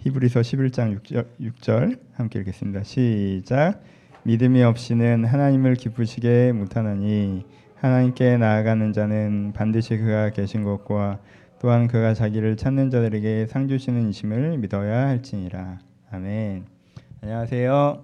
히브리서 0.00 0.40
11장 0.40 0.98
6절, 0.98 1.26
6절 1.42 1.98
함께 2.14 2.38
읽겠습니다. 2.38 2.84
시작. 2.84 3.82
믿음이 4.22 4.62
없이는 4.62 5.26
하나님을 5.26 5.74
기쁘시게 5.74 6.52
못하나니 6.52 7.44
하나님께 7.74 8.38
나아가는 8.38 8.94
자는 8.94 9.52
반드시 9.52 9.98
그가 9.98 10.30
계신 10.30 10.64
것과 10.64 11.20
또한 11.60 11.86
그가 11.86 12.14
자기를 12.14 12.56
찾는 12.56 12.88
자들에게 12.88 13.46
상 13.48 13.68
주시는 13.68 14.08
이심을 14.08 14.56
믿어야 14.56 15.06
할지니라. 15.08 15.80
아멘. 16.10 16.64
안녕하세요. 17.20 18.02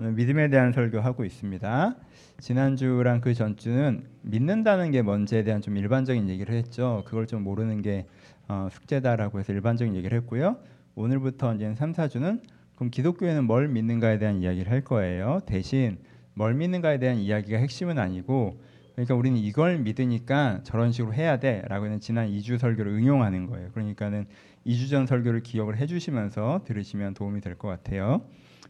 오늘 0.00 0.12
믿음에 0.14 0.48
대한 0.48 0.72
설교하고 0.72 1.24
있습니다. 1.24 1.94
지난주랑 2.40 3.20
그 3.20 3.34
전주는 3.34 4.02
믿는다는 4.22 4.90
게 4.90 5.02
뭔지에 5.02 5.44
대한 5.44 5.60
좀 5.62 5.76
일반적인 5.76 6.28
얘기를 6.28 6.56
했죠. 6.56 7.04
그걸 7.06 7.28
좀 7.28 7.44
모르는 7.44 7.82
게 7.82 8.06
어, 8.48 8.68
숙제다라고 8.70 9.38
해서 9.38 9.52
일반적인 9.52 9.94
얘기를 9.96 10.16
했고요. 10.18 10.56
오늘부터 10.94 11.54
이제 11.54 11.74
3, 11.74 11.92
4주는 11.92 12.42
그럼 12.74 12.90
기독교에는 12.90 13.44
뭘 13.44 13.68
믿는가에 13.68 14.18
대한 14.18 14.42
이야기를 14.42 14.70
할 14.70 14.82
거예요. 14.82 15.40
대신 15.46 15.98
뭘 16.34 16.54
믿는가에 16.54 16.98
대한 16.98 17.18
이야기가 17.18 17.58
핵심은 17.58 17.98
아니고 17.98 18.60
그러니까 18.94 19.14
우리는 19.14 19.38
이걸 19.38 19.78
믿으니까 19.78 20.60
저런 20.64 20.92
식으로 20.92 21.14
해야 21.14 21.38
돼라고 21.38 21.86
는 21.86 22.00
지난 22.00 22.28
2주 22.28 22.58
설교를 22.58 22.92
응용하는 22.92 23.46
거예요. 23.46 23.70
그러니까는 23.72 24.26
2주 24.66 24.90
전 24.90 25.06
설교를 25.06 25.42
기억을 25.42 25.78
해 25.78 25.86
주시면서 25.86 26.62
들으시면 26.64 27.14
도움이 27.14 27.40
될 27.40 27.56
것 27.56 27.68
같아요. 27.68 28.22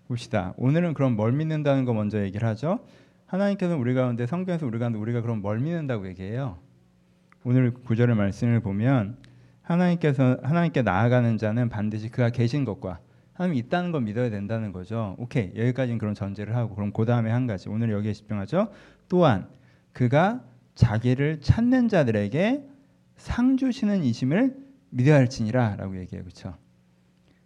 봅시다. 0.06 0.54
오늘은 0.56 0.94
그럼 0.94 1.16
뭘 1.16 1.32
믿는다는 1.32 1.84
거 1.84 1.92
먼저 1.92 2.22
얘기를 2.22 2.46
하죠. 2.48 2.80
하나님께서 3.26 3.76
우리 3.76 3.94
가운데 3.94 4.26
성경에서 4.26 4.66
우리 4.66 4.78
가운데 4.78 4.98
우리가 4.98 5.22
그럼 5.22 5.40
뭘 5.40 5.58
믿는다고 5.58 6.06
얘기해요. 6.08 6.58
오늘 7.44 7.72
구절의 7.72 8.14
말씀을 8.14 8.60
보면 8.60 9.16
하나님께서 9.72 10.38
하나님께 10.42 10.82
나아가는 10.82 11.36
자는 11.38 11.68
반드시 11.68 12.08
그가 12.08 12.30
계신 12.30 12.64
것과 12.64 13.00
하나님 13.32 13.56
있다는 13.56 13.92
걸 13.92 14.02
믿어야 14.02 14.30
된다는 14.30 14.72
거죠. 14.72 15.16
오케이 15.18 15.52
여기까지는 15.56 15.98
그런 15.98 16.14
전제를 16.14 16.54
하고 16.54 16.74
그럼 16.74 16.92
그 16.92 17.04
다음에 17.04 17.30
한 17.30 17.46
가지 17.46 17.68
오늘 17.68 17.90
여기에 17.90 18.12
집중하죠. 18.12 18.70
또한 19.08 19.48
그가 19.92 20.42
자기를 20.74 21.40
찾는 21.40 21.88
자들에게 21.88 22.68
상 23.16 23.56
주시는 23.56 24.04
이심을 24.04 24.56
믿어야 24.90 25.16
할지니라라고 25.16 25.98
얘기해요, 26.00 26.24
그렇죠? 26.24 26.54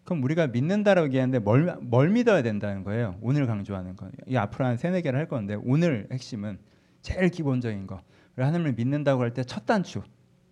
그럼 0.04 0.22
우리가 0.22 0.46
믿는다라고 0.48 1.08
얘기하는데 1.08 1.40
뭘, 1.40 1.76
뭘 1.80 2.10
믿어야 2.10 2.42
된다는 2.42 2.84
거예요. 2.84 3.16
오늘 3.20 3.46
강조하는 3.46 3.96
거. 3.96 4.08
이 4.26 4.36
앞으로 4.36 4.64
한 4.64 4.76
세네 4.76 5.02
개를 5.02 5.18
할 5.18 5.26
건데 5.28 5.56
오늘 5.64 6.06
핵심은 6.12 6.58
제일 7.02 7.28
기본적인 7.28 7.86
거. 7.86 8.00
하나님을 8.36 8.74
믿는다고 8.74 9.22
할 9.22 9.32
때 9.32 9.42
첫 9.44 9.66
단추 9.66 10.02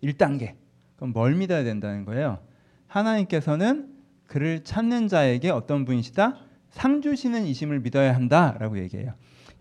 1단계. 0.03 0.55
그럼 0.95 1.11
뭘 1.13 1.35
믿어야 1.35 1.63
된다는 1.63 2.05
거예요? 2.05 2.39
하나님께서는 2.87 3.93
그를 4.27 4.63
찾는 4.63 5.07
자에게 5.07 5.49
어떤 5.49 5.85
분이시다? 5.85 6.37
상 6.69 7.01
주시는 7.01 7.45
이심을 7.45 7.79
믿어야 7.81 8.15
한다라고 8.15 8.79
얘기해요. 8.79 9.13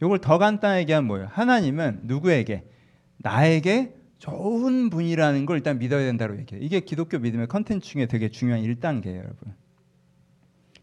이걸 0.03 0.19
더 0.19 0.39
간단하게 0.39 0.83
얘기하면 0.83 1.07
뭐예요? 1.07 1.29
하나님은 1.31 2.01
누구에게 2.05 2.65
나에게 3.19 3.95
좋은 4.19 4.91
분이라는 4.91 5.47
걸 5.47 5.59
일단 5.59 5.79
믿어야 5.79 6.05
된다고 6.05 6.37
얘기해요. 6.39 6.65
이게 6.65 6.81
기독교 6.81 7.19
믿음의 7.19 7.47
컨텐츠 7.49 7.87
중에 7.87 8.07
되게 8.07 8.31
중요한 8.31 8.63
1단계예요, 8.63 9.17
여러분. 9.17 9.55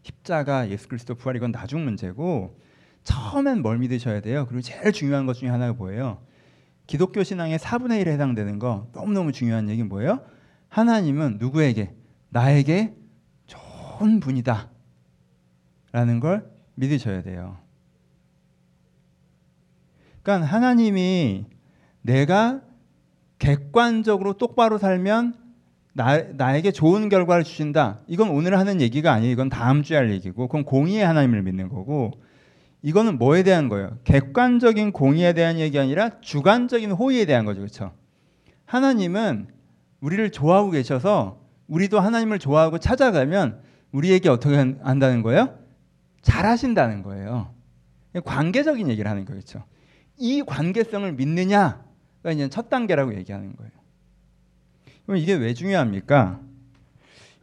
십자가, 0.02 0.68
예수 0.70 0.88
그리스도 0.88 1.14
부활 1.14 1.36
이건 1.36 1.52
나중 1.52 1.84
문제고 1.84 2.58
처음엔 3.04 3.62
뭘 3.62 3.78
믿으셔야 3.78 4.20
돼요. 4.20 4.46
그리고 4.46 4.62
제일 4.62 4.92
중요한 4.92 5.26
것 5.26 5.34
중에 5.34 5.48
하나가 5.48 5.72
뭐예요? 5.72 6.22
기독교 6.86 7.22
신앙의 7.22 7.58
4분의 7.58 8.04
1에 8.04 8.08
해당되는 8.08 8.58
거 8.58 8.88
너무너무 8.92 9.32
중요한 9.32 9.68
얘기는 9.68 9.88
뭐예요? 9.88 10.20
하나님은 10.72 11.36
누구에게 11.38 11.94
나에게 12.30 12.94
좋은 13.46 14.20
분이다. 14.20 14.70
라는 15.92 16.18
걸 16.18 16.50
믿으셔야 16.76 17.22
돼요. 17.22 17.58
그러니까 20.22 20.46
하나님이 20.46 21.44
내가 22.00 22.62
객관적으로 23.38 24.38
똑바로 24.38 24.78
살면 24.78 25.34
나, 25.92 26.22
나에게 26.22 26.72
좋은 26.72 27.10
결과를 27.10 27.44
주신다. 27.44 28.00
이건 28.06 28.30
오늘 28.30 28.58
하는 28.58 28.80
얘기가 28.80 29.12
아니에요. 29.12 29.30
이건 29.30 29.50
다음 29.50 29.82
주에 29.82 29.98
할 29.98 30.10
얘기고, 30.10 30.48
그건 30.48 30.64
공의의 30.64 31.04
하나님을 31.04 31.42
믿는 31.42 31.68
거고, 31.68 32.12
이거는 32.80 33.18
뭐에 33.18 33.42
대한 33.42 33.68
거예요? 33.68 33.98
객관적인 34.04 34.92
공의에 34.92 35.34
대한 35.34 35.58
얘기 35.58 35.78
아니라 35.78 36.20
주관적인 36.20 36.92
호의에 36.92 37.26
대한 37.26 37.44
거죠. 37.44 37.60
그렇죠? 37.60 37.92
하나님은 38.64 39.48
우리를 40.02 40.30
좋아하고 40.30 40.70
계셔서 40.70 41.40
우리도 41.68 41.98
하나님을 41.98 42.38
좋아하고 42.38 42.78
찾아가면 42.78 43.62
우리에게 43.92 44.28
어떻게 44.28 44.56
한다는 44.56 45.22
거예요? 45.22 45.58
잘하신다는 46.22 47.02
거예요. 47.02 47.54
관계적인 48.24 48.90
얘기를 48.90 49.10
하는 49.10 49.24
거겠죠. 49.24 49.64
이 50.18 50.42
관계성을 50.42 51.10
믿느냐가 51.12 52.32
이제 52.32 52.48
첫 52.48 52.68
단계라고 52.68 53.14
얘기하는 53.14 53.56
거예요. 53.56 53.72
그럼 55.06 55.16
이게 55.18 55.34
왜 55.34 55.54
중요합니까? 55.54 56.40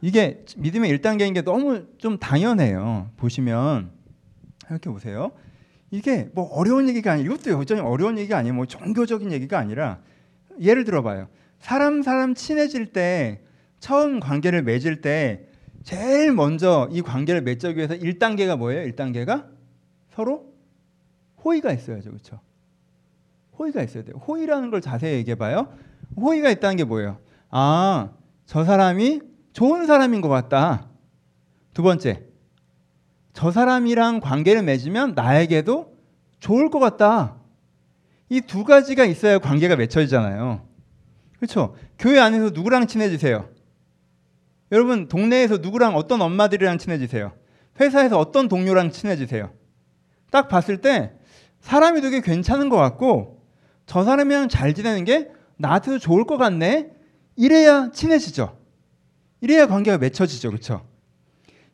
이게 0.02 0.44
믿음의 0.56 0.98
1단계인 0.98 1.34
게 1.34 1.42
너무 1.42 1.86
좀 1.98 2.18
당연해요. 2.18 3.10
보시면 3.16 3.90
이렇게 4.68 4.90
보세요. 4.90 5.32
이게 5.90 6.30
뭐 6.34 6.44
어려운 6.52 6.88
얘기가 6.88 7.12
아니 7.12 7.22
이것도 7.22 7.50
여전히 7.50 7.80
어려운 7.80 8.18
얘기가 8.18 8.38
아니에요. 8.38 8.54
뭐 8.54 8.66
종교적인 8.66 9.32
얘기가 9.32 9.58
아니라 9.58 9.98
예를 10.60 10.84
들어봐요. 10.84 11.28
사람 11.60 12.02
사람 12.02 12.34
친해질 12.34 12.92
때 12.92 13.42
처음 13.78 14.18
관계를 14.20 14.62
맺을 14.62 15.00
때 15.00 15.46
제일 15.84 16.32
먼저 16.32 16.88
이 16.90 17.00
관계를 17.00 17.42
맺기 17.42 17.76
위해서 17.76 17.94
1단계가 17.94 18.56
뭐예요? 18.56 18.90
1단계가 18.92 19.46
서로 20.12 20.52
호의가 21.44 21.72
있어야죠. 21.72 22.10
그렇죠? 22.10 22.40
호의가 23.58 23.82
있어야 23.82 24.04
돼요. 24.04 24.16
호의라는 24.16 24.70
걸 24.70 24.80
자세히 24.80 25.14
얘기해 25.18 25.36
봐요. 25.36 25.72
호의가 26.16 26.50
있다는 26.50 26.76
게 26.76 26.84
뭐예요? 26.84 27.18
아, 27.50 28.10
저 28.46 28.64
사람이 28.64 29.20
좋은 29.52 29.86
사람인 29.86 30.20
것 30.20 30.28
같다. 30.28 30.88
두 31.72 31.82
번째, 31.82 32.24
저 33.32 33.50
사람이랑 33.50 34.20
관계를 34.20 34.62
맺으면 34.62 35.14
나에게도 35.14 35.96
좋을 36.40 36.70
것 36.70 36.78
같다. 36.78 37.36
이 38.28 38.40
두 38.40 38.64
가지가 38.64 39.04
있어야 39.04 39.38
관계가 39.38 39.76
맺혀지잖아요. 39.76 40.66
그렇죠? 41.40 41.74
교회 41.98 42.20
안에서 42.20 42.50
누구랑 42.50 42.86
친해지세요? 42.86 43.48
여러분 44.70 45.08
동네에서 45.08 45.56
누구랑 45.56 45.96
어떤 45.96 46.20
엄마들이랑 46.20 46.78
친해지세요? 46.78 47.32
회사에서 47.80 48.18
어떤 48.18 48.46
동료랑 48.46 48.92
친해지세요? 48.92 49.50
딱 50.30 50.48
봤을 50.48 50.82
때 50.82 51.12
사람이 51.60 52.02
되게 52.02 52.20
괜찮은 52.20 52.68
것 52.68 52.76
같고 52.76 53.42
저 53.86 54.04
사람이랑 54.04 54.48
잘 54.48 54.74
지내는 54.74 55.04
게 55.04 55.30
나한테도 55.56 55.98
좋을 55.98 56.24
것 56.24 56.36
같네. 56.36 56.90
이래야 57.36 57.90
친해지죠. 57.90 58.56
이래야 59.40 59.66
관계가 59.66 59.98
맺혀지죠. 59.98 60.50
그렇죠? 60.50 60.86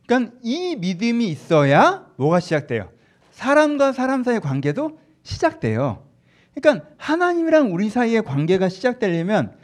그러니까 0.05 0.33
이 0.43 0.77
믿음이 0.77 1.27
있어야 1.27 2.07
뭐가 2.15 2.39
시작돼요? 2.39 2.89
사람과 3.31 3.91
사람 3.91 4.23
사이의 4.23 4.39
관계도 4.39 4.97
시작돼요. 5.23 6.06
그러니까 6.59 6.89
하나님이랑 6.97 7.73
우리 7.73 7.89
사이의 7.89 8.23
관계가 8.23 8.69
시작되려면 8.69 9.57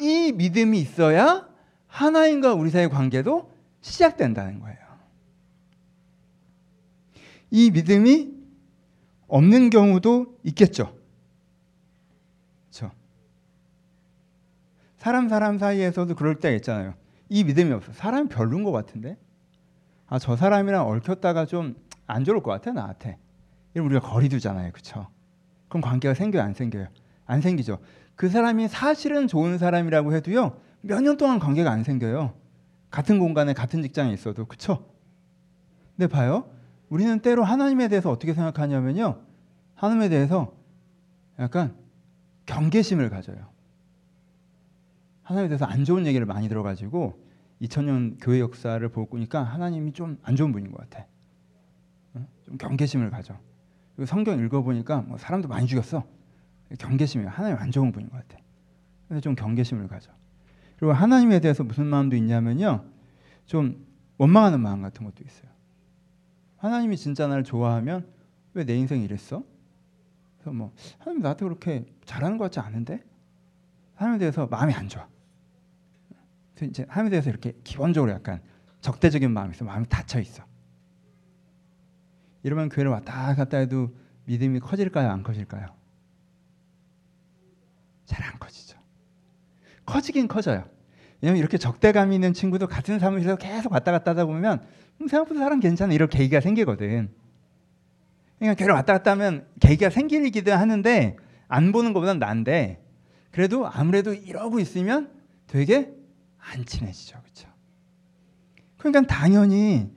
이 0.00 0.32
믿음이 0.32 0.78
있어야 0.80 1.48
하나님과 1.86 2.54
우리 2.54 2.70
사이의 2.70 2.88
관계도 2.90 3.52
시작된다는 3.80 4.60
거예요. 4.60 4.78
이 7.50 7.70
믿음이 7.70 8.32
없는 9.28 9.70
경우도 9.70 10.38
있겠죠. 10.44 10.96
그렇죠? 12.70 12.92
사람 14.96 15.28
사람 15.28 15.58
사이에서도 15.58 16.14
그럴 16.14 16.38
때가 16.38 16.54
있잖아요. 16.56 16.94
이 17.28 17.44
믿음이 17.44 17.72
없어. 17.72 17.92
사람이 17.92 18.28
별론 18.28 18.62
것 18.62 18.72
같은데. 18.72 19.18
아, 20.06 20.18
저 20.18 20.36
사람이랑 20.36 20.88
얽혔다가 20.88 21.46
좀 21.46 21.82
안 22.06 22.24
좋을 22.24 22.42
것 22.42 22.50
같아 22.50 22.72
나한테. 22.72 23.18
이런 23.74 23.86
우리가 23.86 24.00
거리 24.00 24.28
두잖아요, 24.28 24.70
그렇죠? 24.72 25.08
그럼 25.72 25.80
관계가 25.80 26.12
생겨요, 26.12 26.42
안 26.42 26.52
생겨요? 26.52 26.88
안 27.24 27.40
생기죠. 27.40 27.78
그 28.14 28.28
사람이 28.28 28.68
사실은 28.68 29.26
좋은 29.26 29.56
사람이라고 29.56 30.14
해도요 30.14 30.60
몇 30.82 31.00
년 31.00 31.16
동안 31.16 31.38
관계가 31.38 31.70
안 31.70 31.82
생겨요. 31.82 32.34
같은 32.90 33.18
공간에 33.18 33.54
같은 33.54 33.80
직장에 33.80 34.12
있어도 34.12 34.44
그쵸? 34.44 34.84
근데 35.96 36.08
봐요. 36.08 36.50
우리는 36.90 37.20
때로 37.20 37.42
하나님에 37.42 37.88
대해서 37.88 38.10
어떻게 38.10 38.34
생각하냐면요. 38.34 39.22
하나님에 39.74 40.10
대해서 40.10 40.52
약간 41.38 41.74
경계심을 42.44 43.08
가져요. 43.08 43.48
하나님에 45.22 45.48
대해서 45.48 45.64
안 45.64 45.86
좋은 45.86 46.04
얘기를 46.06 46.26
많이 46.26 46.50
들어가지고 46.50 47.18
2000년 47.62 48.18
교회 48.20 48.40
역사를 48.40 48.86
보고 48.90 49.16
니까 49.16 49.42
하나님이 49.42 49.94
좀 49.94 50.18
안 50.22 50.36
좋은 50.36 50.52
분인 50.52 50.70
것 50.70 50.82
같아. 50.90 51.06
좀 52.44 52.58
경계심을 52.58 53.08
가져. 53.08 53.38
성경 54.06 54.38
읽어보니까 54.44 55.02
뭐 55.02 55.18
사람도 55.18 55.48
많이 55.48 55.66
죽였어. 55.66 56.04
경계심이 56.78 57.26
하나님 57.26 57.58
안 57.58 57.70
좋은 57.70 57.92
분인 57.92 58.08
것 58.08 58.16
같아. 58.16 58.42
그래서 59.06 59.20
좀 59.20 59.34
경계심을 59.34 59.88
가져. 59.88 60.10
그리고 60.78 60.92
하나님에 60.92 61.40
대해서 61.40 61.62
무슨 61.64 61.86
마음도 61.86 62.16
있냐면요. 62.16 62.84
좀 63.46 63.86
원망하는 64.18 64.60
마음 64.60 64.82
같은 64.82 65.04
것도 65.04 65.22
있어요. 65.24 65.50
하나님이 66.56 66.96
진짜 66.96 67.26
나를 67.26 67.44
좋아하면 67.44 68.06
왜 68.54 68.64
내 68.64 68.74
인생이 68.76 69.04
이랬어? 69.04 69.42
그래서 70.38 70.52
뭐 70.52 70.72
하나님 70.98 71.22
나한테 71.22 71.44
그렇게 71.44 71.84
잘하는 72.04 72.38
것 72.38 72.44
같지 72.44 72.60
않은데 72.60 73.02
하나님에 73.94 74.18
대해서 74.18 74.46
마음이 74.46 74.72
안 74.74 74.88
좋아. 74.88 75.06
그래서 76.54 76.70
이제 76.70 76.86
하나님에 76.88 77.10
대해서 77.10 77.30
이렇게 77.30 77.52
기본적으로 77.64 78.12
약간 78.12 78.40
적대적인 78.80 79.30
마음이 79.30 79.52
있어. 79.54 79.64
마음이 79.64 79.86
닫혀 79.88 80.20
있어. 80.20 80.44
이러면 82.42 82.68
교회를 82.68 82.90
왔다 82.90 83.34
갔다 83.34 83.58
해도 83.58 83.90
믿음이 84.24 84.60
커질까요? 84.60 85.10
안 85.10 85.22
커질까요? 85.22 85.66
잘 88.06 88.22
안 88.24 88.38
커지죠. 88.38 88.78
커지긴 89.86 90.28
커져요. 90.28 90.64
왜냐면 91.20 91.38
이렇게 91.38 91.56
적대감 91.56 92.12
있는 92.12 92.32
친구도 92.32 92.66
같은 92.66 92.98
사무실에서 92.98 93.36
계속 93.36 93.72
왔다 93.72 93.92
갔다 93.92 94.10
하다 94.10 94.26
보면 94.26 94.64
음, 95.00 95.08
생각보다 95.08 95.40
사람 95.40 95.60
괜찮아 95.60 95.94
이런 95.94 96.08
계기가 96.08 96.40
생기거든. 96.40 97.10
그러니까 98.38 98.54
걔를 98.58 98.74
왔다 98.74 98.92
갔다 98.92 99.12
하면 99.12 99.46
계기가 99.60 99.88
생기기도 99.90 100.52
하는데 100.52 101.16
안 101.48 101.70
보는 101.72 101.92
것보단 101.92 102.18
난데 102.18 102.84
그래도 103.30 103.66
아무래도 103.66 104.12
이러고 104.12 104.58
있으면 104.58 105.12
되게 105.46 105.92
안 106.38 106.64
친해지죠. 106.64 107.20
그렇죠? 107.22 107.48
그러니까 108.78 109.02
당연히 109.06 109.90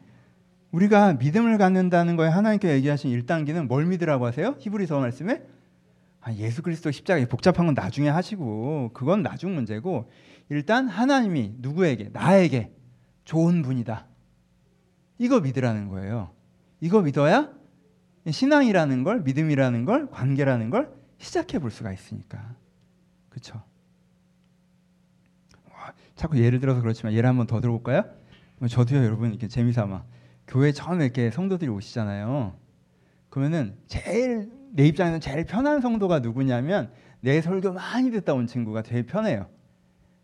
우리가 0.76 1.14
믿음을 1.14 1.58
갖는다는 1.58 2.18
거에 2.18 2.28
하나님께 2.28 2.70
얘기하신 2.74 3.10
1단계는 3.22 3.68
뭘 3.68 3.86
믿으라고 3.86 4.26
하세요? 4.26 4.56
히브리서 4.60 5.00
말씀에 5.00 5.42
아, 6.20 6.34
예수 6.34 6.62
그리스도 6.62 6.92
십자가 6.92 7.24
복잡한 7.28 7.66
건 7.66 7.76
나중에 7.76 8.10
하시고 8.10 8.92
그건 8.94 9.24
나중 9.24 9.56
문제고 9.56 10.12
일단 10.50 10.90
하나님이 10.90 11.56
누구에게 11.60 12.10
나에게 12.12 12.74
좋은 13.24 13.62
분이다. 13.62 14.06
이거 15.18 15.40
믿으라는 15.40 15.88
거예요. 15.88 16.32
이거 16.82 17.02
믿어야 17.02 17.54
신앙이라는 18.30 19.04
걸, 19.04 19.22
믿음이라는 19.22 19.86
걸, 19.86 20.10
관계라는 20.10 20.72
걸 20.72 20.92
시작해 21.20 21.60
볼 21.60 21.72
수가 21.72 21.94
있으니까. 21.94 22.54
그렇죠? 23.30 23.64
자꾸 26.16 26.38
예를 26.40 26.60
들어서 26.60 26.82
그렇지만 26.82 27.14
예를 27.14 27.30
한번 27.30 27.48
더 27.48 27.62
들어볼까요? 27.62 28.04
뭐 28.58 28.68
저도요, 28.68 29.04
여러분 29.06 29.30
이렇게 29.30 29.48
재미삼아 29.48 30.04
교회 30.48 30.72
처음에 30.72 31.06
이렇게 31.06 31.32
성도들이 31.32 31.70
오시잖아요. 31.70 32.54
그러면은 33.30 33.76
제일 33.88 34.52
내 34.72 34.86
입장에서 34.88 35.20
제일 35.20 35.46
편한 35.46 35.82
성도가 35.82 36.20
누구냐면 36.20 36.92
내 37.22 37.42
설교 37.42 37.74
많이 37.74 38.12
듣다 38.12 38.34
온 38.34 38.46
친구가 38.48 38.82
제일 38.84 39.06
편해요. 39.06 39.48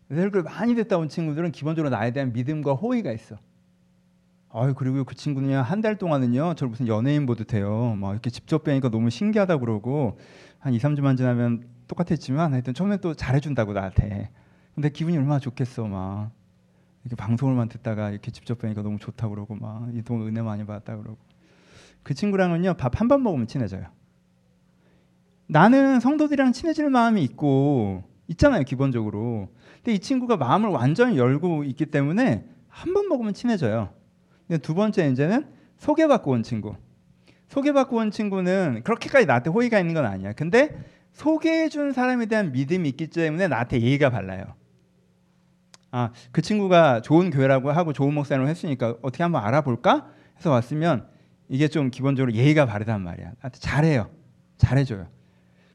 내 0.08 0.16
설교 0.16 0.42
많이 0.42 0.74
듣다 0.74 0.98
온 0.98 1.08
친구들은 1.08 1.52
기본적으로 1.52 1.90
나에 1.90 2.12
대한 2.12 2.32
믿음과 2.32 2.74
호의가 2.74 3.12
있어. 3.12 3.36
아유 4.54 4.74
그리고 4.76 5.02
그 5.04 5.14
친구는 5.14 5.62
한 5.62 5.80
달 5.80 5.96
동안은요 5.96 6.54
저를 6.54 6.70
무슨 6.70 6.86
연예인 6.86 7.24
보듯 7.26 7.54
해요. 7.54 7.96
막 7.98 8.12
이렇게 8.12 8.30
직접 8.30 8.64
뵈니까 8.64 8.90
너무 8.90 9.08
신기하다 9.10 9.58
그러고 9.58 10.18
한 10.58 10.74
2, 10.74 10.78
3주만 10.78 11.16
지나면 11.16 11.64
똑같았지만 11.88 12.52
하여튼 12.52 12.74
처음에 12.74 12.98
또 12.98 13.14
잘해준다고 13.14 13.72
나한테. 13.72 14.30
근데 14.74 14.90
기분이 14.90 15.16
얼마나 15.16 15.38
좋겠어 15.38 15.86
막 15.86 16.30
이렇게 17.04 17.16
방송을만 17.16 17.68
듣다가 17.68 18.10
이렇게 18.10 18.30
직접 18.30 18.58
뵈니까 18.58 18.82
너무 18.82 18.98
좋다 18.98 19.28
그러고 19.28 19.54
막 19.56 19.88
이동 19.94 20.26
은혜 20.26 20.40
많이 20.42 20.64
받았다 20.64 20.96
그러고 20.96 21.18
그 22.02 22.14
친구랑은요 22.14 22.74
밥 22.74 23.00
한 23.00 23.08
번 23.08 23.22
먹으면 23.22 23.46
친해져요. 23.46 23.86
나는 25.46 26.00
성도들이랑 26.00 26.52
친해질 26.52 26.88
마음이 26.90 27.22
있고 27.24 28.04
있잖아요 28.28 28.62
기본적으로. 28.62 29.48
근데 29.76 29.94
이 29.94 29.98
친구가 29.98 30.36
마음을 30.36 30.70
완전히 30.70 31.18
열고 31.18 31.64
있기 31.64 31.86
때문에 31.86 32.46
한 32.68 32.94
번 32.94 33.08
먹으면 33.08 33.34
친해져요. 33.34 33.90
두 34.62 34.74
번째 34.74 35.08
이제는 35.08 35.46
소개받고 35.78 36.30
온 36.30 36.42
친구. 36.42 36.74
소개받고 37.48 37.96
온 37.96 38.10
친구는 38.10 38.82
그렇게까지 38.84 39.26
나한테 39.26 39.50
호의가 39.50 39.78
있는 39.78 39.92
건 39.94 40.06
아니야. 40.06 40.32
근데 40.32 40.82
소개해준 41.12 41.92
사람에 41.92 42.26
대한 42.26 42.52
믿음이 42.52 42.88
있기 42.90 43.08
때문에 43.08 43.48
나한테 43.48 43.80
예의가 43.82 44.08
발라요. 44.08 44.44
아, 45.92 46.10
그 46.32 46.40
친구가 46.40 47.02
좋은 47.02 47.30
교회라고 47.30 47.70
하고 47.70 47.92
좋은 47.92 48.14
목사님을 48.14 48.48
했으니까 48.48 48.96
어떻게 49.02 49.22
한번 49.22 49.44
알아볼까? 49.44 50.08
해서 50.38 50.50
왔으면 50.50 51.06
이게 51.48 51.68
좀 51.68 51.90
기본적으로 51.90 52.32
예의가 52.32 52.64
바르단 52.64 53.02
말이야. 53.02 53.32
잘해요. 53.52 54.10
잘해줘요. 54.56 55.06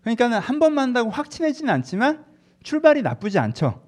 그러니까는 0.02 0.40
한 0.40 0.60
번 0.60 0.74
만나고 0.74 1.12
확 1.12 1.30
친해지는 1.30 1.72
않지만 1.76 2.26
출발이 2.64 3.04
나쁘지 3.04 3.38
않죠. 3.38 3.84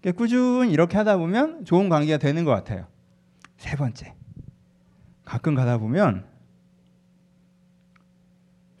그러니까 0.00 0.18
꾸준히 0.18 0.72
이렇게 0.72 0.96
하다 0.96 1.16
보면 1.16 1.64
좋은 1.64 1.88
관계가 1.88 2.18
되는 2.18 2.44
것 2.44 2.52
같아요. 2.52 2.86
세 3.56 3.74
번째. 3.76 4.14
가끔 5.24 5.56
가다 5.56 5.78
보면 5.78 6.24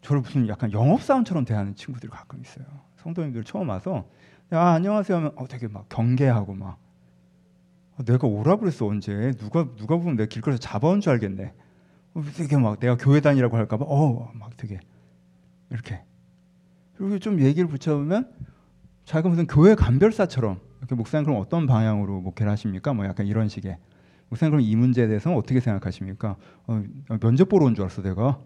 저를 0.02 0.22
무슨 0.22 0.46
약간 0.46 0.70
영업 0.70 1.02
사원처럼 1.02 1.44
대하는 1.44 1.74
친구들이 1.74 2.10
가끔 2.10 2.40
있어요. 2.40 2.64
성도님들 2.98 3.42
처음 3.42 3.70
와서 3.70 4.08
야 4.52 4.60
안녕하세요 4.74 5.16
하면 5.18 5.32
어, 5.36 5.46
되게 5.48 5.66
막 5.68 5.88
경계하고 5.88 6.54
막 6.54 6.78
어, 7.98 8.04
내가 8.04 8.26
오라 8.28 8.56
그랬어 8.56 8.86
언제 8.86 9.32
누가 9.38 9.66
누가 9.76 9.96
보면 9.96 10.16
내 10.16 10.26
길거리에서 10.26 10.60
잡아온 10.60 11.00
줄 11.00 11.12
알겠네. 11.12 11.52
어, 12.14 12.22
되게 12.36 12.56
막 12.56 12.78
내가 12.78 12.96
교회 12.96 13.20
다니라고 13.20 13.56
할까봐 13.56 13.84
어막 13.84 14.56
되게 14.56 14.80
이렇게 15.70 16.02
그리고 16.96 17.18
좀 17.18 17.40
얘기를 17.40 17.68
붙여보면 17.68 18.32
자기가 19.04 19.28
무슨 19.28 19.46
교회 19.46 19.74
간별사처럼 19.74 20.60
이렇게 20.78 20.94
목사님 20.94 21.24
그럼 21.24 21.40
어떤 21.40 21.66
방향으로 21.66 22.20
목회를 22.20 22.50
하십니까? 22.52 22.92
뭐 22.94 23.04
약간 23.06 23.26
이런 23.26 23.48
식의 23.48 23.78
목사님 24.28 24.52
그럼 24.52 24.60
이 24.64 24.76
문제에 24.76 25.06
대해서는 25.08 25.36
어떻게 25.36 25.60
생각하십니까? 25.60 26.36
어, 26.66 26.82
면접 27.20 27.48
보러 27.48 27.66
온 27.66 27.74
줄 27.74 27.84
알았어 27.84 28.02
내가. 28.02 28.40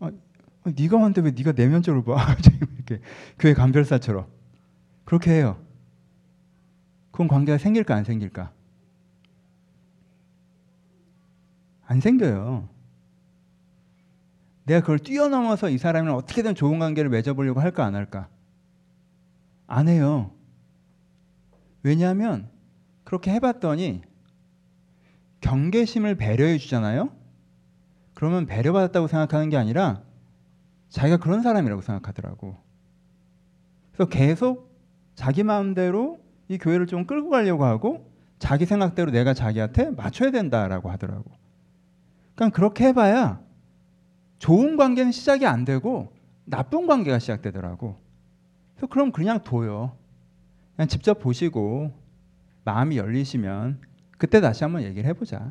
아, 0.00 0.10
네가 0.64 0.96
왔는데 0.96 1.20
왜 1.22 1.30
네가 1.32 1.52
내 1.52 1.66
면접을 1.66 2.02
봐? 2.04 2.16
이렇게 2.86 3.00
교회 3.38 3.54
간별사처럼 3.54 4.26
그렇게 5.08 5.30
해요. 5.30 5.58
그건 7.12 7.28
관계가 7.28 7.56
생길까 7.56 7.94
안 7.94 8.04
생길까? 8.04 8.52
안 11.86 12.00
생겨요. 12.02 12.68
내가 14.64 14.80
그걸 14.80 14.98
뛰어넘어서 14.98 15.70
이 15.70 15.78
사람이랑 15.78 16.14
어떻게든 16.14 16.54
좋은 16.54 16.78
관계를 16.78 17.08
맺어보려고 17.08 17.58
할까 17.58 17.86
안 17.86 17.94
할까? 17.94 18.28
안 19.66 19.88
해요. 19.88 20.30
왜냐하면 21.82 22.50
그렇게 23.04 23.30
해봤더니 23.30 24.02
경계심을 25.40 26.16
배려해 26.16 26.58
주잖아요. 26.58 27.16
그러면 28.12 28.44
배려받았다고 28.44 29.06
생각하는 29.06 29.48
게 29.48 29.56
아니라 29.56 30.02
자기가 30.90 31.16
그런 31.16 31.40
사람이라고 31.40 31.80
생각하더라고. 31.80 32.58
그래서 33.92 34.10
계속 34.10 34.67
자기 35.18 35.42
마음대로 35.42 36.20
이 36.46 36.58
교회를 36.58 36.86
좀 36.86 37.04
끌고 37.04 37.28
가려고 37.28 37.64
하고 37.64 38.08
자기 38.38 38.66
생각대로 38.66 39.10
내가 39.10 39.34
자기한테 39.34 39.90
맞춰야 39.90 40.30
된다라고 40.30 40.90
하더라고. 40.92 41.28
그러니까 42.36 42.54
그렇게 42.54 42.86
해봐야 42.86 43.40
좋은 44.38 44.76
관계는 44.76 45.10
시작이 45.10 45.44
안 45.44 45.64
되고 45.64 46.12
나쁜 46.44 46.86
관계가 46.86 47.18
시작되더라고. 47.18 47.98
그래서 48.76 48.86
그럼 48.86 49.10
그냥 49.10 49.42
둬요. 49.42 49.96
그냥 50.76 50.86
직접 50.86 51.18
보시고 51.18 51.92
마음이 52.62 52.96
열리시면 52.96 53.80
그때 54.18 54.40
다시 54.40 54.62
한번 54.62 54.84
얘기를 54.84 55.10
해보자. 55.10 55.50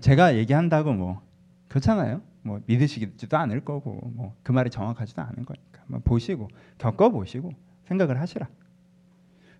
제가 0.00 0.36
얘기한다고 0.36 0.94
뭐 0.94 1.20
그렇잖아요. 1.68 2.22
뭐 2.40 2.62
믿으시지도 2.64 3.36
않을 3.36 3.66
거고 3.66 4.00
뭐 4.14 4.34
그 4.42 4.50
말이 4.52 4.70
정확하지도 4.70 5.20
않은 5.20 5.44
거니까 5.44 5.82
한번 5.82 6.00
보시고 6.00 6.48
겪어보시고 6.78 7.52
생각을 7.84 8.20
하시라. 8.20 8.48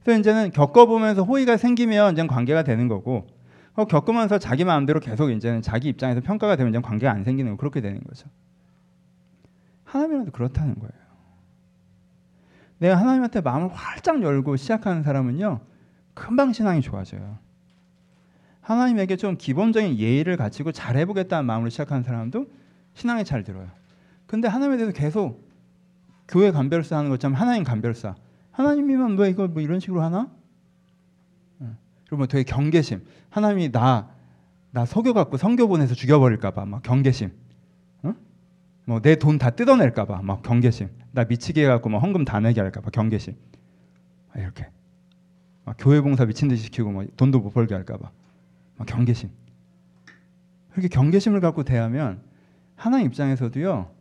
그래서 0.03 0.21
이제는 0.21 0.51
겪어보면서 0.51 1.23
호의가 1.23 1.57
생기면 1.57 2.13
이제 2.13 2.27
관계가 2.27 2.63
되는 2.63 2.89
거고 2.89 3.27
어, 3.75 3.87
겪으면서 3.87 4.39
자기 4.39 4.65
마음대로 4.65 5.01
계속 5.01 5.31
이제는 5.31 5.63
자기 5.63 5.89
입장에서 5.89 6.21
평가가 6.21 6.57
되면 6.57 6.73
이제 6.73 6.81
관계가 6.81 7.11
안 7.11 7.25
생기는 7.25 7.53
거 7.53 7.57
그렇게 7.57 7.81
되는 7.81 8.03
거죠. 8.05 8.29
하나님이라도 9.85 10.31
그렇다는 10.33 10.75
거예요. 10.75 11.05
내가 12.79 12.97
하나님한테 12.97 13.41
마음을 13.41 13.69
활짝 13.69 14.23
열고 14.23 14.57
시작하는 14.57 15.03
사람은요 15.03 15.61
금방 16.13 16.53
신앙이 16.53 16.81
좋아져요. 16.83 17.39
하나님에게 18.61 19.17
좀 19.17 19.37
기본적인 19.37 19.99
예의를 19.99 20.37
갖추고 20.37 20.73
잘 20.73 20.97
해보겠다는 20.97 21.45
마음으로 21.45 21.71
시작하는 21.71 22.03
사람도 22.03 22.47
신앙이 22.95 23.25
잘 23.25 23.43
들어요. 23.45 23.69
근데 24.27 24.49
하나님에 24.49 24.79
대해서 24.79 24.93
계속 24.93 25.44
교회 26.29 26.51
간별사 26.51 26.97
하는 26.97 27.11
것처럼 27.11 27.35
하나님 27.35 27.65
간별사. 27.65 28.15
하나님이면 28.53 29.19
왜 29.19 29.31
이거 29.31 29.47
뭐 29.49 29.63
이런 29.63 29.81
식으로 29.81 30.03
하나? 30.03 30.31
그리고 32.05 32.17
뭐 32.19 32.27
되게 32.27 32.45
경계심. 32.45 33.05
하나님이 33.31 33.73
나, 33.73 34.11
나 34.71 34.85
속여 34.85 35.13
갖고 35.13 35.37
성교 35.37 35.69
보내서 35.69 35.95
죽여버릴까봐 35.95 36.65
막 36.67 36.83
경계심. 36.83 37.33
어? 38.03 38.15
뭐내 38.85 39.17
돈 39.17 39.39
다 39.39 39.51
뜯어낼까봐 39.51 40.23
막 40.23 40.43
경계심. 40.43 40.89
나 41.13 41.25
미치게 41.25 41.65
해갖고 41.65 41.89
막 41.89 41.99
헌금 42.03 42.25
다 42.25 42.41
내게 42.41 42.61
할까봐 42.61 42.91
경계심. 42.91 43.35
이렇게. 44.37 44.69
막 45.65 45.77
교회 45.79 46.01
봉사 46.01 46.25
미친 46.27 46.49
듯이 46.49 46.65
시키고 46.65 46.91
뭐 46.91 47.07
돈도 47.17 47.41
못 47.41 47.53
벌게 47.53 47.75
할까봐. 47.75 48.11
막 48.77 48.87
경계심. 48.87 49.31
그렇게 50.71 50.89
경계심을 50.89 51.41
갖고 51.41 51.63
대하면 51.63 52.21
하나님 52.77 53.07
입장에서도요. 53.07 53.94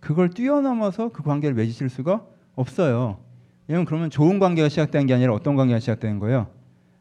그걸 0.00 0.30
뛰어넘어서 0.30 1.10
그 1.10 1.22
관계를 1.22 1.54
맺으실 1.54 1.88
수가 1.88 2.24
없어요. 2.54 3.18
왜냐면 3.66 3.84
그러면 3.84 4.10
좋은 4.10 4.38
관계가 4.38 4.68
시작되는 4.68 5.06
게 5.06 5.14
아니라 5.14 5.34
어떤 5.34 5.56
관계가 5.56 5.80
시작되는 5.80 6.18
거예요? 6.18 6.48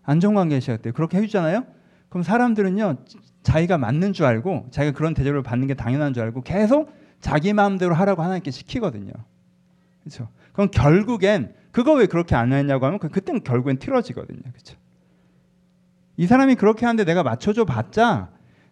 안전 0.03 0.33
관계가 0.33 0.59
시작돼요. 0.59 0.93
그렇게 0.93 1.17
해주잖아요. 1.17 1.65
그럼 2.09 2.23
사람들은요 2.23 2.97
자기가 3.43 3.77
맞는 3.77 4.13
줄 4.13 4.25
알고 4.25 4.67
자기가 4.71 4.97
그런 4.97 5.13
대접을 5.13 5.43
받는 5.43 5.67
게 5.67 5.73
당연한 5.73 6.13
줄 6.13 6.23
알고 6.23 6.41
계속 6.41 6.91
자기 7.19 7.53
마음대로 7.53 7.95
하라고 7.95 8.21
하나님께 8.21 8.51
시키거든요. 8.51 9.11
그렇죠? 10.01 10.29
그럼 10.53 10.69
결국엔 10.71 11.53
그거 11.71 11.93
왜 11.93 12.05
그렇게 12.07 12.35
안 12.35 12.53
했냐고 12.53 12.85
하면 12.85 12.99
그, 12.99 13.09
그때는 13.09 13.43
결국엔 13.43 13.77
틀어지거든요. 13.77 14.41
그렇죠? 14.41 14.77
이 16.17 16.25
사람이 16.25 16.55
그렇게 16.55 16.85
하는데 16.85 17.03
내가 17.03 17.23
맞춰줘 17.23 17.65
봤자 17.65 18.29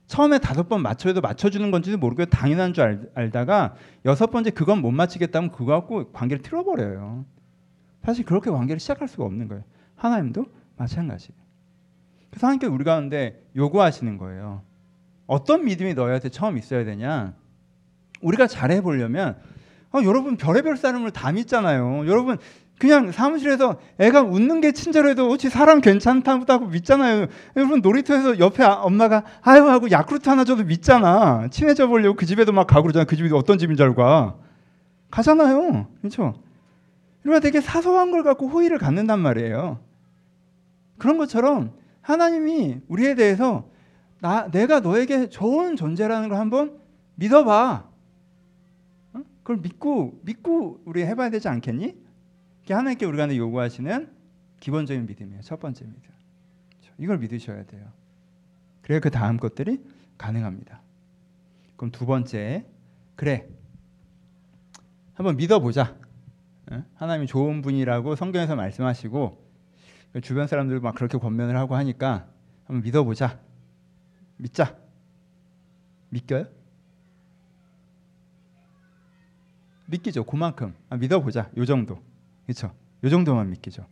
처음에 0.08 0.38
다섯 0.38 0.70
번 0.70 0.82
맞춰도 0.82 1.22
맞춰주는 1.22 1.72
건지도 1.72 1.98
모르고 1.98 2.26
당연한 2.26 2.74
줄 2.74 2.84
알, 2.84 3.10
알다가 3.16 3.76
여섯 4.06 4.28
번째 4.28 4.52
그건 4.52 4.82
못 4.82 4.92
맞히겠다면 4.92 5.52
그거 5.52 5.74
갖고 5.74 6.12
관계를 6.12 6.44
틀어버려요. 6.44 7.26
사실 8.04 8.24
그렇게 8.24 8.52
관계를 8.52 8.80
시작할 8.80 9.08
수가 9.08 9.24
없는 9.26 9.48
거예요. 9.48 9.64
하나님도 9.96 10.46
마찬가지예요. 10.78 11.40
그래서 12.30 12.48
하나님께 12.48 12.68
우리 12.68 12.84
가운데 12.84 13.44
요구하시는 13.56 14.18
거예요. 14.18 14.62
어떤 15.26 15.66
믿음이 15.66 15.96
너희한테 15.96 16.30
처음 16.30 16.58
있어야 16.58 16.84
되냐? 16.84 17.34
우리가 18.22 18.46
잘해 18.48 18.82
보려면 18.82 19.38
아, 19.92 20.02
여러분 20.04 20.36
별의별 20.36 20.78
사람을 20.78 21.12
다 21.12 21.32
믿잖아요. 21.32 22.06
여러분 22.08 22.38
그냥 22.78 23.12
사무실에서 23.12 23.80
애가 24.00 24.24
웃는 24.24 24.60
게 24.60 24.74
친절해도 24.74 25.30
어찌 25.30 25.50
사람 25.50 25.80
괜찮다고 25.80 26.68
믿잖아요. 26.68 27.28
여러분 27.56 27.82
놀이터에서 27.82 28.38
옆에 28.40 28.64
아, 28.64 28.74
엄마가 28.74 29.24
아유 29.42 29.70
하고 29.70 29.90
야쿠르트 29.90 30.28
하나 30.28 30.44
줘도 30.44 30.66
믿잖아. 30.66 31.48
친해져 31.52 31.88
보려고 31.88 32.16
그 32.16 32.26
집에도 32.26 32.52
막 32.52 32.68
가고 32.68 32.84
그러잖아. 32.84 33.06
그 33.06 33.16
집이 33.16 33.30
어떤 33.34 33.58
집인 33.58 33.78
줄 33.78 33.86
알고 33.86 34.02
가. 34.02 34.36
가잖아요. 35.10 35.88
그렇죠? 36.02 36.34
이러면 37.24 37.42
되게 37.42 37.62
사소한 37.62 38.12
걸 38.12 38.24
갖고 38.24 38.50
호의를 38.50 38.78
갖는단 38.78 39.20
말이에요. 39.20 39.80
그런 40.98 41.18
것처럼 41.18 41.72
하나님이 42.02 42.82
우리에 42.90 43.16
대해서 43.16 43.70
나, 44.20 44.50
내가 44.52 44.82
너에게 44.82 45.30
좋은 45.30 45.78
존재라는 45.78 46.30
걸 46.30 46.40
한번 46.40 46.78
믿어봐. 47.16 47.86
어? 49.14 49.20
그걸 49.44 49.58
믿고 49.58 50.20
믿고 50.24 50.82
우리 50.86 51.04
해봐야 51.04 51.30
되지 51.30 51.48
않겠니? 51.48 52.05
이게 52.66 52.74
하나님께 52.74 53.06
우리가 53.06 53.34
요구하시는 53.36 54.12
기본적인 54.60 55.06
믿음이에요. 55.06 55.42
첫 55.42 55.60
번째 55.60 55.86
믿음. 55.86 56.02
그렇죠? 56.02 56.94
이걸 56.98 57.20
믿으셔야 57.20 57.64
돼요. 57.66 57.92
그래야 58.82 59.00
그 59.00 59.12
다음 59.12 59.38
것들이 59.38 59.84
가능합니다. 60.18 60.82
그럼 61.78 61.92
두 61.92 62.08
번째, 62.08 62.66
그래. 63.16 63.48
한번 65.14 65.38
믿어보자. 65.38 65.96
하나님이 66.96 67.28
좋은 67.28 67.62
분이라고 67.62 68.16
성경에서 68.16 68.56
말씀하시고 68.56 69.46
주변 70.24 70.48
사람들 70.48 70.80
막 70.80 70.96
그렇게 70.96 71.20
권면을 71.20 71.56
하고 71.58 71.76
하니까 71.76 72.28
한번 72.66 72.82
믿어보자. 72.82 73.40
믿자. 74.38 74.76
믿겨요? 76.10 76.46
믿기죠. 79.86 80.24
그만큼 80.24 80.74
아, 80.90 80.98
믿어보자. 80.98 81.52
요 81.58 81.66
정도. 81.66 82.02
그렇죠. 82.46 82.72
요 83.04 83.10
정도만 83.10 83.50
믿기죠. 83.50 83.86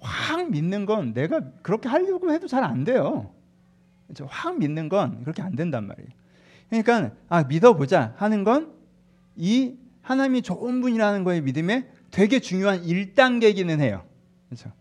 확 0.00 0.50
믿는 0.50 0.86
건 0.86 1.12
내가 1.14 1.40
그렇게 1.62 1.88
하려고 1.88 2.32
해도 2.32 2.46
잘 2.46 2.62
안 2.64 2.84
돼요. 2.84 3.32
그렇죠. 4.06 4.26
확 4.30 4.58
믿는 4.58 4.88
건 4.88 5.22
그렇게 5.22 5.42
안 5.42 5.56
된단 5.56 5.86
말이에요. 5.86 6.08
그러니까 6.68 7.12
아 7.28 7.44
믿어보자 7.44 8.14
하는 8.16 8.44
건 8.44 8.76
이 9.36 9.74
하나님이 10.02 10.42
좋은 10.42 10.80
분이라는 10.80 11.24
거에 11.24 11.40
믿음에 11.40 11.86
되게 12.10 12.40
중요한 12.40 12.82
1단계기는 12.82 13.80
해요. 13.80 14.04
그렇죠. 14.48 14.72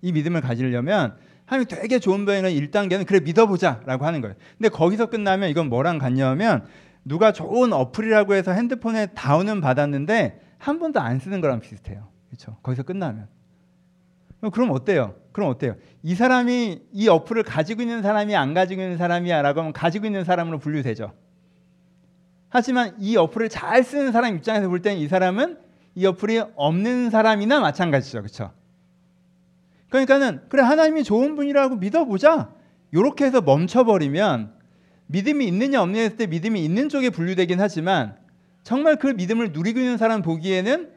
이 0.00 0.12
믿음을 0.12 0.40
가지려면 0.40 1.16
하나님 1.44 1.68
되게 1.68 1.98
좋은 1.98 2.24
분이라는 2.24 2.50
1단계는 2.50 3.06
그래 3.06 3.20
믿어보자라고 3.20 4.04
하는 4.04 4.20
거예요. 4.20 4.34
근데 4.58 4.68
거기서 4.68 5.06
끝나면 5.06 5.50
이건 5.50 5.68
뭐랑 5.68 5.98
같냐면 5.98 6.66
누가 7.04 7.32
좋은 7.32 7.72
어플이라고 7.72 8.34
해서 8.34 8.52
핸드폰에 8.52 9.06
다운은 9.14 9.60
받았는데 9.60 10.40
한 10.62 10.78
번도 10.78 11.00
안 11.00 11.18
쓰는 11.18 11.40
거랑 11.40 11.58
비슷해요. 11.58 12.06
그렇죠? 12.28 12.56
거기서 12.62 12.84
끝나면. 12.84 13.26
그럼 14.52 14.70
어때요? 14.70 15.16
그럼 15.32 15.50
어때요? 15.50 15.74
이 16.04 16.14
사람이 16.14 16.82
이 16.92 17.08
어플을 17.08 17.42
가지고 17.42 17.82
있는 17.82 18.00
사람이 18.00 18.36
안 18.36 18.54
가지고 18.54 18.80
있는 18.80 18.96
사람이야라고 18.96 19.58
하면 19.58 19.72
가지고 19.72 20.06
있는 20.06 20.22
사람으로 20.22 20.60
분류되죠. 20.60 21.12
하지만 22.48 22.94
이 23.00 23.16
어플을 23.16 23.48
잘 23.48 23.82
쓰는 23.82 24.12
사람 24.12 24.36
입장에서 24.36 24.68
볼 24.68 24.82
때는 24.82 25.00
이 25.00 25.08
사람은 25.08 25.58
이 25.96 26.06
어플이 26.06 26.40
없는 26.54 27.10
사람이나 27.10 27.58
마찬가지죠. 27.58 28.20
그렇죠? 28.20 28.52
그러니까는 29.88 30.42
그래 30.48 30.62
하나님이 30.62 31.02
좋은 31.02 31.34
분이라고 31.34 31.76
믿어보자. 31.76 32.52
이렇게 32.92 33.24
해서 33.24 33.40
멈춰버리면 33.40 34.54
믿음이 35.08 35.44
있느냐 35.48 35.82
없느냐 35.82 36.02
했을 36.02 36.16
때 36.18 36.26
믿음이 36.28 36.64
있는 36.64 36.88
쪽에 36.88 37.10
분류되긴 37.10 37.60
하지만 37.60 38.21
정말 38.62 38.96
그 38.96 39.08
믿음을 39.08 39.52
누리고 39.52 39.80
있는 39.80 39.96
사람 39.96 40.22
보기에는 40.22 40.90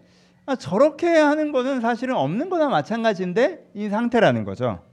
아, 0.45 0.55
저렇게 0.55 1.07
하는 1.07 1.51
거는 1.51 1.81
사실은 1.81 2.15
없는 2.15 2.49
거나 2.49 2.69
마찬가지인데 2.69 3.71
이 3.73 3.89
상태라는 3.89 4.43
거죠. 4.43 4.83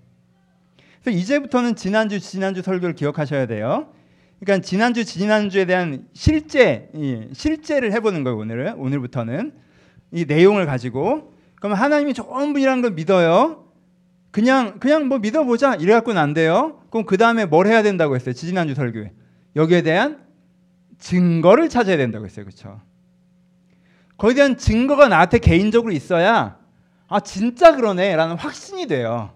그래서 1.03 1.19
이제부터는 1.19 1.77
지난주 1.77 2.21
지난주 2.21 2.63
설교를 2.63 2.95
기억하셔야 2.95 3.47
돼요. 3.47 3.93
그러니까 4.41 4.65
지난주 4.65 5.05
지난주에 5.05 5.67
대한 5.67 6.07
실제 6.15 6.91
실제를 7.33 7.93
해보는 7.93 8.25
거예요. 8.25 8.39
오늘은 8.39 8.75
오늘부터는 8.75 9.53
이 10.13 10.25
내용을 10.25 10.67
가지고 10.67 11.33
그럼 11.57 11.75
하나님이 11.75 12.15
좋은 12.15 12.53
분이라는 12.53 12.83
걸 12.83 12.93
믿어요. 12.93 13.67
그냥 14.31 14.81
그냥 14.81 15.07
뭐 15.09 15.19
믿어보자 15.19 15.75
이래 15.75 15.93
갖고는 15.93 16.21
안 16.21 16.33
돼요. 16.35 16.81
그럼 16.91 17.05
그 17.05 17.19
다음에 17.19 17.45
뭘 17.45 17.67
해야 17.67 17.83
된다고 17.83 18.17
했어요? 18.17 18.33
지난주 18.33 18.75
설교에 18.75 19.13
여기에 19.55 19.83
대한 19.83 20.22
증거를 21.03 21.69
찾아야 21.69 21.97
된다고 21.97 22.25
했어요. 22.25 22.45
그렇죠? 22.45 22.81
거기에 24.17 24.35
대한 24.37 24.57
증거가 24.57 25.09
나한테 25.09 25.39
개인적으로 25.39 25.93
있어야 25.93 26.57
아 27.09 27.21
진짜 27.21 27.75
그러네라는 27.75 28.37
확신이 28.37 28.87
돼요. 28.87 29.33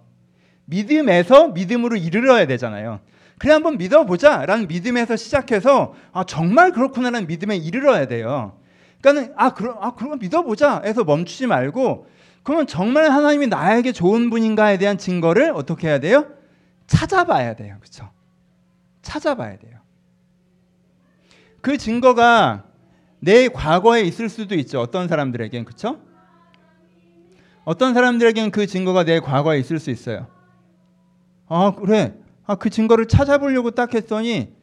믿음에서 0.66 1.48
믿음으로 1.48 1.96
이르러야 1.96 2.46
되잖아요. 2.46 3.00
그래 3.38 3.52
한번 3.52 3.78
믿어보자라는 3.78 4.68
믿음에서 4.68 5.16
시작해서 5.16 5.94
아 6.12 6.24
정말 6.24 6.70
그렇구나라는 6.70 7.26
믿음에 7.26 7.56
이르러야 7.56 8.06
돼요. 8.06 8.58
그러니까는 9.00 9.34
아 9.36 9.52
그럼 9.52 9.76
아 9.80 9.94
그럼 9.94 10.18
믿어보자해서 10.20 11.04
멈추지 11.04 11.46
말고 11.48 12.06
그러면 12.44 12.68
정말 12.68 13.10
하나님이 13.10 13.48
나에게 13.48 13.90
좋은 13.90 14.30
분인가에 14.30 14.78
대한 14.78 14.98
증거를 14.98 15.50
어떻게 15.54 15.88
해야 15.88 15.98
돼요? 15.98 16.28
찾아봐야 16.86 17.54
돼요. 17.56 17.76
그렇죠? 17.80 18.08
찾아봐야 19.02 19.58
돼요. 19.58 19.75
그 21.66 21.78
증거가 21.78 22.62
내 23.18 23.48
과거에 23.48 24.02
있을 24.02 24.28
수도 24.28 24.54
있죠. 24.54 24.80
어떤 24.80 25.08
사람들에겐 25.08 25.64
그렇죠? 25.64 25.98
어떤 27.64 27.92
사람들에겐 27.92 28.52
그 28.52 28.68
증거가 28.68 29.02
내 29.02 29.18
과거에 29.18 29.58
있을 29.58 29.80
수 29.80 29.90
있어요. 29.90 30.28
아 31.48 31.72
그래, 31.76 32.14
아, 32.46 32.54
그 32.54 32.70
증거를 32.70 33.08
찾아보려고 33.08 33.72
딱 33.72 33.92
했더니 33.94 34.54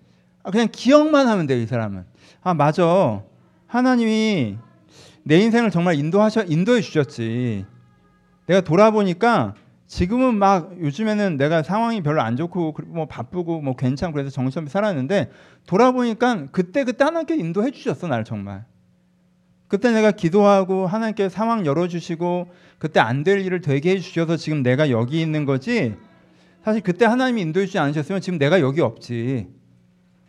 아, 0.44 0.52
그냥 0.52 0.70
기억만 0.72 1.28
하면 1.28 1.46
돼요. 1.46 1.62
이 1.62 1.68
사람은 1.68 2.06
아 2.42 2.54
맞아, 2.54 3.22
하나님이 3.68 4.58
내 5.24 5.40
인생을 5.40 5.72
정말 5.72 5.96
인도하셔 5.96 6.46
인도해 6.46 6.80
주셨지. 6.80 7.66
내가 8.46 8.62
돌아보니까 8.62 9.56
지금은 9.94 10.40
막 10.40 10.72
요즘에는 10.82 11.38
내가 11.38 11.62
상황이 11.62 12.02
별로 12.02 12.24
안 12.24 12.36
좋고 12.36 12.76
뭐 12.88 13.06
바쁘고 13.06 13.62
뭐 13.62 13.76
괜찮고 13.76 14.14
그래서 14.14 14.32
정신없이 14.32 14.74
살았는데 14.74 15.30
돌아보니까 15.68 16.48
그때 16.52 16.84
그때 16.84 17.04
하나님께 17.04 17.36
인도해 17.36 17.70
주셨어 17.70 18.08
나를 18.08 18.24
정말. 18.24 18.66
그때 19.68 19.92
내가 19.92 20.10
기도하고 20.10 20.88
하나님께 20.88 21.30
상황 21.30 21.68
열어주시고 21.68 22.48
그때 22.80 23.00
안 23.00 23.24
될 23.24 23.42
일을 23.42 23.62
되게 23.62 23.92
해주셔서 23.92 24.38
지금 24.38 24.64
내가 24.64 24.90
여기 24.90 25.22
있는 25.22 25.46
거지. 25.46 25.96
사실 26.66 26.82
그때 26.82 27.06
하나님이 27.06 27.44
인도해 27.44 27.68
주지 27.68 27.78
않으셨으면 27.78 28.20
지금 28.20 28.40
내가 28.40 28.62
여기 28.62 28.82
없지. 28.82 29.48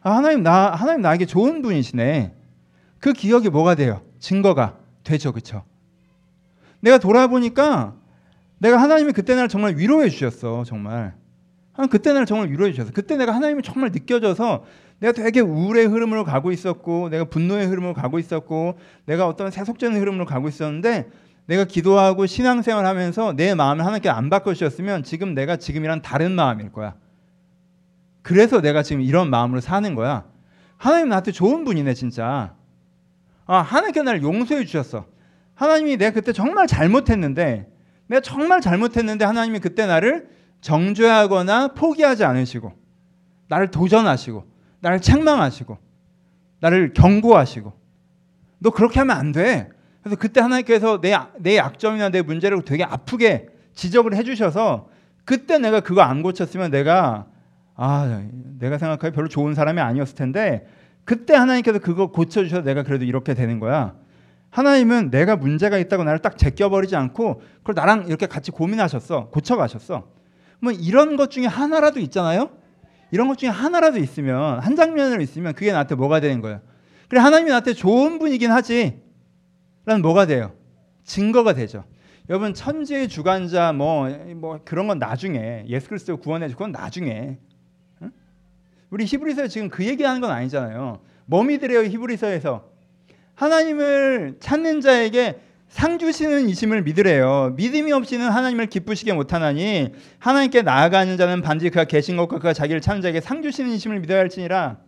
아, 0.03 0.11
하나님 0.11 0.43
나 0.43 0.73
하나님 0.73 1.01
나에게 1.01 1.25
좋은 1.25 1.63
분이시네. 1.63 2.35
그 2.99 3.15
기억이 3.15 3.49
뭐가 3.49 3.77
돼요? 3.77 4.03
증거가 4.19 4.77
되죠, 5.05 5.33
그렇죠? 5.33 5.65
내가 6.81 6.99
돌아보니까 6.99 7.97
내가 8.59 8.81
하나님이 8.81 9.13
그때 9.13 9.35
날 9.35 9.49
정말 9.49 9.77
위로해 9.77 10.09
주셨어. 10.09 10.65
정말. 10.65 11.15
그때 11.91 12.13
날 12.13 12.25
정말 12.25 12.51
위로해 12.51 12.73
주셨어. 12.73 12.93
그때 12.93 13.17
내가 13.17 13.35
하나님이 13.35 13.63
정말 13.63 13.91
느껴져서 13.91 14.65
내가 15.01 15.13
되게 15.13 15.41
우울의 15.41 15.87
흐름으로 15.87 16.25
가고 16.25 16.53
있었고 16.53 17.09
내가 17.09 17.25
분노의 17.25 17.67
흐름으로 17.67 17.95
가고 17.95 18.19
있었고 18.19 18.79
내가 19.07 19.27
어떤 19.27 19.51
세속적인 19.51 20.01
흐름으로 20.01 20.25
가고 20.25 20.49
있었는데 20.49 21.11
내가 21.47 21.65
기도하고 21.65 22.27
신앙생활 22.27 22.87
하면서 22.87 23.35
내 23.35 23.55
마음을 23.55 23.85
하나님께 23.85 24.09
안 24.09 24.31
바꿔주셨으면 24.31 25.03
지금 25.03 25.35
내가 25.35 25.57
지금이랑 25.57 26.01
다른 26.01 26.33
마음일 26.33 26.73
거야. 26.73 26.95
그래서 28.23 28.63
내가 28.63 28.83
지금 28.83 29.03
이런 29.03 29.29
마음으로 29.29 29.61
사는 29.61 29.95
거야. 29.95 30.25
하나님 30.79 31.09
나한테 31.11 31.33
좋은 31.33 31.65
분이네 31.65 31.93
진짜. 31.95 32.55
아 33.47 33.59
하나님께 33.59 34.03
나를 34.03 34.23
용서해 34.23 34.65
주셨어. 34.65 35.07
하나님이 35.55 35.99
내가 35.99 36.13
그때 36.13 36.33
정말 36.33 36.67
잘못했는데 36.67 37.69
내가 38.07 38.21
정말 38.21 38.61
잘못했는데 38.61 39.25
하나님이 39.25 39.61
그때 39.61 39.87
나를 39.87 40.29
정죄하거나 40.61 41.69
포기하지 41.69 42.25
않으시고 42.25 42.73
나를 43.49 43.71
도전하시고 43.71 44.45
나를 44.81 45.01
책망하시고 45.01 45.79
나를 46.61 46.93
경고하시고 46.95 47.73
너 48.59 48.71
그렇게 48.71 49.01
하면 49.01 49.17
안 49.17 49.33
돼. 49.33 49.69
그래서 50.03 50.17
그때 50.17 50.41
하나님께서 50.41 51.01
내, 51.01 51.15
내 51.39 51.57
약점이나 51.57 52.11
내 52.11 52.23
문제를 52.23 52.63
되게 52.63 52.85
아프게 52.85 53.49
지적을 53.75 54.15
해주셔서 54.15 54.89
그때 55.25 55.59
내가 55.59 55.81
그거 55.81 56.03
안 56.03 56.23
고쳤으면 56.23 56.71
내가 56.71 57.27
아 57.75 58.23
내가 58.59 58.79
생각하기 58.79 59.15
별로 59.15 59.29
좋은 59.29 59.55
사람이 59.55 59.81
아니었을 59.81 60.15
텐데 60.15 60.67
그때 61.05 61.35
하나님께서 61.35 61.79
그거 61.79 62.11
고쳐주셔서 62.11 62.63
내가 62.63 62.83
그래도 62.83 63.05
이렇게 63.05 63.35
되는 63.35 63.59
거야. 63.61 63.95
하나님은 64.55 65.11
내가 65.11 65.35
문제가 65.35 65.79
있다고 65.79 66.05
나를 66.05 66.21
딱 66.21 66.39
제껴버리지 66.39 66.95
않고 66.95 67.43
그걸 67.59 67.75
나랑 67.75 68.07
이렇게 68.07 68.27
같이 68.27 68.53
고민하셨어. 68.53 69.31
고쳐가셨어. 69.31 70.09
뭐 70.61 70.73
이런 70.73 71.17
것 71.17 71.33
중에 71.33 71.47
하나라도 71.47 71.99
있잖아요. 71.99 72.51
이런 73.11 73.27
것 73.27 73.37
중에 73.37 73.49
하나라도 73.49 73.99
있으면 73.99 74.61
한 74.61 74.77
장면으로 74.77 75.23
있으면 75.23 75.55
그게 75.55 75.73
나한테 75.73 75.97
뭐가 75.97 76.21
되는 76.21 76.41
거예요. 76.41 76.61
그래 77.09 77.21
하나님이 77.21 77.51
나한테 77.51 77.73
좋은 77.73 78.21
분이긴 78.21 78.53
하지. 78.53 79.03
라는 79.87 80.03
뭐가 80.03 80.27
돼요? 80.27 80.53
증거가 81.03 81.53
되죠. 81.53 81.83
여러분 82.31 82.55
천지의 82.55 83.09
주관자 83.09 83.73
뭐, 83.73 84.09
뭐 84.37 84.61
그런 84.65 84.87
건 84.87 85.01
나중에 85.01 85.65
예수 85.67 85.89
그리스도 85.89 86.17
구원해 86.17 86.47
주 86.47 86.55
그건 86.55 86.71
나중에 86.71 87.39
응? 88.03 88.13
우리 88.91 89.05
히브리서에 89.05 89.49
지금 89.49 89.69
그 89.69 89.85
얘기하는 89.85 90.21
건 90.21 90.31
아니잖아요. 90.31 91.01
뭐 91.27 91.43
믿으래요 91.43 91.81
히브리서에서 91.81 92.74
하나님을 93.35 94.37
찾는 94.41 94.81
자에게 94.81 95.41
상 95.69 95.99
주시는 95.99 96.49
이심을 96.49 96.83
믿으래요. 96.83 97.55
믿음이 97.57 97.91
없이는 97.93 98.31
하나님을 98.31 98.67
기쁘시게 98.67 99.13
못하나니 99.13 99.93
하나님께 100.21 100.63
나아가는 100.63 101.17
자는 101.17 101.43
반드시 101.43 101.71
그가 101.71 101.85
계신 101.85 102.17
것과 102.17 102.37
그가 102.39 102.53
자기를 102.53 102.81
찾는 102.81 103.03
자에게 103.03 103.21
상 103.21 103.43
주시는 103.43 103.73
이심을 103.73 103.99
믿어야 104.01 104.21
할지니라. 104.21 104.79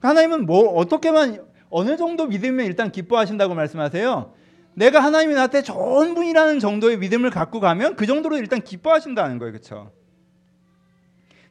하나님은 0.00 0.46
뭐 0.46 0.74
어떻게만 0.74 1.46
어느 1.68 1.96
정도 1.96 2.26
믿으면 2.26 2.66
일단 2.66 2.90
기뻐하신다고 2.90 3.54
말씀하세요. 3.54 4.34
내가 4.74 5.00
하나님이 5.00 5.34
나한테 5.34 5.62
좋은 5.62 6.14
분이라는 6.14 6.58
정도의 6.58 6.98
믿음을 6.98 7.30
갖고 7.30 7.60
가면 7.60 7.94
그 7.96 8.06
정도로 8.06 8.36
일단 8.36 8.62
기뻐하신다는 8.62 9.38
거예요. 9.38 9.52
그렇죠? 9.52 9.92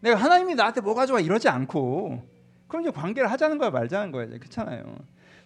내가 0.02 0.18
하나님이 0.18 0.56
나한테 0.56 0.82
뭐가 0.82 1.06
좋아 1.06 1.20
이러지 1.20 1.48
않고 1.48 2.24
그럼 2.68 2.82
이제 2.84 2.92
관계를 2.92 3.32
하자는 3.32 3.58
거야 3.58 3.70
말자는 3.70 4.12
거야. 4.12 4.26
그렇잖아요. 4.28 4.98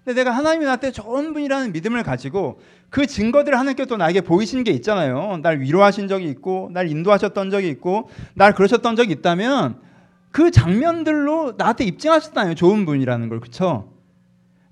근데 0.03 0.19
내가 0.19 0.31
하나님이 0.31 0.65
나한테 0.65 0.91
좋은 0.91 1.33
분이라는 1.33 1.71
믿음을 1.71 2.03
가지고 2.03 2.59
그 2.89 3.07
증거들을 3.07 3.57
하나님께 3.57 3.85
또 3.85 3.95
나에게 3.95 4.21
보이시는 4.21 4.63
게 4.63 4.71
있잖아요. 4.71 5.39
날 5.41 5.61
위로하신 5.61 6.07
적이 6.07 6.29
있고, 6.29 6.69
날 6.73 6.89
인도하셨던 6.89 7.49
적이 7.49 7.69
있고, 7.69 8.09
날 8.33 8.53
그러셨던 8.53 8.95
적이 8.97 9.13
있다면 9.13 9.79
그 10.31 10.51
장면들로 10.51 11.53
나한테 11.57 11.85
입증하셨다는 11.85 12.55
좋은 12.55 12.85
분이라는 12.85 13.29
걸, 13.29 13.39
그쵸? 13.39 13.93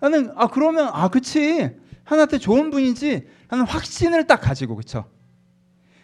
나는 0.01 0.31
아 0.35 0.47
그러면 0.47 0.89
아 0.91 1.07
그치 1.07 1.69
하나한테 2.03 2.39
좋은 2.39 2.71
분이지 2.71 3.27
하는 3.47 3.65
확신을 3.65 4.25
딱 4.25 4.41
가지고 4.41 4.75
그쵸? 4.75 5.05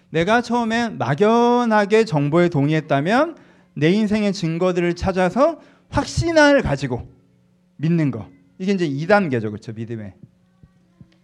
내가 0.10 0.42
처음엔 0.42 0.98
막연하게 1.00 2.06
정보에 2.06 2.50
동의했다면 2.50 3.36
내 3.74 3.92
인생의 3.92 4.34
증거들을 4.34 4.96
찾아서 4.96 5.60
확신을 5.90 6.62
가지고 6.62 7.12
믿는 7.78 8.12
거. 8.12 8.37
이게 8.60 8.72
이제 8.72 8.88
2단계죠. 8.88 9.50
그렇죠? 9.50 9.74
믿음의. 9.74 10.14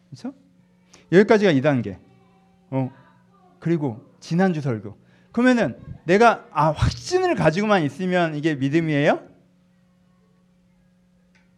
그렇죠? 0.10 0.34
여기까지가 1.12 1.52
2단계. 1.54 1.98
어. 2.70 2.92
그리고 3.60 4.04
지난주 4.20 4.62
설교. 4.62 4.98
그러면은 5.32 5.78
내가 6.06 6.46
아 6.52 6.72
확신을 6.72 7.36
가지고만 7.36 7.84
있으면 7.84 8.36
이게 8.36 8.56
믿음이에요? 8.56 9.28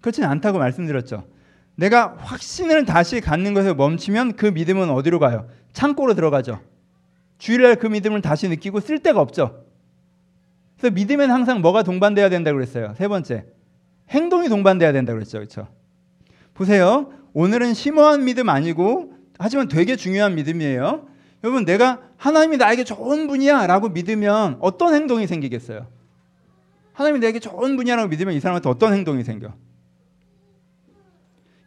그렇지는 0.02 0.30
않다고 0.30 0.60
말씀드렸죠. 0.60 1.28
내가 1.76 2.16
확신을 2.18 2.86
다시 2.86 3.20
갖는 3.20 3.54
것에 3.54 3.74
멈추면 3.74 4.36
그 4.38 4.46
믿음은 4.46 4.90
어디로 4.90 5.20
가요? 5.20 5.50
창고로 5.74 6.14
들어가죠. 6.14 6.62
주일날 7.38 7.76
그 7.76 7.88
믿음을 7.88 8.22
다시 8.22 8.48
느끼고 8.48 8.80
쓸 8.80 9.00
데가 9.00 9.20
없죠. 9.20 9.66
그래서 10.78 10.94
믿음엔 10.94 11.32
항상 11.32 11.62
뭐가 11.62 11.84
동반돼야 11.84 12.30
된다고 12.30 12.56
그랬어요. 12.56 12.94
세 12.96 13.08
번째. 13.08 13.46
행동이 14.10 14.50
동반돼야 14.50 14.92
된다고 14.92 15.18
그랬죠. 15.18 15.40
그렇죠? 15.40 15.68
보세요. 16.54 17.12
오늘은 17.34 17.74
심오한 17.74 18.24
믿음 18.24 18.50
아니고 18.50 19.14
하지만 19.38 19.68
되게 19.68 19.96
중요한 19.96 20.36
믿음이에요. 20.36 21.08
여러분 21.44 21.66
내가 21.66 22.02
하나님이 22.18 22.58
나에게 22.58 22.84
좋은 22.84 23.28
분이야라고 23.28 23.90
믿으면 23.90 24.58
어떤 24.62 24.96
행동이 24.96 25.28
생기겠어요? 25.28 25.88
하나님이 26.94 27.20
내게 27.20 27.40
좋은 27.40 27.76
분이야라고 27.76 28.10
믿으면 28.10 28.34
이 28.34 28.40
사람한테 28.40 28.70
어떤 28.70 28.94
행동이 28.94 29.24
생겨? 29.24 29.54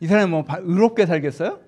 이 0.00 0.06
사람은 0.06 0.30
뭐 0.30 0.44
의롭게 0.60 1.06
살겠어요? 1.06 1.60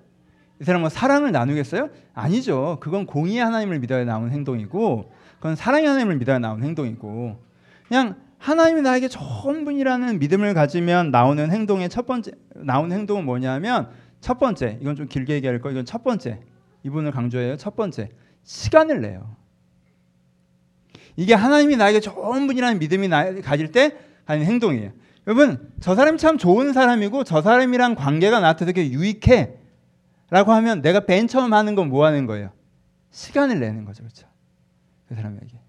이 0.61 0.63
사람은 0.63 0.81
뭐 0.81 0.89
사랑을 0.89 1.31
나누겠어요? 1.31 1.89
아니죠. 2.13 2.77
그건 2.81 3.05
공의의 3.05 3.43
하나님을 3.43 3.79
믿어야 3.79 4.03
나오는 4.05 4.29
행동이고, 4.31 5.11
그건 5.37 5.55
사랑의 5.55 5.87
하나님을 5.87 6.17
믿어야 6.17 6.39
나오는 6.39 6.63
행동이고, 6.63 7.41
그냥 7.87 8.15
하나님이 8.41 8.81
나에게 8.81 9.07
좋은 9.07 9.65
분이라는 9.65 10.17
믿음을 10.17 10.55
가지면 10.55 11.11
나오는 11.11 11.51
행동의 11.51 11.89
첫 11.89 12.07
번째 12.07 12.31
나오는 12.55 12.95
행동은 12.95 13.23
뭐냐면 13.23 13.89
첫 14.19 14.39
번째 14.39 14.79
이건 14.81 14.95
좀 14.95 15.07
길게 15.07 15.35
얘기할 15.35 15.61
거 15.61 15.69
이건 15.69 15.85
첫 15.85 16.03
번째 16.03 16.39
이분을 16.83 17.11
강조해요. 17.11 17.55
첫 17.57 17.75
번째 17.75 18.09
시간을 18.43 19.01
내요. 19.01 19.35
이게 21.15 21.35
하나님이 21.35 21.77
나에게 21.77 21.99
좋은 21.99 22.47
분이라는 22.47 22.79
믿음이 22.79 23.07
나, 23.09 23.31
가질 23.41 23.71
때 23.71 23.95
하는 24.25 24.43
행동이에요. 24.43 24.91
여러분 25.27 25.71
저 25.79 25.93
사람이 25.93 26.17
참 26.17 26.39
좋은 26.39 26.73
사람이고 26.73 27.23
저 27.23 27.43
사람이랑 27.43 27.93
관계가 27.93 28.39
나한테 28.39 28.65
되게 28.65 28.89
유익해 28.89 29.53
라고 30.31 30.51
하면 30.51 30.81
내가 30.81 31.01
맨 31.07 31.27
처음 31.27 31.53
하는 31.53 31.75
건 31.75 31.89
뭐 31.89 32.05
하는 32.07 32.25
거예요? 32.25 32.49
시간을 33.11 33.59
내는 33.59 33.85
거죠. 33.85 34.01
그렇죠? 34.01 34.25
그 35.07 35.13
사람에게. 35.13 35.59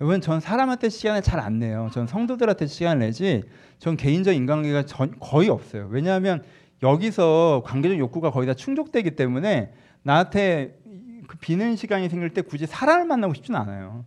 여러분 0.00 0.22
전 0.22 0.40
사람한테 0.40 0.88
시간을 0.88 1.20
잘 1.22 1.40
안 1.40 1.58
내요. 1.58 1.90
전 1.92 2.06
성도들한테 2.06 2.66
시간을 2.66 3.00
내지 3.00 3.42
전 3.78 3.96
개인적 3.96 4.34
인간관계가 4.34 4.86
전, 4.86 5.14
거의 5.20 5.48
없어요. 5.48 5.88
왜냐하면 5.90 6.42
여기서 6.82 7.62
관계적 7.66 7.98
욕구가 7.98 8.30
거의 8.30 8.46
다 8.46 8.54
충족되기 8.54 9.10
때문에 9.12 9.72
나한테 10.02 10.78
그 11.26 11.36
비는 11.38 11.76
시간이 11.76 12.08
생길 12.08 12.30
때 12.30 12.40
굳이 12.40 12.66
사람을 12.66 13.04
만나고 13.04 13.34
싶지는 13.34 13.60
않아요. 13.60 14.04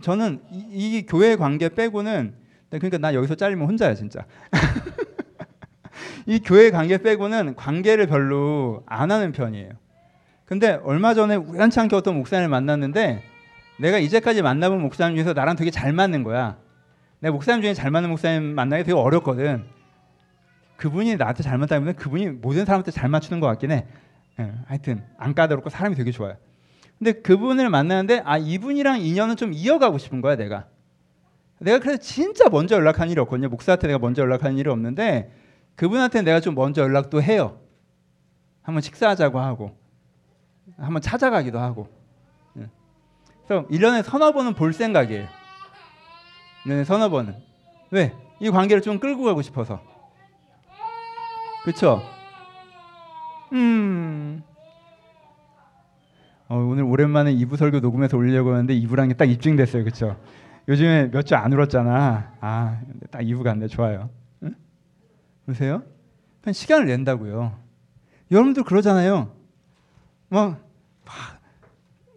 저는 0.00 0.42
이, 0.52 0.98
이 0.98 1.06
교회 1.06 1.34
관계 1.34 1.68
빼고는 1.68 2.34
그러니까 2.70 2.98
나 2.98 3.12
여기서 3.12 3.34
잘리면 3.34 3.66
혼자야 3.68 3.94
진짜. 3.94 4.24
이 6.26 6.38
교회 6.38 6.70
관계 6.70 6.98
빼고는 6.98 7.56
관계를 7.56 8.06
별로 8.06 8.84
안 8.86 9.10
하는 9.10 9.32
편이에요. 9.32 9.70
근데 10.44 10.78
얼마 10.84 11.14
전에 11.14 11.34
우연치 11.34 11.80
않게 11.80 11.96
어떤 11.96 12.16
목사님을 12.16 12.48
만났는데 12.48 13.22
내가 13.78 13.98
이제까지 13.98 14.42
만나본 14.42 14.80
목사님 14.80 15.16
중에서 15.16 15.32
나랑 15.32 15.56
되게 15.56 15.70
잘 15.70 15.92
맞는 15.92 16.22
거야. 16.22 16.56
내 17.20 17.30
목사님 17.30 17.62
중에 17.62 17.74
잘 17.74 17.90
맞는 17.90 18.10
목사님 18.10 18.42
만나기 18.54 18.84
되게 18.84 18.94
어렵거든. 18.94 19.64
그분이 20.76 21.16
나한테 21.16 21.42
잘 21.42 21.58
맞다면 21.58 21.96
그분이 21.96 22.28
모든 22.28 22.64
사람한테 22.64 22.90
잘 22.90 23.08
맞추는 23.08 23.40
것 23.40 23.46
같긴 23.46 23.70
해. 23.70 23.86
예, 24.38 24.52
하여튼 24.66 25.02
안 25.16 25.34
까다롭고 25.34 25.70
사람이 25.70 25.94
되게 25.94 26.10
좋아요. 26.10 26.36
근데 26.98 27.12
그분을 27.12 27.68
만나는데 27.70 28.22
아 28.24 28.38
이분이랑 28.38 29.00
인연은 29.00 29.36
좀 29.36 29.52
이어가고 29.52 29.98
싶은 29.98 30.20
거야 30.20 30.36
내가. 30.36 30.66
내가 31.58 31.78
그래서 31.78 31.98
진짜 31.98 32.48
먼저 32.50 32.74
연락한 32.74 33.10
일이 33.10 33.18
없거든요. 33.20 33.48
목사한테 33.48 33.86
내가 33.86 33.98
먼저 33.98 34.22
연락한 34.22 34.58
일이 34.58 34.68
없는데 34.68 35.32
그분한테 35.74 36.22
내가 36.22 36.40
좀 36.40 36.54
먼저 36.54 36.82
연락도 36.82 37.22
해요. 37.22 37.60
한번 38.62 38.82
식사하자고 38.82 39.38
하고 39.40 39.78
한번 40.76 41.00
찾아가기도 41.00 41.58
하고. 41.58 41.95
예. 43.46 43.48
그래서 43.48 43.66
1년에 43.68 44.02
서너 44.02 44.32
번은 44.32 44.54
볼 44.54 44.72
생각이에요. 44.72 45.26
1년에 46.64 46.84
서너 46.84 47.08
번은. 47.10 47.34
왜? 47.90 48.12
이 48.40 48.50
관계를 48.50 48.82
좀 48.82 48.98
끌고 48.98 49.24
가고 49.24 49.42
싶어서. 49.42 49.80
그렇죠? 51.64 52.02
음. 53.52 54.42
어, 56.48 56.56
오늘 56.58 56.84
오랜만에 56.84 57.34
2부 57.34 57.56
설교 57.56 57.80
녹음해서 57.80 58.16
올리려고 58.16 58.52
하는데 58.52 58.72
2부란 58.74 59.08
게딱 59.08 59.28
입증됐어요. 59.30 59.82
그렇죠? 59.84 60.16
요즘에 60.68 61.10
몇 61.10 61.22
주 61.22 61.34
안 61.36 61.52
울었잖아. 61.52 62.32
아, 62.40 62.80
딱 63.10 63.22
2부 63.22 63.42
갔네. 63.42 63.68
좋아요. 63.68 64.10
응? 64.42 64.54
보세요. 65.46 65.82
그냥 66.42 66.52
시간을 66.52 66.86
낸다고요. 66.86 67.56
여러분들 68.30 68.64
그러잖아요. 68.64 69.32
막, 70.28 70.60
막, 71.04 71.14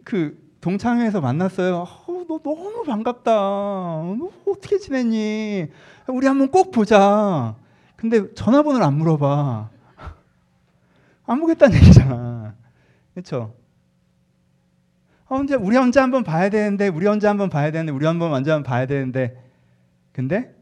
그 0.03 0.37
동창회에서 0.62 1.22
만났어요. 1.22 1.78
어, 1.78 2.26
너 2.28 2.39
너무 2.39 2.84
반갑다. 2.86 3.32
너 3.32 4.30
어떻게 4.48 4.78
지냈니? 4.78 5.67
우리 6.08 6.28
한번 6.28 6.50
꼭 6.50 6.72
보자. 6.72 7.56
근데 7.95 8.34
전화번호를 8.34 8.86
안 8.86 8.95
물어봐. 8.95 9.69
안 11.28 11.39
보겠다는 11.39 11.76
얘기잖아. 11.78 12.56
그렇죠? 13.13 13.54
언제 15.28 15.54
우리 15.56 15.78
언제 15.78 16.00
한번 16.00 16.24
봐야 16.24 16.50
되는데 16.50 16.88
우리 16.88 17.08
언제 17.08 17.28
한번 17.28 17.50
봐야 17.50 17.72
되는데 17.72 17.91
우리 17.91 18.06
한번 18.06 18.34
언제 18.34 18.50
한번 18.52 18.67
봐야 18.67 18.88
되는데 18.88 19.41
근데 20.12 20.56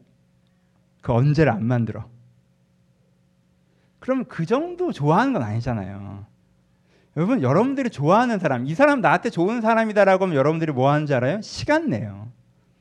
그 1.00 1.12
언제를 1.12 1.50
안 1.50 1.64
만들어. 1.64 2.04
그럼 3.98 4.26
그 4.26 4.44
정도 4.46 4.92
좋아하는 4.92 5.32
건 5.32 5.42
아니잖아요. 5.42 6.26
여러분 7.18 7.42
여러분들이 7.42 7.90
좋아하는 7.90 8.38
사람 8.38 8.64
이 8.64 8.76
사람 8.76 9.00
나한테 9.00 9.30
좋은 9.30 9.60
사람이다라고 9.60 10.26
하면 10.26 10.36
여러분들이 10.36 10.70
뭐 10.70 10.88
하는지 10.88 11.12
알아요? 11.12 11.40
시간 11.42 11.88
내요. 11.88 12.28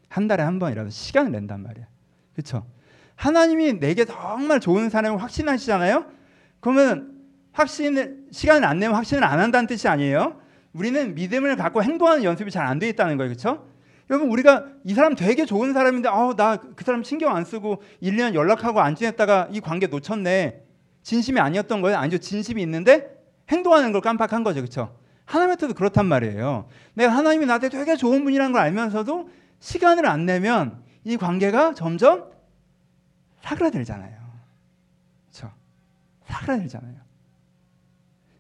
한 0.10 0.28
달에 0.28 0.44
한 0.44 0.60
번이라도 0.60 0.92
시간을 0.92 1.32
낸단 1.32 1.64
말이야. 1.64 1.88
그렇죠? 2.36 2.64
하나님이 3.16 3.80
내게 3.80 4.06
정말 4.06 4.60
좋은 4.60 4.92
사람을 4.92 5.24
확신하시잖아요. 5.24 6.06
그러면 6.60 7.14
확신을 7.52 8.26
시간을 8.30 8.68
안 8.68 8.78
내면 8.78 8.96
확신을 8.96 9.24
안 9.24 9.40
한다는 9.40 9.66
뜻이 9.66 9.88
아니에요. 9.88 10.40
우리는 10.72 11.16
믿음을 11.16 11.56
갖고 11.56 11.82
행동하는 11.82 12.24
연습이 12.24 12.52
잘 12.52 12.68
안 12.68 12.78
돼 12.78 12.90
있다는 12.90 13.18
거예요. 13.18 13.30
그렇죠? 13.30 13.68
여러분 14.12 14.30
우리가 14.30 14.66
이 14.84 14.94
사람 14.94 15.16
되게 15.16 15.46
좋은 15.46 15.74
사람인데 15.74 16.10
아우 16.10 16.36
나 16.36 16.58
그 16.76 16.84
사람 16.86 17.04
신경 17.04 17.36
안 17.36 17.44
쓰고 17.44 17.82
1년 18.04 18.36
연락하고 18.36 18.82
안 18.82 18.94
지냈다가 18.94 19.48
이 19.52 19.62
관계 19.62 19.88
놓쳤네. 19.88 20.62
진심이 21.02 21.40
아니었던 21.40 21.82
거예요? 21.82 21.98
아니죠. 21.98 22.20
진심이 22.20 22.62
있는데 22.62 23.17
행동하는 23.50 23.92
걸 23.92 24.02
깜빡한 24.02 24.44
거죠. 24.44 24.62
그렇죠? 24.62 24.98
하나님한테도 25.26 25.74
그렇단 25.74 26.06
말이에요. 26.06 26.68
내가 26.94 27.14
하나님이 27.14 27.46
나한테 27.46 27.70
되게 27.70 27.96
좋은 27.96 28.24
분이라는 28.24 28.52
걸 28.52 28.62
알면서도 28.62 29.30
시간을 29.60 30.06
안 30.06 30.26
내면 30.26 30.84
이 31.04 31.18
관계가 31.18 31.74
점점 31.74 32.32
사그라들잖아요. 33.42 34.18
그렇죠? 35.26 35.54
사그라들잖아요. 36.26 36.96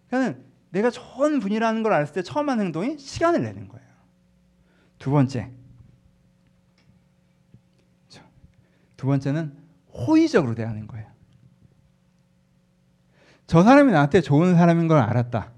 그러니까 0.09 0.39
내가 0.69 0.89
좋은 0.89 1.39
분이라는 1.39 1.83
걸 1.83 1.93
알았을 1.93 2.13
때 2.13 2.21
처음 2.23 2.49
하는 2.49 2.65
행동이 2.65 2.97
시간을 2.97 3.41
내는 3.41 3.67
거예요. 3.67 3.87
두 4.97 5.11
번째. 5.11 5.51
두 8.95 9.05
번째는 9.05 9.55
호의적으로 9.93 10.55
대하는 10.55 10.87
거예요. 10.87 11.07
저 13.47 13.63
사람이 13.63 13.93
나한테 13.93 14.19
좋은 14.21 14.55
사람인 14.55 14.87
걸 14.87 14.99
알았다. 14.99 15.51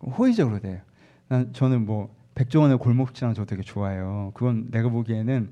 호의적으로 0.00 0.58
돼요. 0.60 0.80
난 1.28 1.52
저는 1.52 1.84
뭐 1.84 2.14
백종원의 2.34 2.78
골목지랑 2.78 3.34
저 3.34 3.44
되게 3.44 3.62
좋아해요. 3.62 4.32
그건 4.34 4.70
내가 4.70 4.88
보기에는 4.88 5.50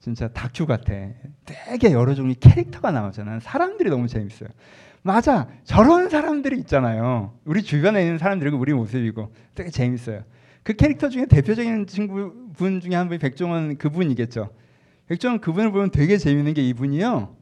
진짜 0.00 0.28
다큐 0.28 0.66
같아. 0.66 0.92
되게 1.44 1.92
여러 1.92 2.14
종류 2.14 2.34
캐릭터가 2.40 2.90
나오잖아. 2.90 3.38
사람들이 3.40 3.90
너무 3.90 4.08
재밌어요. 4.08 4.48
맞아. 5.02 5.48
저런 5.64 6.08
사람들이 6.08 6.58
있잖아요. 6.60 7.34
우리 7.44 7.62
주변에 7.62 8.02
있는 8.02 8.18
사람들이고 8.18 8.56
우리 8.56 8.72
모습이고 8.72 9.32
되게 9.54 9.70
재밌어요. 9.70 10.24
그 10.62 10.72
캐릭터 10.72 11.08
중에 11.08 11.26
대표적인 11.26 11.86
친구 11.86 12.32
분 12.54 12.80
중에 12.80 12.94
한 12.94 13.08
분이 13.08 13.18
백종원 13.18 13.76
그분이겠죠. 13.76 14.50
백종원 15.06 15.40
그분을 15.40 15.72
보면 15.72 15.90
되게 15.90 16.16
재밌는 16.16 16.54
게 16.54 16.66
이분이요. 16.68 17.36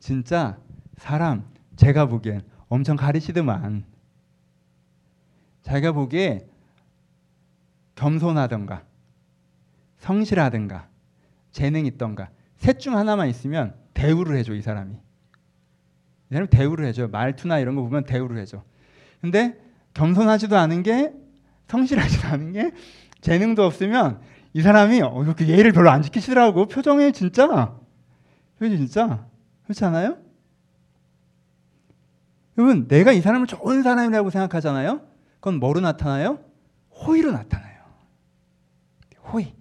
진짜 0.00 0.58
사람 0.96 1.44
제가 1.76 2.06
보기엔 2.06 2.42
엄청 2.68 2.96
가리시더만. 2.96 3.84
자기가 5.62 5.92
보기에 5.92 6.46
겸손하던가 7.94 8.84
성실하던가 9.98 10.88
재능 11.52 11.86
있던가 11.86 12.30
셋 12.58 12.78
중 12.78 12.96
하나만 12.96 13.28
있으면 13.28 13.74
대우를 13.94 14.36
해줘 14.38 14.54
이 14.54 14.62
사람이. 14.62 14.92
이 14.94 16.32
사람이 16.32 16.48
대우를 16.48 16.86
해줘. 16.86 17.08
말투나 17.08 17.58
이런 17.58 17.76
거 17.76 17.82
보면 17.82 18.04
대우를 18.04 18.38
해줘. 18.38 18.62
근데 19.20 19.58
겸손하지도 19.94 20.56
않은 20.56 20.82
게 20.82 21.12
성실하지도 21.68 22.28
않은 22.28 22.52
게 22.52 22.72
재능도 23.20 23.64
없으면 23.64 24.20
이 24.52 24.60
사람이 24.60 25.00
어, 25.02 25.22
이렇게 25.22 25.46
예의를 25.46 25.72
별로 25.72 25.90
안 25.90 26.02
지키시더라고. 26.02 26.66
표정이 26.66 27.12
진짜. 27.12 27.78
그지 28.58 28.76
진짜. 28.76 29.26
그렇지 29.64 29.84
않아요? 29.84 30.18
여러분 32.58 32.86
내가 32.88 33.12
이 33.12 33.20
사람을 33.20 33.46
좋은 33.46 33.82
사람이라고 33.82 34.30
생각하잖아요. 34.30 35.00
그건 35.36 35.58
뭐로 35.60 35.80
나타나요? 35.80 36.38
호의로 36.90 37.32
나타나요. 37.32 37.74
호의. 39.32 39.54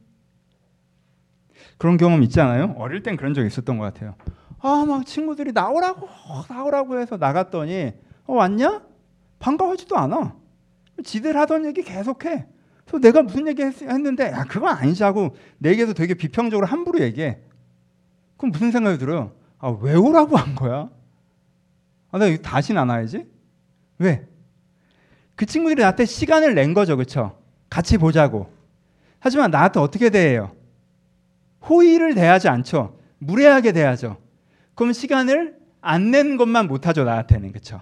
그런 1.78 1.98
경험 1.98 2.24
있지 2.24 2.40
않아요? 2.40 2.76
어릴 2.78 3.04
땐 3.04 3.18
그런 3.18 3.34
적 3.34 3.46
있었던 3.46 3.78
것 3.78 3.84
같아요. 3.86 4.16
아 4.60 4.86
막 4.86 5.06
친구들이 5.06 5.52
나오라고 5.52 6.08
나오라고 6.50 7.00
해서 7.00 7.18
나갔더니 7.18 7.92
어, 8.26 8.34
왔냐? 8.36 8.82
반가워하지도 9.40 9.98
않아. 9.98 10.36
지들 11.04 11.36
하던 11.38 11.66
얘기 11.66 11.82
계속해. 11.82 12.46
그래서 12.86 13.00
내가 13.00 13.24
무슨 13.24 13.48
얘기 13.48 13.62
했, 13.62 13.74
는데 13.84 14.26
야 14.32 14.46
그건 14.46 14.70
아니지 14.78 15.04
하고 15.04 15.36
내게도 15.58 15.94
되게 15.94 16.14
비평적으로 16.14 16.66
함부로 16.68 17.00
얘기해. 17.02 17.40
그럼 18.38 18.52
무슨 18.52 18.72
생각이 18.72 18.98
들어요? 19.00 19.34
아 19.58 19.70
왜 19.82 19.96
오라고 19.96 20.38
한 20.38 20.56
거야? 20.56 20.90
아, 22.14 22.20
나 22.20 22.38
다시는 22.38 22.80
안 22.80 22.90
와야지. 22.90 23.26
왜? 23.98 24.26
그 25.36 25.48
친구들이 25.48 25.82
나한테 25.82 26.06
시간을 26.06 26.54
낸 26.54 26.76
거죠, 26.76 26.96
그렇죠? 26.96 27.42
같이 27.72 27.98
보자고. 27.98 28.54
하지만 29.20 29.50
나한테 29.50 29.80
어떻게 29.80 30.12
대해요? 30.12 30.56
호의를 31.68 32.14
대하지 32.14 32.50
않죠. 32.50 33.00
무례하게 33.18 33.72
대하죠. 33.72 34.18
그럼 34.76 34.94
시간을 34.94 35.58
안 35.82 36.12
낸 36.12 36.38
것만 36.38 36.68
못하죠, 36.68 37.04
나한테는 37.04 37.52
그렇죠? 37.52 37.82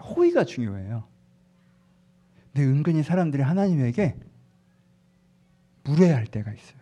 호의가 0.00 0.44
중요해요. 0.44 1.02
근데 2.52 2.64
은근히 2.66 3.02
사람들이 3.02 3.42
하나님에게 3.42 4.14
무례할 5.82 6.26
때가 6.26 6.52
있어요. 6.52 6.78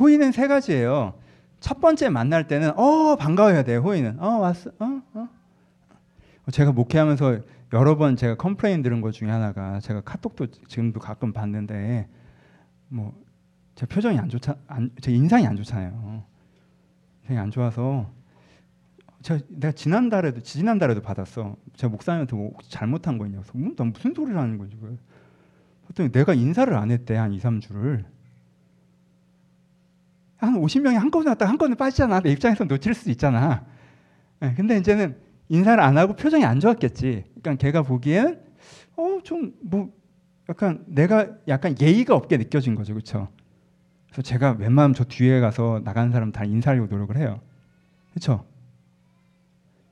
호의는 0.00 0.32
세 0.32 0.48
가지예요. 0.48 1.20
첫 1.62 1.80
번째 1.80 2.10
만날 2.10 2.46
때는 2.46 2.78
어 2.78 3.16
반가워야 3.16 3.62
돼요 3.62 3.80
호의는. 3.80 4.20
어 4.20 4.38
왔어. 4.38 4.70
어 4.78 5.02
어. 5.14 5.28
제가 6.50 6.72
목회하면서 6.72 7.38
여러 7.72 7.96
번 7.96 8.16
제가 8.16 8.36
complain 8.36 8.82
들은 8.82 9.00
것 9.00 9.12
중에 9.12 9.30
하나가 9.30 9.80
제가 9.80 10.02
카톡도 10.02 10.48
지금도 10.68 11.00
가끔 11.00 11.32
봤는데 11.32 12.08
뭐 12.88 13.22
제 13.74 13.86
표정이 13.86 14.18
안 14.18 14.28
좋자 14.28 14.56
안, 14.66 14.90
제 15.00 15.12
인상이 15.12 15.46
안 15.46 15.56
좋잖아요. 15.56 16.24
인상이 17.22 17.38
안 17.38 17.50
좋아서 17.50 18.10
제가 19.22 19.40
내가 19.48 19.72
지난 19.72 20.08
달에도 20.08 20.40
지난 20.40 20.78
달에도 20.78 21.00
받았어. 21.00 21.56
제가 21.74 21.90
목사님한테 21.90 22.36
뭐 22.36 22.52
잘못한 22.68 23.18
거 23.18 23.26
있냐고 23.26 23.44
음, 23.54 23.74
난 23.76 23.92
무슨 23.92 24.14
소리를 24.14 24.38
하는 24.38 24.58
거지 24.58 24.76
그랬더니 25.86 26.12
내가 26.12 26.34
인사를 26.34 26.72
안 26.74 26.90
했대 26.90 27.16
한 27.16 27.32
2, 27.32 27.38
3주를 27.38 28.04
한 30.46 30.60
50명이 30.60 30.94
한꺼번에 30.94 31.30
왔다가 31.30 31.50
한꺼번에 31.50 31.74
빠지잖아. 31.76 32.20
내 32.20 32.30
입장에서 32.32 32.64
놓칠 32.64 32.94
수 32.94 33.10
있잖아. 33.10 33.64
네, 34.40 34.54
근데 34.54 34.76
이제는 34.78 35.16
인사를 35.48 35.82
안 35.82 35.96
하고 35.98 36.14
표정이 36.14 36.44
안 36.44 36.60
좋았겠지. 36.60 37.24
그러니까 37.40 37.54
걔가 37.64 37.82
보기엔 37.82 38.40
어 38.96 39.20
좀 39.22 39.52
뭐 39.62 39.90
약간 40.48 40.84
내가 40.86 41.28
약간 41.48 41.74
예의가 41.80 42.14
없게 42.14 42.36
느껴진 42.36 42.74
거죠. 42.74 42.92
그렇죠? 42.94 43.28
그래서 44.06 44.22
제가 44.22 44.56
웬만하면 44.58 44.94
저 44.94 45.04
뒤에 45.04 45.40
가서 45.40 45.80
나간 45.84 46.10
사람 46.10 46.32
다 46.32 46.44
인사하려고 46.44 46.88
노력을 46.88 47.16
해요. 47.16 47.40
그렇죠? 48.10 48.44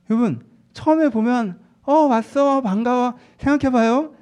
여러분 0.09 0.43
처음에 0.73 1.09
보면 1.09 1.59
어 1.83 1.93
왔어 1.93 2.61
반가워 2.61 3.15
생각해봐요. 3.37 4.13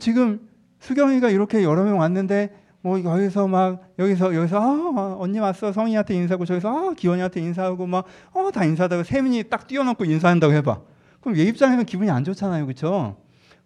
지금 0.00 0.48
수경이가 0.80 1.30
이렇게 1.30 1.62
여러 1.62 1.84
명 1.84 1.98
왔는데 1.98 2.52
뭐 2.80 3.02
여기서 3.02 3.48
막 3.48 3.82
여기서 3.98 4.34
여기서 4.34 4.60
아, 4.60 5.16
언니 5.18 5.38
왔어 5.38 5.72
성희한테 5.72 6.14
인사하고 6.14 6.44
저기서 6.44 6.90
아, 6.90 6.94
기원이한테 6.94 7.40
인사하고 7.40 7.86
막어다 7.86 8.64
인사하다가 8.64 9.02
세민이 9.02 9.44
딱 9.44 9.66
뛰어넘고 9.66 10.04
인사한다고 10.04 10.52
해봐. 10.54 10.80
그럼 11.20 11.38
얘 11.38 11.42
입장에서는 11.42 11.84
기분이 11.84 12.10
안 12.10 12.22
좋잖아요, 12.22 12.64
그렇죠? 12.66 13.16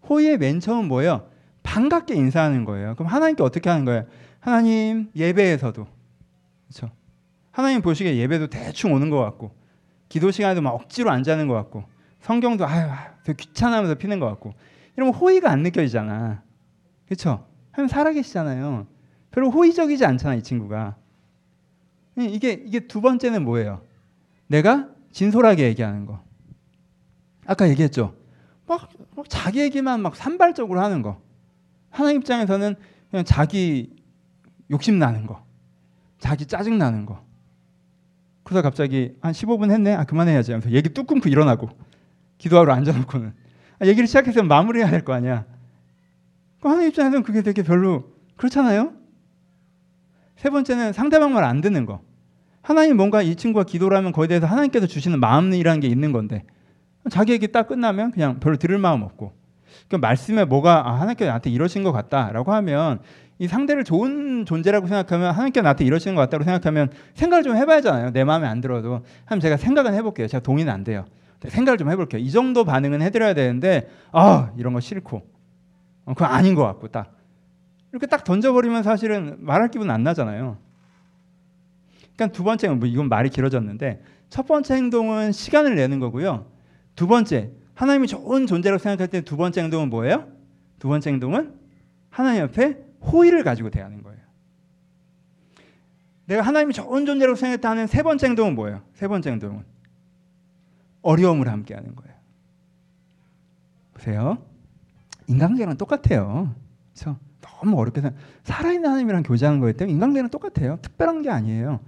호의의 0.09 0.39
맨 0.39 0.61
처음 0.61 0.89
뭐예요? 0.89 1.29
반갑게 1.63 2.15
인사하는 2.15 2.65
거예요. 2.65 2.95
그럼 2.95 3.09
하나님께 3.09 3.43
어떻게 3.43 3.69
하는 3.69 3.85
거예요? 3.85 4.07
하나님 4.41 5.11
예배에서도 5.15 5.87
그렇죠? 6.69 6.95
하나님 7.51 7.83
보시기에 7.83 8.17
예배도 8.17 8.47
대충 8.47 8.95
오는 8.95 9.11
것 9.11 9.19
같고 9.19 9.55
기도 10.09 10.31
시간에도 10.31 10.63
막 10.63 10.71
억지로 10.71 11.11
안 11.11 11.23
자는 11.23 11.47
것 11.47 11.55
같고 11.55 11.85
성경도 12.21 12.67
아유 12.67 12.89
되게 13.25 13.37
귀찮아하면서 13.37 13.97
피는 13.97 14.19
것 14.19 14.27
같고 14.27 14.55
이러면 14.97 15.15
호의가 15.15 15.51
안 15.51 15.63
느껴지잖아, 15.63 16.43
그렇죠? 17.07 17.47
하나님 17.73 17.89
살아계시잖아요. 17.89 18.87
별로 19.31 19.51
호의적이지 19.51 20.05
않잖아 20.05 20.35
이 20.35 20.43
친구가. 20.43 20.97
이게 22.19 22.53
이게 22.53 22.81
두 22.81 23.01
번째는 23.01 23.45
뭐예요? 23.45 23.83
내가 24.49 24.89
진솔하게 25.13 25.65
얘기하는 25.65 26.07
거. 26.07 26.23
아까 27.47 27.69
얘기했죠. 27.69 28.15
막, 28.67 28.91
막 29.17 29.27
자기 29.29 29.61
얘기만 29.61 30.01
막 30.01 30.15
산발적으로 30.17 30.81
하는 30.81 31.03
거. 31.03 31.21
하나님 31.91 32.21
입장에서는 32.21 32.75
그냥 33.11 33.25
자기 33.25 33.97
욕심 34.71 34.99
나는 34.99 35.27
거, 35.27 35.45
자기 36.19 36.47
짜증 36.47 36.79
나는 36.79 37.07
거. 37.07 37.25
그러다 38.45 38.63
갑자기 38.63 39.17
한 39.21 39.33
15분 39.33 39.71
했네. 39.71 39.95
아 39.95 40.05
그만해야지. 40.05 40.53
하면서 40.53 40.71
얘기 40.71 40.89
뚝 40.91 41.07
끊고 41.07 41.29
일어나고 41.29 41.69
기도하러 42.39 42.73
앉아놓고는 42.75 43.33
아, 43.81 43.87
얘기를 43.87 44.07
시작해서 44.07 44.43
마무리해야 44.43 44.91
될 44.91 45.05
거 45.05 45.13
아니야. 45.13 45.47
그 46.61 46.69
하나님 46.69 46.89
입장에서는 46.91 47.23
그게 47.23 47.43
되게 47.43 47.63
별로 47.63 48.13
그렇잖아요. 48.37 48.93
세 50.41 50.49
번째는 50.49 50.95
상대방 50.95 51.35
말 51.35 51.45
안 51.45 51.61
듣는 51.61 51.85
거. 51.85 52.01
하나님 52.63 52.97
뭔가 52.97 53.21
이 53.21 53.37
친구가 53.37 53.65
기도를 53.65 53.95
하면 53.99 54.11
거기에 54.11 54.29
대해서 54.29 54.47
하나님께서 54.47 54.87
주시는 54.87 55.21
마음이라는 55.21 55.81
게 55.81 55.89
있는 55.89 56.13
건데 56.13 56.45
자기 57.11 57.33
얘기 57.33 57.49
딱 57.49 57.69
끝나면 57.69 58.11
그냥 58.11 58.41
별로 58.41 58.57
들을 58.57 58.79
마음 58.79 59.03
없고 59.03 59.33
그 59.89 59.97
말씀에 59.97 60.45
뭐가 60.47 60.89
아, 60.89 60.95
하나님께 60.95 61.27
나한테 61.27 61.51
이러신 61.51 61.83
것 61.83 61.93
같다라고 61.93 62.53
하면 62.55 63.01
이 63.39 63.49
상대를 63.49 63.85
좋은 63.85 64.47
존재라고 64.47 64.87
생각하면 64.87 65.33
하나님께 65.33 65.61
나한테 65.61 65.85
이러시는 65.85 66.15
것 66.15 66.23
같다고 66.23 66.45
생각하면 66.45 66.91
생각을 67.15 67.43
좀 67.43 67.57
해봐야잖아요. 67.57 68.13
내 68.13 68.25
마음에 68.25 68.47
안 68.47 68.63
들어도 68.63 69.03
한번 69.27 69.41
제가 69.41 69.59
생각은 69.59 69.93
해볼게요. 69.93 70.27
제가 70.27 70.43
동의는 70.43 70.73
안 70.73 70.85
돼요. 70.85 71.05
생각을 71.47 71.77
좀 71.77 71.91
해볼게요. 71.91 72.21
이 72.21 72.31
정도 72.31 72.65
반응은 72.65 73.03
해드려야 73.03 73.35
되는데 73.35 73.91
아 74.13 74.53
이런 74.57 74.73
거 74.73 74.81
싫고 74.81 75.23
어, 76.07 76.15
그거 76.15 76.25
아닌 76.25 76.55
것 76.55 76.65
같고 76.65 76.89
딱 76.89 77.13
이렇게 77.93 78.07
딱 78.07 78.25
던져버리면 78.25 78.83
사실은 78.83 79.37
말할 79.41 79.71
기분 79.71 79.91
안 79.91 80.03
나잖아요. 80.03 80.59
그러니까 82.17 82.37
두 82.37 82.45
번째는 82.45 82.79
뭐 82.79 82.89
이건 82.89 83.09
말이 83.09 83.31
길어졌는데 83.31 84.03
첫 84.29 84.47
번째 84.47 84.75
행동은 84.75 85.33
시간을 85.33 85.75
내는 85.75 85.99
거고요. 85.99 86.51
두 86.95 87.07
번째 87.07 87.53
하나님이 87.75 88.07
좋은 88.07 88.47
존재라고 88.47 88.79
생각할 88.79 89.09
때 89.09 89.23
두 89.23 89.37
번째 89.37 89.63
행동은 89.63 89.91
뭐예요? 89.91 90.29
두 90.79 90.89
번째 90.89 91.11
행동은 91.11 91.55
하나님 92.11 92.45
앞에 92.45 92.79
호의를 93.01 93.43
가지고 93.43 93.71
대하는 93.71 94.03
거예요. 94.03 94.21
내가 96.27 96.43
하나님이 96.43 96.75
좋은 96.75 97.07
존재라고 97.07 97.37
생각하는 97.37 97.87
세 97.87 98.03
번째 98.03 98.27
행동은 98.29 98.55
뭐예요? 98.55 98.83
세 98.93 99.09
번째 99.09 99.31
행동은 99.31 99.65
어려움을 101.03 101.49
함께하는 101.49 101.97
거예요. 101.97 102.15
보세요. 103.95 104.39
인간관계랑 105.27 105.77
똑같아요. 105.77 106.55
그렇죠? 106.93 107.19
너무 107.63 107.79
어렵게 107.79 108.01
생각. 108.01 108.19
살아있는 108.45 108.89
하나님이랑 108.89 109.23
교제하는 109.23 109.61
거기 109.61 109.73
때문에 109.75 109.93
인간관계는 109.93 110.31
똑같아요. 110.31 110.79
특별한 110.83 111.23
게 111.23 111.31
아니에요. 111.31 111.81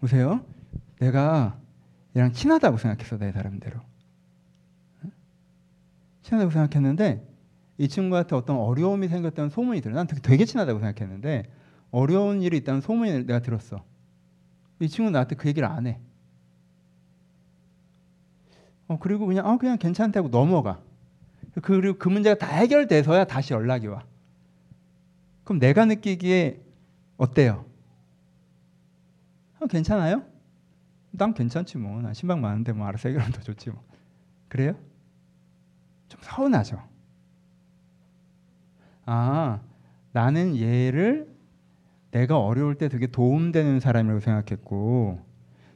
보세요. 0.00 0.44
내가 0.98 1.58
얘랑 2.16 2.32
친하다고 2.32 2.78
생각했어 2.78 3.18
내 3.18 3.32
사람대로. 3.32 3.80
친하다고 6.22 6.50
생각했는데 6.50 7.26
이 7.78 7.88
친구한테 7.88 8.36
어떤 8.36 8.56
어려움이 8.56 9.08
생겼다는 9.08 9.50
소문이 9.50 9.80
들어. 9.80 9.94
난 9.94 10.06
되게, 10.06 10.20
되게 10.20 10.44
친하다고 10.44 10.78
생각했는데 10.80 11.50
어려운 11.90 12.42
일이 12.42 12.58
있다는 12.58 12.80
소문을 12.80 13.26
내가 13.26 13.40
들었어. 13.40 13.82
이 14.80 14.88
친구 14.88 15.10
나한테 15.10 15.34
그 15.34 15.48
얘기를 15.48 15.66
안 15.68 15.86
해. 15.86 15.98
어 18.86 18.98
그리고 18.98 19.26
그냥 19.26 19.46
어 19.46 19.56
그냥 19.58 19.78
괜찮다고 19.78 20.28
넘어가. 20.28 20.80
그리고 21.62 21.98
그 21.98 22.08
문제가 22.08 22.38
다 22.38 22.54
해결돼서야 22.54 23.24
다시 23.24 23.54
연락이 23.54 23.86
와. 23.86 24.04
그럼 25.44 25.58
내가 25.58 25.84
느끼기에 25.84 26.60
어때요? 27.16 27.64
어, 29.60 29.66
괜찮아요? 29.66 30.24
난 31.10 31.34
괜찮지 31.34 31.78
뭐. 31.78 32.00
난 32.00 32.14
신방 32.14 32.40
많은데 32.40 32.72
뭐 32.72 32.86
알아서 32.86 33.08
해결하면 33.08 33.32
더 33.32 33.40
좋지 33.42 33.70
뭐. 33.70 33.82
그래요? 34.48 34.74
좀 36.08 36.20
서운하죠. 36.22 36.82
아, 39.06 39.60
나는 40.12 40.56
얘를 40.56 41.28
내가 42.10 42.38
어려울 42.38 42.74
때 42.74 42.88
되게 42.88 43.06
도움되는 43.06 43.80
사람이라고 43.80 44.20
생각했고 44.20 45.20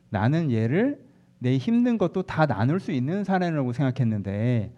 나는 0.09 0.51
얘를 0.51 1.05
내 1.39 1.59
힘든 1.59 1.99
것도 1.99 2.23
다 2.23 2.47
나눌 2.47 2.81
수 2.81 2.91
있는 2.91 3.23
사람이라고 3.25 3.73
생각했는데 3.73 4.73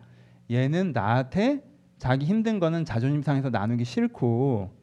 얘는 0.51 0.93
나한테 0.93 1.63
자기 1.99 2.27
힘든 2.27 2.59
거는 2.59 2.85
자존심 2.85 3.23
상해서 3.23 3.51
나누기 3.51 3.85
싫고 3.85 4.76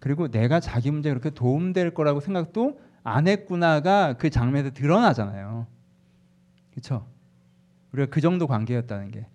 그리고 0.00 0.28
내가 0.28 0.60
자기 0.60 0.90
문제에 0.90 1.12
그렇게 1.12 1.30
도움될 1.30 1.94
거라고 1.94 2.20
생각도 2.20 2.78
안 3.02 3.26
했구나가 3.26 4.14
그 4.14 4.30
장면에서 4.30 4.72
드러나잖아요. 4.74 5.66
그렇죠? 6.70 7.06
우리가 7.92 8.10
그 8.10 8.20
정도 8.20 8.46
관계였다는 8.46 9.10
게. 9.10 9.26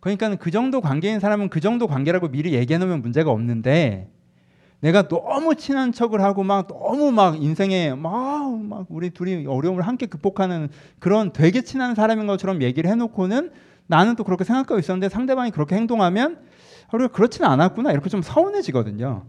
그러니까 0.00 0.36
그 0.36 0.50
정도 0.50 0.80
관계인 0.80 1.20
사람은 1.20 1.48
그 1.48 1.60
정도 1.60 1.86
관계라고 1.86 2.28
미리 2.28 2.54
얘기해 2.54 2.78
놓으면 2.78 3.02
문제가 3.02 3.30
없는데 3.30 4.10
내가 4.80 5.08
너무 5.08 5.56
친한 5.56 5.92
척을 5.92 6.22
하고 6.22 6.44
막 6.44 6.68
너무 6.68 7.10
막 7.10 7.42
인생에 7.42 7.94
막, 7.94 8.60
막 8.62 8.86
우리 8.90 9.10
둘이 9.10 9.44
어려움을 9.46 9.86
함께 9.86 10.06
극복하는 10.06 10.68
그런 11.00 11.32
되게 11.32 11.62
친한 11.62 11.94
사람인 11.94 12.26
것처럼 12.28 12.62
얘기를 12.62 12.88
해놓고는 12.90 13.50
나는 13.88 14.14
또 14.14 14.22
그렇게 14.22 14.44
생각하고 14.44 14.78
있었는데 14.78 15.08
상대방이 15.08 15.50
그렇게 15.50 15.74
행동하면 15.74 16.38
우리가 16.92 17.08
그렇지는 17.08 17.48
않았구나 17.48 17.90
이렇게 17.90 18.08
좀 18.08 18.22
서운해지거든요. 18.22 19.24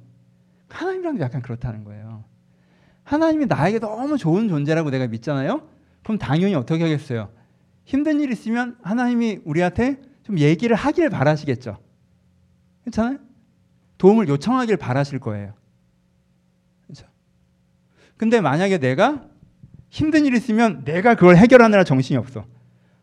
하나님이랑도 0.70 1.22
약간 1.22 1.42
그렇다는 1.42 1.84
거예요. 1.84 2.24
하나님이 3.04 3.48
나에게 3.48 3.80
너무 3.80 4.18
좋은 4.18 4.48
존재라고 4.48 4.92
내가 4.92 5.08
믿잖아요. 5.08 5.68
그럼 6.04 6.18
당연히 6.18 6.56
어떻게 6.56 6.84
하겠어요? 6.84 7.32
힘든 7.86 8.20
일 8.20 8.32
있으면 8.32 8.78
하나님이 8.84 9.40
우리한테 9.46 10.00
좀 10.24 10.38
얘기를 10.38 10.76
하길 10.76 11.10
바라시겠죠. 11.10 11.78
괜찮아요? 12.84 13.18
도움을 13.98 14.28
요청하길 14.28 14.78
바라실 14.78 15.20
거예요. 15.20 15.54
그렇죠? 16.86 17.08
근데 18.16 18.42
만약에 18.42 18.78
내가 18.78 19.26
힘든 19.90 20.26
일 20.26 20.36
있으면 20.36 20.84
내가 20.86 21.16
그걸 21.16 21.36
해결하느라 21.36 21.84
정신이 21.84 22.18
없어. 22.18 22.46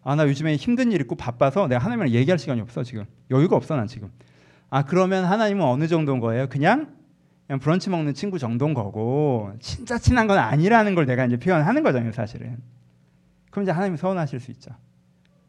아, 0.04 0.14
나 0.14 0.26
요즘에 0.28 0.54
힘든 0.54 0.92
일 0.92 1.00
있고 1.00 1.16
바빠서 1.16 1.66
내가 1.66 1.84
하나님이랑 1.84 2.14
얘기할 2.14 2.38
시간이 2.38 2.60
없어, 2.60 2.84
지금. 2.84 3.04
여유가 3.30 3.56
없어, 3.56 3.74
난 3.74 3.88
지금. 3.88 4.12
아, 4.70 4.84
그러면 4.84 5.24
하나님은 5.24 5.64
어느 5.64 5.88
정도인 5.88 6.20
거예요? 6.20 6.48
그냥 6.48 6.95
그냥 7.46 7.60
브런치 7.60 7.90
먹는 7.90 8.14
친구 8.14 8.38
정도인 8.38 8.74
거고 8.74 9.52
진짜 9.60 9.98
친한 9.98 10.26
건 10.26 10.38
아니라는 10.38 10.94
걸 10.94 11.06
내가 11.06 11.24
이제 11.24 11.36
표현하는 11.36 11.82
거잖아요, 11.82 12.12
사실은. 12.12 12.58
그럼 13.50 13.62
이제 13.62 13.72
하나님이 13.72 13.96
서운하실 13.96 14.40
수 14.40 14.50
있죠. 14.50 14.70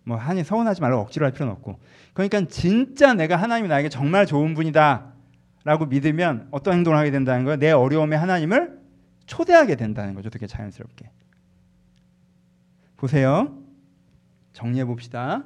뭐 0.03 0.15
하나님 0.17 0.43
서운하지 0.43 0.79
말고 0.79 0.99
억지로 0.99 1.25
할 1.25 1.33
필요는 1.33 1.51
없고. 1.53 1.79
그러니까 2.13 2.45
진짜 2.47 3.13
내가 3.13 3.35
하나님이 3.35 3.67
나에게 3.67 3.89
정말 3.89 4.25
좋은 4.25 4.53
분이다라고 4.53 5.87
믿으면 5.89 6.47
어떤 6.51 6.75
행동을 6.75 6.97
하게 6.97 7.11
된다는 7.11 7.43
거예요? 7.43 7.57
내 7.57 7.71
어려움에 7.71 8.15
하나님을 8.15 8.79
초대하게 9.25 9.75
된다는 9.75 10.13
거죠, 10.13 10.29
되게 10.29 10.47
자연스럽게. 10.47 11.11
보세요. 12.95 13.57
정리해 14.53 14.85
봅시다. 14.85 15.43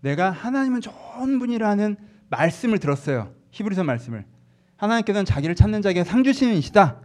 내가 0.00 0.30
하나님은 0.30 0.80
좋은 0.80 1.38
분이라는 1.38 1.96
말씀을 2.28 2.78
들었어요. 2.78 3.32
히브리서 3.52 3.84
말씀을. 3.84 4.24
하나님께서는 4.82 5.24
자기를 5.24 5.54
찾는 5.54 5.80
자에게 5.82 6.02
상 6.04 6.24
주시는 6.24 6.54
이시다. 6.54 6.96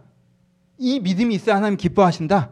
이 0.80 1.00
믿음이 1.00 1.36
있어야 1.36 1.56
하나님 1.58 1.78
기뻐하신다. 1.78 2.50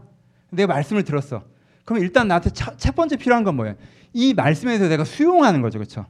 내가 0.51 0.73
말씀을 0.73 1.03
들었어. 1.03 1.43
그럼 1.83 2.01
일단 2.01 2.27
나한테 2.27 2.51
첫, 2.51 2.77
첫 2.77 2.95
번째 2.95 3.17
필요한 3.17 3.43
건 3.43 3.55
뭐예요? 3.55 3.75
이 4.13 4.33
말씀에서 4.33 4.87
내가 4.87 5.03
수용하는 5.03 5.61
거죠, 5.61 5.79
그렇죠? 5.79 6.05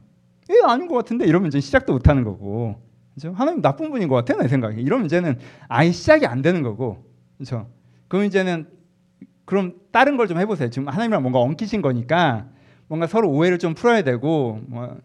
예, 0.50 0.54
아닌 0.66 0.86
것 0.86 0.94
같은데 0.94 1.26
이러면 1.26 1.48
이제 1.48 1.60
시작도 1.60 1.92
못 1.92 2.08
하는 2.08 2.24
거고, 2.24 2.80
그렇죠? 3.14 3.34
하나님 3.34 3.62
나쁜 3.62 3.90
분인 3.90 4.08
것 4.08 4.14
같아 4.16 4.40
내 4.40 4.48
생각에. 4.48 4.80
이러면 4.80 5.06
이제는 5.06 5.38
아예 5.68 5.90
시작이 5.90 6.26
안 6.26 6.42
되는 6.42 6.62
거고, 6.62 7.04
그렇죠? 7.36 7.68
그럼 8.08 8.24
이제는 8.26 8.68
그럼 9.44 9.74
다른 9.92 10.16
걸 10.16 10.26
좀 10.28 10.38
해보세요. 10.38 10.70
지금 10.70 10.88
하나님이랑 10.88 11.22
뭔가 11.22 11.40
엉키신 11.40 11.80
거니까 11.82 12.46
뭔가 12.88 13.06
서로 13.06 13.30
오해를 13.30 13.58
좀 13.58 13.74
풀어야 13.74 14.02
되고, 14.02 14.60
뭐 14.66 14.98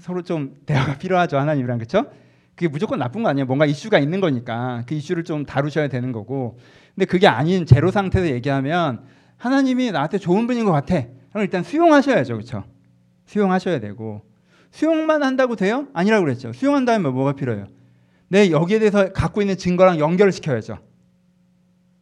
서로 0.00 0.22
좀 0.22 0.56
대화가 0.66 0.98
필요하죠, 0.98 1.38
하나님이랑 1.38 1.78
그렇죠? 1.78 2.06
그게 2.60 2.68
무조건 2.68 2.98
나쁜 2.98 3.22
거 3.22 3.30
아니에요. 3.30 3.46
뭔가 3.46 3.64
이슈가 3.64 3.98
있는 3.98 4.20
거니까 4.20 4.84
그 4.86 4.94
이슈를 4.94 5.24
좀 5.24 5.46
다루셔야 5.46 5.88
되는 5.88 6.12
거고. 6.12 6.58
근데 6.94 7.06
그게 7.06 7.26
아닌 7.26 7.64
제로 7.64 7.90
상태에서 7.90 8.34
얘기하면 8.34 9.00
하나님이 9.38 9.92
나한테 9.92 10.18
좋은 10.18 10.46
분인 10.46 10.66
것 10.66 10.72
같아. 10.72 11.06
그럼 11.30 11.42
일단 11.42 11.62
수용하셔야죠, 11.62 12.34
그렇죠? 12.34 12.64
수용하셔야 13.24 13.80
되고 13.80 14.20
수용만 14.72 15.22
한다고 15.22 15.56
돼요? 15.56 15.86
아니라고 15.94 16.26
그랬죠. 16.26 16.52
수용한다면 16.52 17.14
뭐가 17.14 17.32
필요해요? 17.32 17.66
내 18.28 18.50
여기에 18.50 18.78
대해서 18.80 19.10
갖고 19.10 19.40
있는 19.40 19.56
증거랑 19.56 19.98
연결을 19.98 20.30
시켜야죠. 20.30 20.80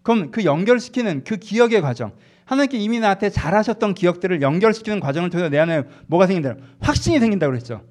그럼 0.03 0.33
그 0.33 0.44
연결시키는 0.44 1.23
그 1.23 1.37
기억의 1.37 1.83
과정, 1.83 2.11
하나님께 2.47 2.79
이미 2.79 2.99
나한테 2.99 3.31
잘하셨던 3.31 3.94
기억들을 3.94 4.42
연결시키는 4.42 4.99
과정을 4.99 5.31
통해서 5.31 5.51
내 5.51 5.59
안에 5.61 5.85
뭐가 6.09 6.27
생긴다? 6.27 6.57
확신이 6.81 7.21
생긴다고 7.21 7.53
그랬죠. 7.53 7.85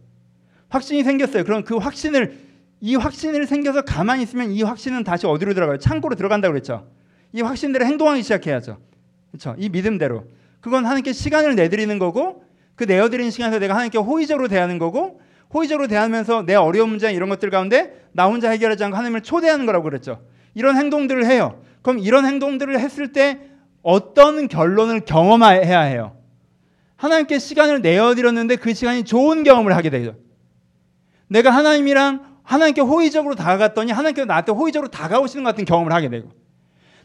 확신이 0.67 1.05
생겼어요. 1.05 1.45
그럼 1.45 1.63
그 1.63 1.77
확신을 1.77 2.46
이 2.79 2.95
확신을 2.95 3.47
생겨서 3.47 3.81
가만히 3.81 4.23
있으면 4.23 4.51
이 4.51 4.61
확신은 4.63 5.03
다시 5.03 5.25
어디로 5.25 5.53
들어가요? 5.53 5.77
창고로 5.77 6.15
들어간다고 6.15 6.53
그랬죠. 6.53 6.87
이 7.33 7.41
확신대로 7.41 7.85
행동하기 7.85 8.23
시작해야죠. 8.23 8.77
그렇죠? 9.31 9.55
이 9.57 9.69
믿음대로. 9.69 10.25
그건 10.61 10.85
하나님께 10.85 11.13
시간을 11.13 11.55
내드리는 11.55 11.97
거고 11.99 12.43
그 12.75 12.83
내어드리는 12.83 13.31
시간에서 13.31 13.59
내가 13.59 13.73
하나님께 13.73 13.97
호의적으로 13.97 14.47
대하는 14.47 14.77
거고 14.77 15.19
호의적으로 15.53 15.87
대하면서 15.87 16.43
내 16.45 16.55
어려운 16.55 16.89
문제 16.89 17.11
이런 17.11 17.29
것들 17.29 17.49
가운데 17.49 18.07
나 18.11 18.27
혼자 18.27 18.49
해결하지 18.49 18.83
않고 18.83 18.97
하나님을 18.97 19.21
초대하는 19.21 19.65
거라고 19.65 19.83
그랬죠. 19.83 20.21
이런 20.53 20.75
행동들을 20.77 21.25
해요. 21.25 21.61
그럼 21.81 21.99
이런 21.99 22.25
행동들을 22.25 22.79
했을 22.79 23.13
때 23.13 23.39
어떤 23.81 24.47
결론을 24.47 25.01
경험해야 25.01 25.81
해요? 25.81 26.17
하나님께 26.97 27.39
시간을 27.39 27.81
내어드렸는데 27.81 28.57
그 28.57 28.73
시간이 28.73 29.03
좋은 29.03 29.43
경험을 29.43 29.75
하게 29.75 29.89
되죠. 29.89 30.15
내가 31.27 31.51
하나님이랑 31.51 32.36
하나님께 32.47 32.79
호의적으로 32.79 33.35
다가갔더니 33.35 33.91
하나님께서 33.91 34.25
나한테 34.25 34.53
호의적으로 34.53 34.89
다가오시는 34.89 35.43
것 35.43 35.49
같은 35.49 35.65
경험을 35.65 35.91
하게 35.91 36.07
되고 36.09 36.29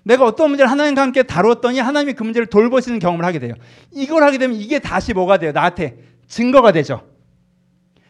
내가 0.05 0.25
어떤 0.25 0.51
문제를 0.51 0.71
하나님과 0.71 1.03
함께 1.03 1.25
다루었더니 1.25 1.81
하나님이 1.81 2.13
그 2.13 2.23
문제를 2.23 2.47
돌보시는 2.47 3.01
경험을 3.01 3.25
하게 3.25 3.41
돼요. 3.41 3.55
이걸 3.93 4.23
하게 4.23 4.39
되면 4.39 4.57
이게 4.57 4.79
다시 4.79 5.13
뭐가 5.13 5.39
돼요? 5.39 5.51
나한테 5.53 5.99
증거가 6.29 6.71
되죠. 6.71 7.09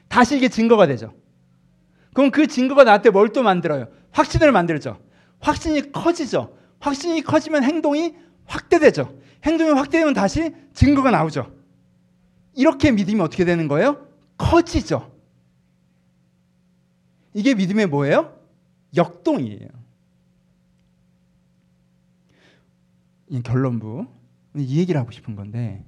다시 0.08 0.36
이게 0.36 0.48
증거가 0.48 0.86
되죠. 0.86 1.14
그럼 2.12 2.30
그 2.30 2.46
증거가 2.46 2.84
나한테 2.84 3.08
뭘 3.08 3.30
또 3.32 3.42
만들어요? 3.42 3.88
확신을 4.10 4.52
만들죠. 4.52 4.98
확신이 5.40 5.90
커지죠. 5.90 6.54
확신이 6.80 7.22
커지면 7.22 7.64
행동이 7.64 8.14
확대되죠. 8.44 9.16
행동이 9.44 9.70
확대되면 9.70 10.12
다시 10.12 10.50
증거가 10.74 11.10
나오죠. 11.10 11.50
이렇게 12.54 12.90
믿음이 12.90 13.20
어떻게 13.22 13.46
되는 13.46 13.68
거예요? 13.68 14.06
커지죠. 14.36 15.11
이게 17.34 17.54
믿음의 17.54 17.86
뭐예요? 17.86 18.38
역동이에요. 18.96 19.68
결론부 23.44 24.06
이 24.56 24.78
얘기를 24.78 25.00
하고 25.00 25.10
싶은 25.10 25.36
건데 25.36 25.84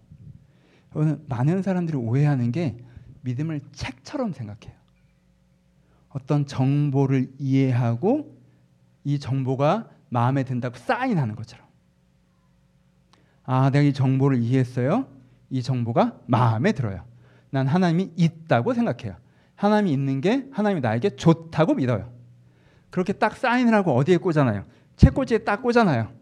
많은 1.27 1.63
사람들이 1.63 1.97
오해하는 1.99 2.53
게 2.53 2.79
믿음을 3.21 3.61
책처럼 3.73 4.33
생각해요. 4.33 4.75
어떤 6.09 6.47
정보를 6.47 7.33
이해하고 7.39 8.39
이 9.03 9.19
정보가 9.19 9.91
마음에 10.09 10.45
든다고 10.45 10.77
사인하는 10.79 11.35
것처럼. 11.35 11.67
아, 13.43 13.71
내가 13.71 13.83
이 13.83 13.93
정보를 13.93 14.39
이해했어요. 14.39 15.09
이 15.51 15.63
정보가 15.63 16.21
마음에 16.27 16.73
들어요. 16.73 17.05
난 17.51 17.67
하나님이 17.67 18.13
있다고 18.17 18.73
생각해요. 18.73 19.17
하나님이 19.57 19.93
있는 19.93 20.21
게 20.21 20.47
하나님이 20.53 20.81
나에게 20.81 21.17
좋다고 21.17 21.75
믿어요. 21.75 22.13
그렇게 22.91 23.13
딱 23.13 23.37
사인을 23.37 23.75
하고 23.75 23.93
어디에 23.95 24.17
꽂아놔요? 24.19 24.65
책꽂이에 24.97 25.39
딱 25.39 25.63
꽂아놔요. 25.63 26.13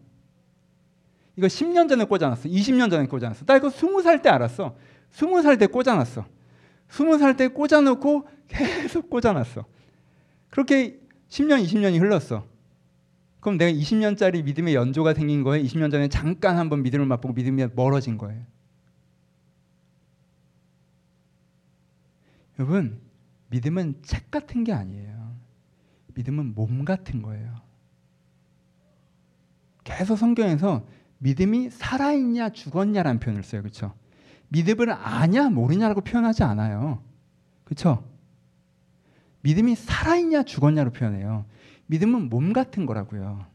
이거 1.35 1.47
10년 1.47 1.89
전에 1.89 2.05
꽂아놨어. 2.05 2.49
20년 2.49 2.89
전에 2.89 3.07
꽂아놨어. 3.07 3.45
나 3.45 3.57
이거 3.57 3.69
20살 3.69 4.21
때 4.21 4.29
알았어. 4.29 4.75
20살 5.13 5.59
때 5.59 5.67
꽂아놨어. 5.67 6.25
20살 6.89 7.37
때 7.37 7.47
꽂아놓고 7.47 8.27
계속 8.47 9.09
꽂아놨어. 9.09 9.65
그렇게 10.49 10.99
10년, 11.29 11.63
20년이 11.63 11.99
흘렀어. 11.99 12.45
그럼 13.39 13.57
내가 13.57 13.71
20년짜리 13.71 14.43
믿음의 14.43 14.75
연조가 14.75 15.13
생긴 15.13 15.43
거예요? 15.43 15.63
20년 15.65 15.91
전에 15.91 16.07
잠깐 16.07 16.57
한번 16.57 16.83
믿음을 16.83 17.05
맛보고 17.05 17.33
믿음이 17.33 17.65
멀어진 17.75 18.17
거예요? 18.17 18.41
여러분, 22.59 23.01
믿음은 23.53 23.99
책 24.01 24.31
같은 24.31 24.63
게 24.63 24.73
아니에요. 24.73 25.35
믿음은 26.15 26.55
몸 26.55 26.85
같은 26.85 27.21
거예요. 27.21 27.53
계속 29.83 30.15
성경에서 30.15 30.87
믿음이 31.19 31.69
살아있냐 31.69 32.49
죽었냐라는 32.49 33.19
표현을 33.19 33.43
써요. 33.43 33.61
그렇죠? 33.61 33.93
믿음을 34.47 34.91
아냐 34.91 35.49
모르냐라고 35.49 36.01
표현하지 36.01 36.43
않아요. 36.43 37.03
그렇죠? 37.63 38.03
믿음이 39.41 39.75
살아있냐 39.75 40.43
죽었냐로 40.43 40.91
표현해요. 40.91 41.45
믿음은 41.85 42.29
몸 42.29 42.53
같은 42.53 42.87
거라고요. 42.87 43.45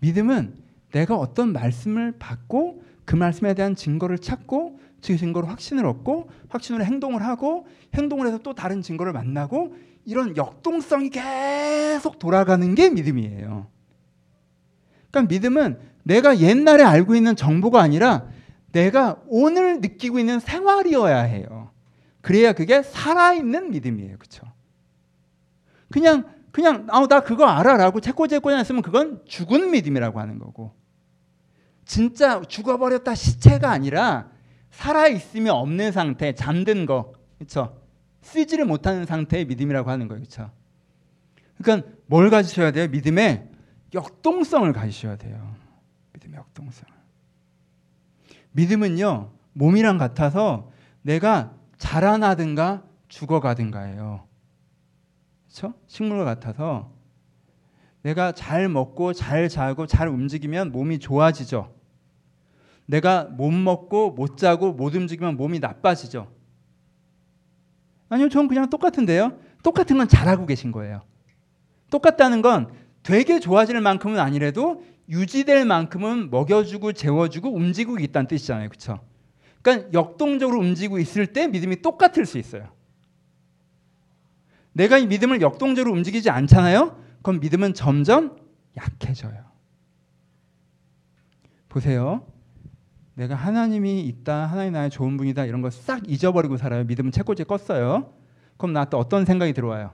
믿음은 0.00 0.56
내가 0.90 1.16
어떤 1.16 1.52
말씀을 1.52 2.18
받고 2.18 2.82
그 3.04 3.14
말씀에 3.14 3.54
대한 3.54 3.76
증거를 3.76 4.18
찾고 4.18 4.80
그 4.80 4.80
증거로 5.00 5.46
확신을 5.46 5.86
얻고 5.86 6.30
확신으로 6.48 6.84
행동을 6.84 7.24
하고 7.24 7.66
행동을 7.94 8.26
해서 8.26 8.38
또 8.38 8.54
다른 8.54 8.82
증거를 8.82 9.12
만나고 9.12 9.74
이런 10.04 10.36
역동성이 10.36 11.10
계속 11.10 12.18
돌아가는 12.18 12.74
게 12.74 12.90
믿음이에요. 12.90 13.66
그러니까 15.10 15.32
믿음은 15.32 15.78
내가 16.02 16.38
옛날에 16.38 16.82
알고 16.82 17.14
있는 17.14 17.36
정보가 17.36 17.80
아니라 17.80 18.26
내가 18.72 19.20
오늘 19.26 19.80
느끼고 19.80 20.18
있는 20.18 20.40
생활이어야 20.40 21.18
해요. 21.22 21.70
그래야 22.20 22.52
그게 22.52 22.82
살아있는 22.82 23.70
믿음이에요. 23.70 24.16
그렇죠? 24.18 24.46
그냥 25.90 26.24
그냥 26.52 26.86
아, 26.90 27.06
나 27.06 27.20
그거 27.20 27.46
알아라고 27.46 28.00
채꼬제꼬 28.00 28.50
했으면 28.50 28.82
그건 28.82 29.22
죽은 29.26 29.70
믿음이라고 29.70 30.18
하는 30.20 30.38
거고 30.38 30.74
진짜 31.84 32.40
죽어버렸다 32.42 33.14
시체가 33.14 33.70
아니라 33.70 34.30
살아 34.70 35.08
있으면 35.08 35.54
없는 35.54 35.92
상태, 35.92 36.34
잠든 36.34 36.86
거, 36.86 37.12
그렇죠? 37.38 37.80
쓰지를 38.22 38.64
못하는 38.64 39.06
상태의 39.06 39.46
믿음이라고 39.46 39.90
하는 39.90 40.08
거예요, 40.08 40.20
그렇죠? 40.20 40.50
그러니까 41.58 41.88
뭘 42.06 42.30
가지셔야 42.30 42.70
돼요? 42.70 42.88
믿음의 42.88 43.48
역동성을 43.94 44.72
가지셔야 44.72 45.16
돼요. 45.16 45.54
믿음의 46.14 46.38
역동성. 46.38 46.88
믿음은요 48.52 49.32
몸이랑 49.52 49.98
같아서 49.98 50.70
내가 51.02 51.54
자라나든가 51.78 52.84
죽어가든가예요. 53.08 54.26
그렇죠? 55.46 55.74
식물과 55.86 56.24
같아서 56.24 56.92
내가 58.02 58.32
잘 58.32 58.68
먹고 58.68 59.12
잘 59.12 59.48
자고 59.48 59.86
잘 59.86 60.08
움직이면 60.08 60.72
몸이 60.72 60.98
좋아지죠. 60.98 61.74
내가 62.90 63.24
못 63.24 63.52
먹고 63.52 64.10
못 64.10 64.36
자고 64.36 64.72
못 64.72 64.96
움직이면 64.96 65.36
몸이 65.36 65.60
나빠지죠. 65.60 66.28
아니요, 68.08 68.28
전 68.28 68.48
그냥 68.48 68.68
똑같은데요. 68.68 69.38
똑같은 69.62 69.96
건 69.96 70.08
잘하고 70.08 70.44
계신 70.44 70.72
거예요. 70.72 71.02
똑같다는 71.90 72.42
건 72.42 72.72
되게 73.04 73.38
좋아질 73.38 73.80
만큼은 73.80 74.18
아니래도 74.18 74.82
유지될 75.08 75.64
만큼은 75.64 76.30
먹여주고 76.30 76.92
재워주고 76.92 77.54
움직이고 77.54 77.98
있다는 78.00 78.26
뜻이잖아요. 78.26 78.68
그렇죠? 78.68 79.00
그러니까 79.62 79.92
역동적으로 79.92 80.58
움직이고 80.58 80.98
있을 80.98 81.28
때 81.28 81.46
믿음이 81.46 81.82
똑같을 81.82 82.26
수 82.26 82.38
있어요. 82.38 82.72
내가 84.72 84.98
이 84.98 85.06
믿음을 85.06 85.40
역동적으로 85.40 85.92
움직이지 85.94 86.28
않잖아요. 86.30 87.00
그럼 87.22 87.38
믿음은 87.38 87.74
점점 87.74 88.36
약해져요. 88.76 89.44
보세요. 91.68 92.26
내가 93.20 93.34
하나님이 93.34 94.00
있다, 94.00 94.46
하나님 94.46 94.72
나의 94.72 94.88
좋은 94.88 95.18
분이다 95.18 95.44
이런 95.44 95.60
거싹 95.60 96.10
잊어버리고 96.10 96.56
살아요. 96.56 96.84
믿음은 96.84 97.12
채꽂이 97.12 97.44
껐어요. 97.44 98.12
그럼 98.56 98.72
나한테 98.72 98.96
어떤 98.96 99.26
생각이 99.26 99.52
들어와요? 99.52 99.90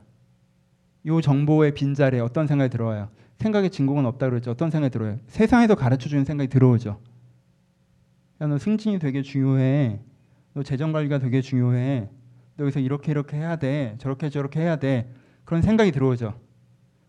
요 1.07 1.21
정보의 1.21 1.75
빈자리에 1.75 2.21
어떤 2.21 2.47
생각이 2.47 2.71
들어와요? 2.71 3.09
생각의 3.39 3.71
진공은 3.71 4.07
없다 4.07 4.31
그랬죠. 4.31 4.53
어떤 4.53 4.71
생각이 4.71 4.93
들어요? 4.93 5.19
세상에서 5.27 5.75
가르쳐 5.75 6.09
주는 6.09 6.25
생각이 6.25 6.49
들어오죠. 6.49 7.01
야, 8.43 8.47
너 8.47 8.59
승진이 8.59 9.01
되게 9.01 9.23
중요해. 9.23 9.99
너 10.55 10.63
재정 10.63 10.93
관리가 10.93 11.19
되게 11.19 11.41
중요해. 11.41 12.09
너 12.57 12.63
여기서 12.63 12.79
이렇게 12.79 13.11
이렇게 13.11 13.39
해야 13.39 13.57
돼. 13.57 13.97
저렇게 13.99 14.31
저렇게 14.31 14.61
해야 14.61 14.77
돼. 14.77 15.13
그런 15.45 15.63
생각이 15.63 15.91
들어오죠. 15.91 16.39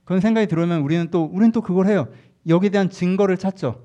그런 0.03 0.19
생각이 0.19 0.47
들어오면 0.47 0.81
우리는 0.81 1.11
또 1.11 1.25
우리는 1.25 1.51
또 1.51 1.61
그걸 1.61 1.85
해요. 1.85 2.07
여기에 2.47 2.71
대한 2.71 2.89
증거를 2.89 3.37
찾죠. 3.37 3.83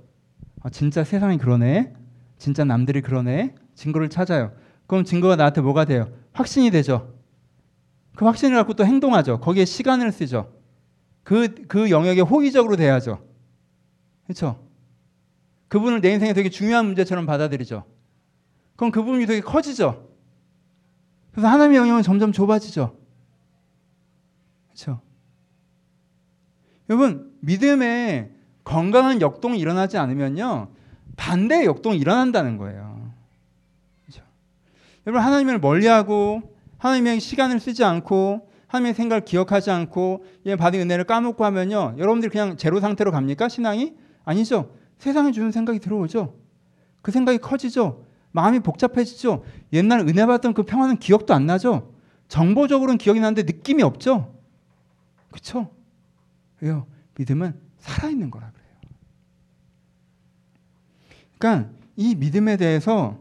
아, 0.62 0.70
진짜 0.70 1.04
세상이 1.04 1.36
그러네. 1.36 2.00
진짜 2.42 2.64
남들이 2.64 3.02
그러네. 3.02 3.54
증거를 3.76 4.08
찾아요. 4.10 4.50
그럼 4.88 5.04
증거가 5.04 5.36
나한테 5.36 5.60
뭐가 5.60 5.84
돼요? 5.84 6.12
확신이 6.32 6.72
되죠. 6.72 7.14
그 8.16 8.24
확신을 8.24 8.56
갖고 8.56 8.74
또 8.74 8.84
행동하죠. 8.84 9.38
거기에 9.38 9.64
시간을 9.64 10.10
쓰죠. 10.10 10.52
그, 11.22 11.54
그 11.68 11.88
영역에 11.90 12.20
호의적으로 12.20 12.74
대하죠. 12.74 13.24
그렇죠? 14.24 14.60
그분을 15.68 16.00
내 16.00 16.10
인생에 16.10 16.32
되게 16.32 16.50
중요한 16.50 16.86
문제처럼 16.86 17.26
받아들이죠. 17.26 17.84
그럼 18.74 18.90
그 18.90 19.04
부분이 19.04 19.26
되게 19.26 19.40
커지죠. 19.40 20.08
그래서 21.30 21.46
하나님의 21.46 21.78
영역은 21.78 22.02
점점 22.02 22.32
좁아지죠. 22.32 22.98
그렇죠? 24.66 25.00
여러분 26.90 27.36
믿음에 27.38 28.32
건강한 28.64 29.20
역동이 29.20 29.60
일어나지 29.60 29.96
않으면요 29.96 30.81
반대의 31.16 31.66
역동이 31.66 31.98
일어난다는 31.98 32.56
거예요. 32.56 33.12
그렇죠? 34.04 34.24
여러분 35.06 35.22
하나님을 35.24 35.58
멀리하고 35.58 36.42
하나님의 36.78 37.20
시간을 37.20 37.60
쓰지 37.60 37.84
않고 37.84 38.48
하나님의 38.66 38.94
생각을 38.94 39.24
기억하지 39.24 39.70
않고 39.70 40.24
받은 40.58 40.80
은혜를 40.80 41.04
까먹고 41.04 41.44
하면요. 41.44 41.96
여러분들이 41.98 42.30
그냥 42.30 42.56
제로 42.56 42.80
상태로 42.80 43.10
갑니까? 43.10 43.48
신앙이? 43.48 43.94
아니죠. 44.24 44.74
세상에 44.98 45.32
주는 45.32 45.50
생각이 45.50 45.78
들어오죠. 45.78 46.34
그 47.02 47.10
생각이 47.10 47.38
커지죠. 47.38 48.06
마음이 48.30 48.60
복잡해지죠. 48.60 49.44
옛날 49.72 50.00
은혜 50.00 50.24
받던 50.24 50.54
그 50.54 50.62
평화는 50.62 50.96
기억도 50.98 51.34
안 51.34 51.46
나죠. 51.46 51.92
정보적으로는 52.28 52.96
기억이 52.98 53.20
나는데 53.20 53.42
느낌이 53.42 53.82
없죠. 53.82 54.34
그렇죠? 55.30 55.70
왜요? 56.60 56.86
믿음은 57.18 57.60
살아있는 57.78 58.30
거라 58.30 58.50
그래요. 58.52 58.61
그러니까 61.42 61.72
이 61.96 62.14
믿음에 62.14 62.56
대해서 62.56 63.18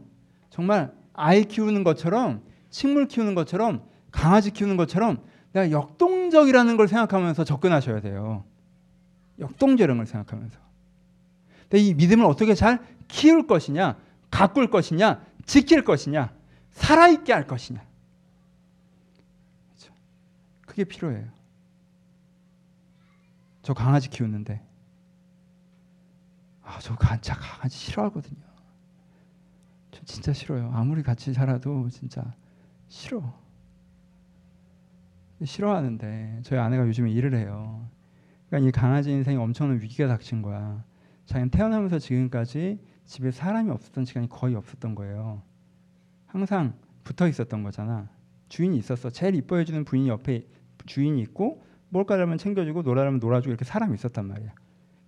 정말 0.48 0.94
아이 1.12 1.44
키우는 1.44 1.82
것처럼 1.82 2.44
식물 2.70 3.08
키우는 3.08 3.34
것처럼 3.34 3.84
강아지 4.12 4.52
키우는 4.52 4.76
것처럼 4.76 5.24
내가 5.52 5.72
역동적이라는 5.72 6.76
걸 6.76 6.86
생각하면서 6.86 7.42
접근하셔야 7.42 8.00
돼요. 8.00 8.44
역동적인 9.40 9.96
걸 9.96 10.06
생각하면서. 10.06 10.56
근데 11.62 11.78
이 11.78 11.94
믿음을 11.94 12.24
어떻게 12.24 12.54
잘 12.54 12.78
키울 13.08 13.48
것이냐, 13.48 13.98
가꿀 14.30 14.70
것이냐, 14.70 15.24
지킬 15.44 15.82
것이냐, 15.82 16.32
살아있게 16.70 17.32
할 17.32 17.48
것이냐. 17.48 17.82
그렇죠? 19.70 19.92
그게 20.64 20.84
필요해요. 20.84 21.26
저 23.62 23.74
강아지 23.74 24.08
키우는데, 24.08 24.60
아, 26.72 26.78
저 26.80 26.96
진짜 26.96 27.34
강아지 27.34 27.76
싫어하거든요. 27.76 28.40
저 29.90 30.02
진짜 30.04 30.32
싫어요. 30.32 30.70
아무리 30.72 31.02
같이 31.02 31.34
살아도 31.34 31.88
진짜 31.90 32.34
싫어. 32.88 33.22
싫어하는데 35.44 36.40
저희 36.44 36.58
아내가 36.58 36.86
요즘에 36.86 37.10
일을 37.10 37.34
해요. 37.34 37.86
그러니까 38.48 38.68
이 38.68 38.72
강아지 38.72 39.10
인생에 39.10 39.36
엄청난 39.36 39.80
위기가 39.80 40.08
닥친 40.08 40.40
거야. 40.40 40.82
자기는 41.26 41.50
태어나면서 41.50 41.98
지금까지 41.98 42.80
집에 43.04 43.30
사람이 43.30 43.70
없었던 43.70 44.06
시간이 44.06 44.28
거의 44.30 44.54
없었던 44.54 44.94
거예요. 44.94 45.42
항상 46.26 46.74
붙어 47.04 47.28
있었던 47.28 47.62
거잖아. 47.62 48.08
주인이 48.48 48.76
있었어. 48.78 49.10
제일 49.10 49.34
이뻐해 49.34 49.64
주는 49.64 49.84
부인이 49.84 50.08
옆에 50.08 50.46
주인이 50.86 51.20
있고 51.22 51.64
뭘 51.90 52.06
까려면 52.06 52.38
챙겨주고 52.38 52.82
놀아라면 52.82 53.20
놀아주고 53.20 53.50
이렇게 53.50 53.64
사람이 53.66 53.94
있었단 53.94 54.26
말이야. 54.26 54.52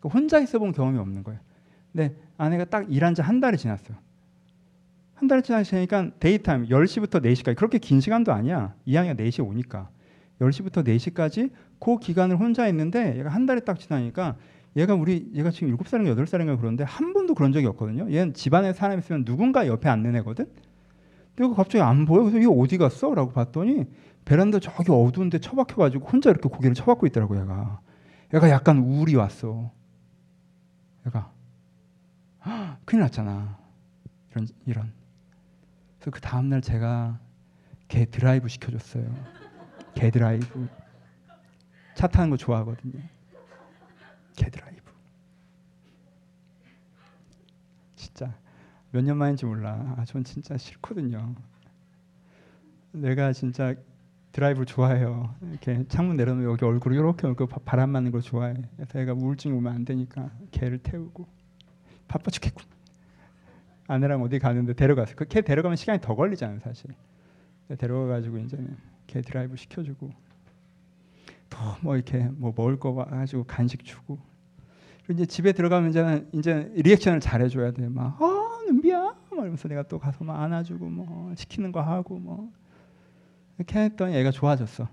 그러니까 0.01 0.19
혼자 0.19 0.39
있어 0.41 0.59
본 0.59 0.73
경험이 0.73 0.99
없는 0.99 1.23
거예요. 1.23 1.41
근데 1.95 2.17
아내가 2.37 2.65
딱 2.65 2.93
일한 2.93 3.15
지 3.15 3.23
한 3.23 3.41
달이 3.41 3.57
지났어요. 3.57 3.97
한 5.15 5.29
달이 5.29 5.43
지나니까 5.43 6.11
daytime 6.19 6.67
10시부터 6.67 7.23
4시까지 7.23 7.57
그렇게 7.57 7.79
긴 7.79 8.01
시간도 8.01 8.33
아니야. 8.33 8.75
이양이가 8.85 9.15
4시에 9.15 9.47
오니까. 9.47 9.89
10시부터 10.41 10.85
4시까지 10.85 11.51
그 11.79 11.99
기간을 11.99 12.37
혼자 12.37 12.67
있는데 12.69 13.17
얘가 13.19 13.31
한 13.31 13.47
달이 13.47 13.65
딱 13.65 13.79
지나니까 13.79 14.37
얘가 14.77 14.95
우리 14.95 15.31
얘가 15.35 15.51
지금 15.53 15.77
7살인가 15.77 16.17
8살인가 16.19 16.59
그런데 16.59 16.83
한 16.83 17.13
번도 17.13 17.35
그런 17.35 17.53
적이 17.53 17.67
없거든요. 17.67 18.11
얘는 18.13 18.35
집안에 18.35 18.73
사람 18.73 18.99
있으면 18.99 19.25
누군가 19.25 19.69
옆에 19.69 19.89
앉는 19.89 20.17
애거든. 20.17 20.47
근데 21.37 21.55
갑자기 21.55 21.83
안 21.83 22.05
보여. 22.07 22.25
그래서 22.25 22.41
얘 22.41 22.47
어디 22.47 22.77
갔어? 22.77 23.15
라고 23.15 23.33
봤더니 23.33 23.85
베란다 24.25 24.59
저기 24.59 24.91
어두운데 24.91 25.39
처박혀 25.39 25.77
가지고 25.77 26.09
혼자 26.09 26.31
이렇게 26.31 26.49
고개를 26.49 26.75
쳐박고 26.75 27.07
있더라고 27.07 27.37
얘가. 27.41 27.81
얘가 28.35 28.51
약간 28.51 28.79
우울이 28.79 29.15
왔어. 29.15 29.71
얘가 31.07 31.31
헉, 32.47 32.79
큰일 32.85 33.03
났잖아. 33.03 33.59
이런 34.31 34.47
이런. 34.67 34.93
그래서 35.99 36.11
그 36.11 36.21
다음 36.21 36.49
날 36.49 36.61
제가 36.61 37.19
걔 37.89 38.05
드라이브 38.05 38.49
시켜줬어요. 38.49 39.05
개 39.95 40.11
드라이브. 40.11 40.69
차 41.95 42.07
타는 42.09 42.31
거 42.31 42.37
좋아하거든요. 42.37 43.01
개 44.37 44.51
드라이브. 44.51 44.83
진짜 47.97 48.35
몇 48.91 49.03
년 49.03 49.17
만인지 49.17 49.47
몰라. 49.47 49.95
아, 49.97 50.05
전 50.05 50.23
진짜 50.25 50.57
싫거든요. 50.57 51.35
내가 52.93 53.33
진짜 53.33 53.75
드라이브를 54.33 54.67
좋아해요. 54.67 55.35
이렇게 55.43 55.85
창문 55.89 56.17
내려놓으면 56.17 56.51
여기 56.53 56.65
얼굴을 56.65 56.97
이렇게 56.97 57.27
놓고 57.27 57.47
바람 57.47 57.91
맞는 57.91 58.11
걸 58.11 58.21
좋아해. 58.21 58.55
그래서 58.77 58.99
애가 59.01 59.15
우울증이 59.15 59.57
오면 59.57 59.73
안 59.73 59.85
되니까 59.85 60.31
개를 60.51 60.79
태우고 60.79 61.27
바빠 62.09 62.31
죽겠고 62.31 62.63
아내랑 63.87 64.23
어디 64.23 64.39
가는데 64.39 64.73
데려갔어. 64.75 65.15
그개 65.15 65.43
데려가면 65.43 65.77
시간이 65.77 66.01
더 66.01 66.15
걸리잖아요, 66.15 66.59
사실. 66.61 66.91
데려가가지고 67.79 68.39
이제는 68.39 68.77
개 69.07 69.21
드라이브 69.21 69.57
시켜주고 69.57 70.11
또 71.51 71.59
뭐 71.83 71.95
이렇게 71.97 72.19
뭐 72.37 72.53
먹을 72.57 72.79
거 72.79 72.95
가지고 72.95 73.45
간식 73.45 73.85
주고 73.85 74.19
이제 75.11 75.27
집에 75.27 75.53
들어가면 75.53 75.91
이제는 75.91 76.31
이제 76.33 76.73
리액션을 76.77 77.21
잘 77.21 77.43
해줘야 77.43 77.73
돼. 77.73 77.89
막 77.89 78.21
어, 78.21 78.59
눈비야. 78.67 79.01
막 79.03 79.17
이러면서 79.33 79.69
내가 79.69 79.83
또 79.83 79.99
가서 79.99 80.25
막 80.25 80.41
안아주고 80.43 80.87
뭐 80.89 81.35
시키는 81.37 81.73
거 81.73 81.81
하고 81.83 82.19
뭐 82.19 82.51
이렇게 83.59 83.81
했더니 83.81 84.17
애가 84.17 84.31
좋아졌어. 84.31 84.89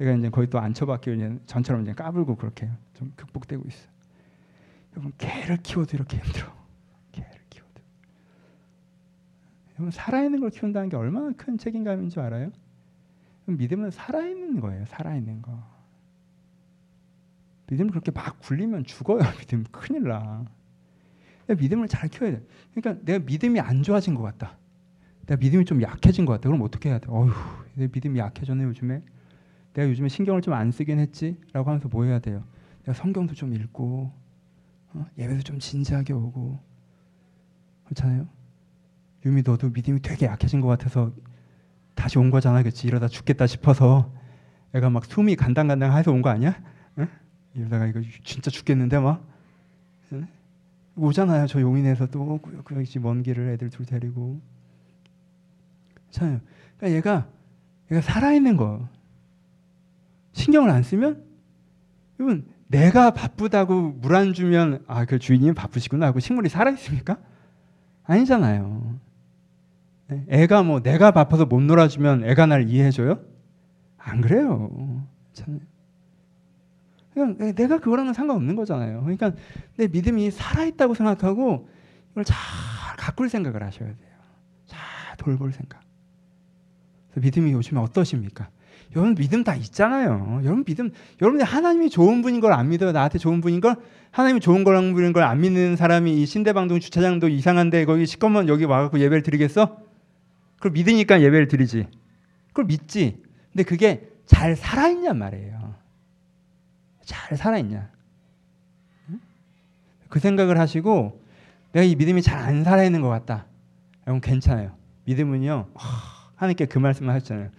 얘가 0.00 0.12
이제 0.12 0.28
거의 0.28 0.48
또 0.48 0.58
이제 1.14 1.38
전처럼 1.46 1.82
이제 1.82 1.92
까불고 1.92 2.36
그렇게 2.36 2.68
좀 2.94 3.12
극복되고 3.16 3.64
있어. 3.66 3.88
여러분 4.98 5.12
개를 5.16 5.58
키워도 5.58 5.96
이렇게 5.96 6.16
힘들어. 6.18 6.52
개를 7.12 7.30
키워도. 7.48 7.82
여러분 9.74 9.90
살아있는 9.92 10.40
걸 10.40 10.50
키운다는 10.50 10.88
게 10.88 10.96
얼마나 10.96 11.32
큰 11.36 11.56
책임감인 11.56 12.10
줄 12.10 12.20
알아요? 12.22 12.50
믿음은 13.46 13.92
살아있는 13.92 14.60
거예요. 14.60 14.84
살아있는 14.86 15.40
거. 15.40 15.62
믿음 17.68 17.88
그렇게 17.88 18.10
막 18.10 18.40
굴리면 18.40 18.84
죽어요. 18.84 19.20
믿음 19.38 19.64
큰일 19.70 20.02
나. 20.02 20.44
믿음을 21.46 21.86
잘 21.86 22.08
키워야 22.08 22.32
돼. 22.32 22.46
그러니까 22.74 23.04
내가 23.04 23.24
믿음이 23.24 23.60
안 23.60 23.84
좋아진 23.84 24.16
것 24.16 24.22
같다. 24.22 24.58
내가 25.26 25.38
믿음이 25.38 25.64
좀 25.64 25.80
약해진 25.80 26.24
것 26.24 26.32
같다. 26.32 26.48
그럼 26.48 26.60
어떻게 26.62 26.88
해야 26.88 26.98
돼? 26.98 27.06
어휴, 27.08 27.32
내 27.74 27.86
믿음이 27.86 28.18
약해졌네 28.18 28.64
요즘에. 28.64 29.02
내가 29.74 29.88
요즘에 29.88 30.08
신경을 30.08 30.42
좀 30.42 30.54
안 30.54 30.72
쓰긴 30.72 30.98
했지라고 30.98 31.70
하면서 31.70 31.88
뭐 31.88 32.02
해야 32.04 32.18
돼요? 32.18 32.42
내가 32.80 32.94
성경도 32.94 33.34
좀 33.34 33.54
읽고 33.54 34.12
어? 34.94 35.06
예배도 35.18 35.42
좀 35.42 35.58
진지하게 35.58 36.12
오고 36.12 36.58
그렇잖아요. 37.84 38.28
유미 39.24 39.42
너도 39.42 39.70
믿음이 39.70 40.00
되게 40.02 40.26
약해진 40.26 40.60
것 40.60 40.68
같아서 40.68 41.12
다시 41.94 42.18
온 42.18 42.30
거잖아, 42.30 42.62
그렇지? 42.62 42.86
이러다 42.86 43.08
죽겠다 43.08 43.46
싶어서 43.46 44.12
애가 44.74 44.90
막 44.90 45.04
숨이 45.04 45.36
간당간당해서 45.36 46.12
온 46.12 46.22
거 46.22 46.30
아니야? 46.30 46.60
응? 46.98 47.08
이러다가 47.54 47.86
이거 47.86 48.00
진짜 48.24 48.50
죽겠는데 48.50 48.98
막 49.00 49.26
오잖아요. 50.96 51.46
저 51.46 51.60
용인에서 51.60 52.06
또 52.06 52.38
그렇지 52.64 52.98
먼 52.98 53.22
길을 53.22 53.50
애들 53.50 53.70
둘 53.70 53.86
데리고 53.86 54.40
참, 56.10 56.40
그러니까 56.76 56.96
얘가 56.96 57.28
얘가 57.90 58.00
살아 58.02 58.32
있는 58.32 58.56
거 58.56 58.88
신경을 60.32 60.70
안 60.70 60.82
쓰면 60.82 61.24
여러분 62.18 62.48
내가 62.68 63.10
바쁘다고 63.12 63.92
물 64.00 64.14
안 64.14 64.32
주면 64.34 64.84
아 64.86 65.04
그 65.04 65.18
주인이 65.18 65.52
바쁘시구나 65.54 66.06
하고 66.06 66.20
식물이 66.20 66.48
살아 66.48 66.70
있습니까? 66.72 67.18
아니잖아요. 68.04 68.98
네? 70.08 70.24
애가 70.28 70.62
뭐 70.62 70.80
내가 70.80 71.10
바빠서 71.10 71.46
못 71.46 71.60
놀아주면 71.60 72.24
애가 72.24 72.46
날 72.46 72.68
이해해줘요? 72.68 73.20
안 73.98 74.20
그래요. 74.20 75.06
참. 75.32 75.60
그냥 77.12 77.36
내가 77.54 77.78
그거랑은 77.78 78.12
상관없는 78.12 78.54
거잖아요. 78.56 79.00
그러니까 79.02 79.32
내 79.76 79.88
믿음이 79.88 80.30
살아있다고 80.30 80.94
생각하고 80.94 81.68
이걸 82.12 82.24
잘 82.24 82.36
가꿀 82.96 83.28
생각을 83.28 83.62
하셔야 83.62 83.88
돼요. 83.88 84.18
잘 84.66 84.78
돌볼 85.18 85.52
생각. 85.52 85.80
믿음이 87.16 87.52
요즘에 87.52 87.80
어떠십니까? 87.80 88.48
여러분 88.96 89.14
믿음 89.14 89.44
다 89.44 89.54
있잖아요. 89.54 90.40
여러분 90.44 90.64
믿음, 90.64 90.90
여러분이 91.20 91.44
하나님이 91.44 91.90
좋은 91.90 92.22
분인 92.22 92.40
걸 92.40 92.52
안 92.52 92.68
믿어요. 92.70 92.92
나한테 92.92 93.18
좋은 93.18 93.40
분인 93.40 93.60
걸 93.60 93.76
하나님이 94.10 94.40
좋은 94.40 94.64
거랑 94.64 94.94
분인 94.94 95.12
걸 95.12 95.22
안 95.24 95.40
믿는 95.40 95.76
사람이 95.76 96.20
이 96.22 96.26
신대방동 96.26 96.80
주차장도 96.80 97.28
이상한데 97.28 97.84
거기 97.84 98.06
시커먼 98.06 98.48
여기 98.48 98.64
와갖고 98.64 98.98
예배를 98.98 99.22
드리겠어? 99.22 99.78
그걸 100.56 100.72
믿으니까 100.72 101.20
예배를 101.20 101.48
드리지. 101.48 101.86
그걸 102.48 102.64
믿지. 102.64 103.22
근데 103.52 103.62
그게 103.64 104.08
잘 104.26 104.56
살아있냔 104.56 105.18
말이에요. 105.18 105.74
잘 107.04 107.36
살아있냐. 107.36 107.90
그 110.08 110.18
생각을 110.20 110.58
하시고 110.58 111.22
내가 111.72 111.84
이 111.84 111.94
믿음이 111.94 112.22
잘 112.22 112.38
안 112.38 112.64
살아있는 112.64 113.02
것 113.02 113.08
같다. 113.10 113.46
여러분 114.06 114.20
괜찮아요. 114.22 114.72
믿음은요. 115.04 115.68
하나님께 116.36 116.66
그 116.66 116.78
말씀을 116.78 117.12
하셨잖아요. 117.14 117.50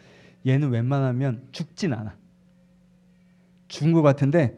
얘는 0.50 0.70
웬만하면 0.70 1.48
죽진 1.52 1.94
않아. 1.94 2.16
죽은 3.68 3.94
것 3.94 4.02
같은데 4.02 4.58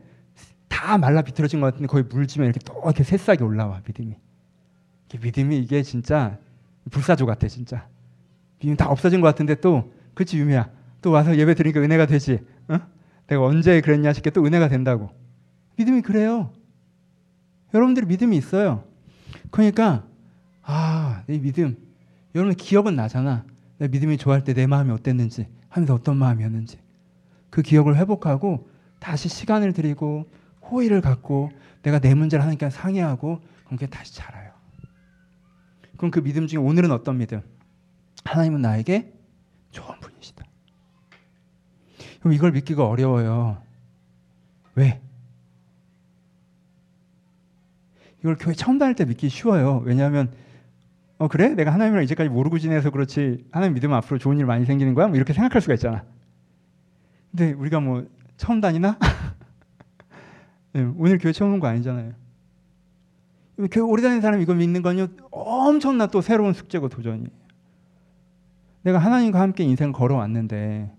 다 0.68 0.98
말라 0.98 1.22
비틀어진 1.22 1.60
것 1.60 1.68
같은데 1.68 1.88
거의 1.88 2.04
물지면 2.04 2.50
이렇게 2.50 2.60
또 2.66 2.82
이렇게 2.84 3.04
새싹이 3.04 3.44
올라와 3.44 3.82
믿음이. 3.86 4.16
믿음이 5.22 5.60
이게 5.60 5.84
진짜 5.84 6.38
불사조 6.90 7.26
같아 7.26 7.48
진짜. 7.48 7.88
믿음 8.60 8.76
다 8.76 8.90
없어진 8.90 9.22
것 9.22 9.28
같은데 9.28 9.56
또 9.56 9.94
그치 10.14 10.38
유미야 10.38 10.70
또 11.02 11.12
와서 11.12 11.38
예배 11.38 11.56
드리니까 11.56 11.82
은혜가 11.82 12.06
되지. 12.06 12.40
어? 12.70 12.80
내가 13.28 13.44
언제 13.44 13.82
그랬냐 13.82 14.14
싶게 14.14 14.30
또 14.30 14.46
은혜가 14.46 14.70
된다고. 14.70 15.10
믿음이 15.78 16.02
그래요. 16.02 16.54
여러분들이 17.74 18.06
믿음이 18.06 18.38
있어요. 18.38 18.84
그러니까 19.50 20.06
아, 20.64 21.24
이 21.28 21.40
믿음. 21.40 21.78
여러분 22.36 22.56
기억은 22.56 22.96
나잖아. 22.96 23.46
내 23.78 23.88
믿음이 23.88 24.18
좋아할 24.18 24.44
때 24.44 24.54
내 24.54 24.68
마음이 24.68 24.92
어땠는지 24.92 25.48
하면서 25.72 25.96
어떤 25.96 26.18
마음이었는지 26.18 26.80
그 27.50 27.62
기억을 27.62 27.96
회복하고 27.96 28.70
다시 29.00 29.30
시간을 29.30 29.74
들이고 29.74 30.30
호의를 30.70 31.02
갖고 31.02 31.50
내가 31.82 32.00
내 32.00 32.14
문제를 32.14 32.42
하나님께 32.44 32.70
상의하고 32.70 33.42
그게 33.68 33.88
다시 33.88 34.14
자라요. 34.16 34.52
그럼 35.98 36.12
그 36.12 36.22
믿음 36.22 36.46
중에 36.46 36.60
오늘은 36.60 36.92
어떤 36.92 37.18
믿음? 37.18 37.42
하나님은 38.26 38.62
나에게 38.62 39.14
좋은 39.72 40.00
분이시다. 40.00 40.46
그럼 42.20 42.34
이걸 42.34 42.52
믿기가 42.52 42.86
어려워요. 42.86 43.64
왜? 44.76 45.02
이걸 48.20 48.36
교회 48.36 48.54
처음 48.54 48.78
다닐 48.78 48.96
때 48.96 49.06
믿기 49.06 49.30
쉬워요. 49.30 49.82
왜냐하면 49.86 50.34
어 51.22 51.28
그래? 51.28 51.50
내가 51.50 51.72
하나님을 51.72 52.02
이제까지 52.04 52.32
모르고 52.32 52.58
지내서 52.58 52.90
그렇지 52.90 53.46
하나님 53.52 53.76
믿으면 53.76 53.96
앞으로 53.98 54.18
좋은 54.18 54.40
일 54.40 54.48
많이 54.48 54.66
생기는 54.66 54.96
거야? 54.96 55.06
뭐 55.06 55.16
이렇게 55.18 55.34
생각할 55.34 55.62
수가 55.62 55.76
있잖아. 55.76 56.04
근데 57.30 57.54
우리가 57.54 57.80
뭐 57.80 58.08
처음 58.38 58.60
다니나? 58.60 58.98
네, 60.74 60.82
오늘 60.98 61.20
교회 61.20 61.32
처음 61.32 61.54
온 61.54 61.60
거 61.60 61.68
아니잖아요. 61.68 62.14
교회 63.70 63.84
오래 63.84 64.02
다니는 64.02 64.22
사람이 64.22 64.42
이거 64.42 64.56
믿는 64.56 64.82
건요 64.82 65.10
엄청나 65.30 66.08
또 66.08 66.22
새로운 66.22 66.54
숙제고 66.54 66.90
도전이. 66.90 67.26
내가 68.82 68.98
하나님과 68.98 69.40
함께 69.40 69.64
인생을 69.64 69.94
걸어왔는데 69.94 70.92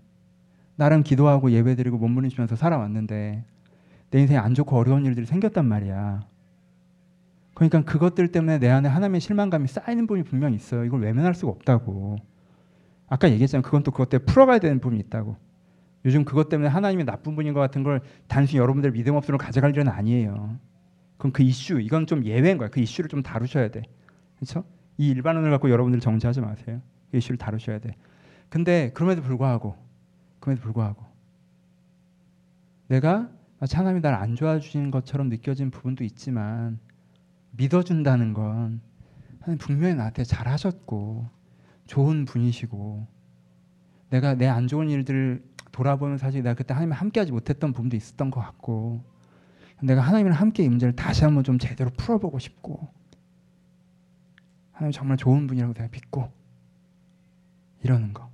나름 0.77 1.03
기도하고 1.03 1.51
예배드리고 1.51 1.97
몸부림치면서 1.97 2.55
살아왔는데 2.55 3.43
내 4.11 4.19
인생에 4.21 4.39
안 4.39 4.53
좋고 4.53 4.77
어려운 4.77 5.05
일들이 5.05 5.25
생겼단 5.25 5.65
말이야. 5.65 6.21
그러니까 7.53 7.83
그것들 7.83 8.31
때문에 8.31 8.59
내 8.59 8.69
안에 8.69 8.89
하나님의 8.89 9.21
실망감이 9.21 9.67
쌓이는 9.67 10.07
부분이 10.07 10.23
분명히 10.23 10.55
있어요. 10.55 10.85
이걸 10.85 11.01
외면할 11.01 11.35
수가 11.35 11.51
없다고. 11.51 12.17
아까 13.07 13.29
얘기했잖아요. 13.29 13.61
그건 13.61 13.83
또 13.83 13.91
그것 13.91 14.09
때문에 14.09 14.25
풀어가야 14.25 14.59
되는 14.59 14.79
부분이 14.79 14.99
있다고. 15.01 15.37
요즘 16.05 16.25
그것 16.25 16.49
때문에 16.49 16.69
하나님이 16.69 17.05
나쁜 17.05 17.35
분인 17.35 17.53
것 17.53 17.59
같은 17.59 17.83
걸 17.83 18.01
단순히 18.27 18.59
여러분들 18.59 18.91
믿음 18.91 19.15
없으로 19.15 19.37
가져갈 19.37 19.71
일은 19.71 19.87
아니에요. 19.87 20.57
그럼 21.17 21.31
그 21.31 21.43
이슈 21.43 21.79
이건 21.79 22.07
좀 22.07 22.25
예외인 22.25 22.57
거야. 22.57 22.69
그 22.69 22.79
이슈를 22.79 23.07
좀 23.07 23.23
다루셔야 23.23 23.69
돼. 23.69 23.83
그렇죠? 24.35 24.65
이 24.97 25.09
일반론을 25.09 25.49
갖고 25.51 25.69
여러분들 25.69 25.99
정지하지 25.99 26.41
마세요. 26.41 26.81
그 27.11 27.17
이슈를 27.17 27.37
다루셔야 27.37 27.79
돼. 27.79 27.95
근데 28.49 28.91
그럼에도 28.93 29.21
불구하고 29.21 29.75
그럼에도 30.39 30.63
불구하고 30.63 31.05
내가 32.87 33.29
하나님이 33.59 34.01
나를 34.01 34.17
안 34.17 34.35
좋아해 34.35 34.59
주시는 34.59 34.91
것처럼 34.91 35.29
느껴진 35.29 35.71
부분도 35.71 36.03
있지만 36.03 36.79
믿어준다는 37.55 38.33
건 38.33 38.81
분명히 39.59 39.95
나한테 39.95 40.23
잘하셨고 40.23 41.29
좋은 41.85 42.25
분이시고 42.25 43.07
내가 44.09 44.35
내 44.35 44.47
안 44.47 44.67
좋은 44.67 44.89
일들을 44.89 45.43
돌아보면 45.71 46.17
사실 46.17 46.43
내가 46.43 46.53
그때 46.55 46.73
하나님과 46.73 46.95
함께하지 46.97 47.31
못했던 47.31 47.73
부분도 47.73 47.95
있었던 47.97 48.29
것 48.31 48.39
같고 48.39 49.03
내가 49.81 50.01
하나님이랑 50.01 50.39
함께 50.39 50.63
이 50.63 50.69
문제를 50.69 50.95
다시 50.95 51.23
한번 51.25 51.43
좀 51.43 51.57
제대로 51.57 51.89
풀어보고 51.89 52.39
싶고 52.39 52.87
하나님 54.71 54.91
정말 54.91 55.17
좋은 55.17 55.47
분이라고 55.47 55.73
내가 55.73 55.89
믿고 55.91 56.31
이러는 57.83 58.13
거 58.13 58.31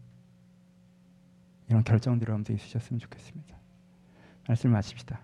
이런 1.70 1.84
결정들이 1.84 2.28
여러분들 2.30 2.56
있으셨으면 2.56 3.00
좋겠습니다. 3.00 3.56
말씀을 4.48 4.74
마칩시다. 4.74 5.20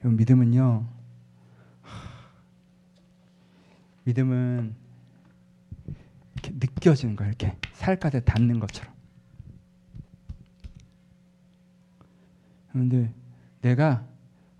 여러분 0.00 0.16
믿음은요 0.16 0.88
믿음은 4.04 4.74
이렇게 6.34 6.52
느껴지는 6.54 7.16
거예요. 7.16 7.30
이렇게 7.30 7.56
살갗에 7.72 8.20
닿는 8.20 8.60
것처럼. 8.60 8.92
그런데 12.72 13.12
내가 13.62 14.06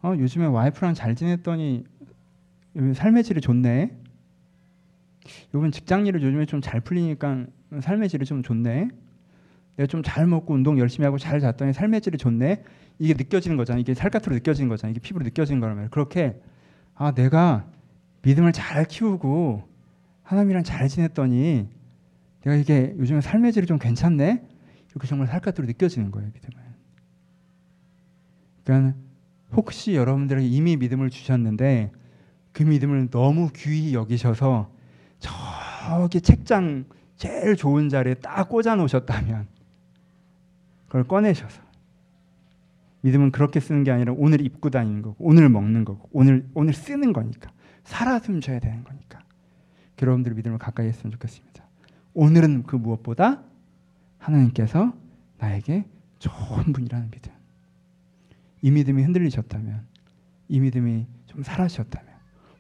어, 0.02 0.14
요즘에 0.16 0.46
와이프랑 0.46 0.94
잘 0.94 1.14
지냈더니 1.14 1.84
삶의 2.94 3.24
질이 3.24 3.40
좋네. 3.40 3.96
요번 5.54 5.72
직장 5.72 6.06
일을 6.06 6.22
요즘에 6.22 6.46
좀 6.46 6.60
잘 6.60 6.80
풀리니까 6.80 7.46
삶의 7.80 8.08
질이 8.08 8.24
좀 8.24 8.42
좋네. 8.42 8.88
내가 9.76 9.86
좀 9.86 10.02
잘 10.02 10.26
먹고 10.26 10.54
운동 10.54 10.78
열심히 10.78 11.04
하고 11.04 11.18
잘 11.18 11.40
잤더니 11.40 11.72
삶의 11.72 12.00
질이 12.00 12.18
좋네. 12.18 12.62
이게 12.98 13.14
느껴지는 13.14 13.56
거잖아. 13.56 13.80
이게 13.80 13.94
살갗으로 13.94 14.34
느껴지는 14.34 14.68
거잖아. 14.68 14.90
이게 14.90 15.00
피부로 15.00 15.24
느껴지는 15.24 15.60
거라면 15.60 15.90
그렇게 15.90 16.40
아 16.94 17.12
내가 17.12 17.66
믿음을 18.24 18.52
잘 18.52 18.84
키우고 18.84 19.68
하나님이랑 20.22 20.62
잘 20.62 20.88
지냈더니 20.88 21.68
내가 22.42 22.56
이게 22.56 22.94
요즘에 22.98 23.20
삶의 23.20 23.52
질이 23.52 23.66
좀 23.66 23.78
괜찮네. 23.78 24.42
이렇게 24.90 25.08
정말 25.08 25.26
살갗으로 25.26 25.66
느껴지는 25.66 26.10
거예요. 26.10 26.30
믿음은. 26.32 26.64
그러니까 28.64 28.98
혹시 29.52 29.94
여러분들에게 29.94 30.46
이미 30.46 30.76
믿음을 30.76 31.10
주셨는데 31.10 31.92
그 32.52 32.62
믿음을 32.62 33.10
너무 33.10 33.50
귀히 33.54 33.94
여기셔서 33.94 34.72
저기 35.18 36.20
책장 36.20 36.84
제일 37.16 37.56
좋은 37.56 37.88
자리에 37.88 38.14
딱 38.14 38.48
꽂아 38.48 38.74
놓으셨다면 38.76 39.46
그걸 40.86 41.04
꺼내셔서 41.04 41.62
믿음은 43.02 43.32
그렇게 43.32 43.60
쓰는 43.60 43.84
게 43.84 43.90
아니라 43.90 44.14
오늘 44.16 44.40
입고 44.40 44.70
다니는 44.70 45.02
거고 45.02 45.16
오늘 45.18 45.48
먹는 45.48 45.84
거고 45.84 46.08
오늘 46.12 46.48
오늘 46.54 46.72
쓰는 46.72 47.12
거니까 47.12 47.50
살아 47.84 48.18
숨쉬어야 48.18 48.58
되는 48.58 48.82
거니까 48.82 49.20
여러분들 50.02 50.34
믿음을 50.34 50.58
가까이 50.58 50.88
했으면 50.88 51.12
좋겠습니다. 51.12 51.64
오늘은 52.14 52.64
그 52.64 52.76
무엇보다 52.76 53.42
하나님께서 54.18 54.92
나에게 55.38 55.84
좋은 56.18 56.72
분이라는 56.72 57.10
믿음. 57.10 57.32
이 58.62 58.70
믿음이 58.70 59.02
흔들리셨다면, 59.02 59.86
이 60.48 60.60
믿음이 60.60 61.06
좀 61.26 61.42
사라지셨다면, 61.42 62.14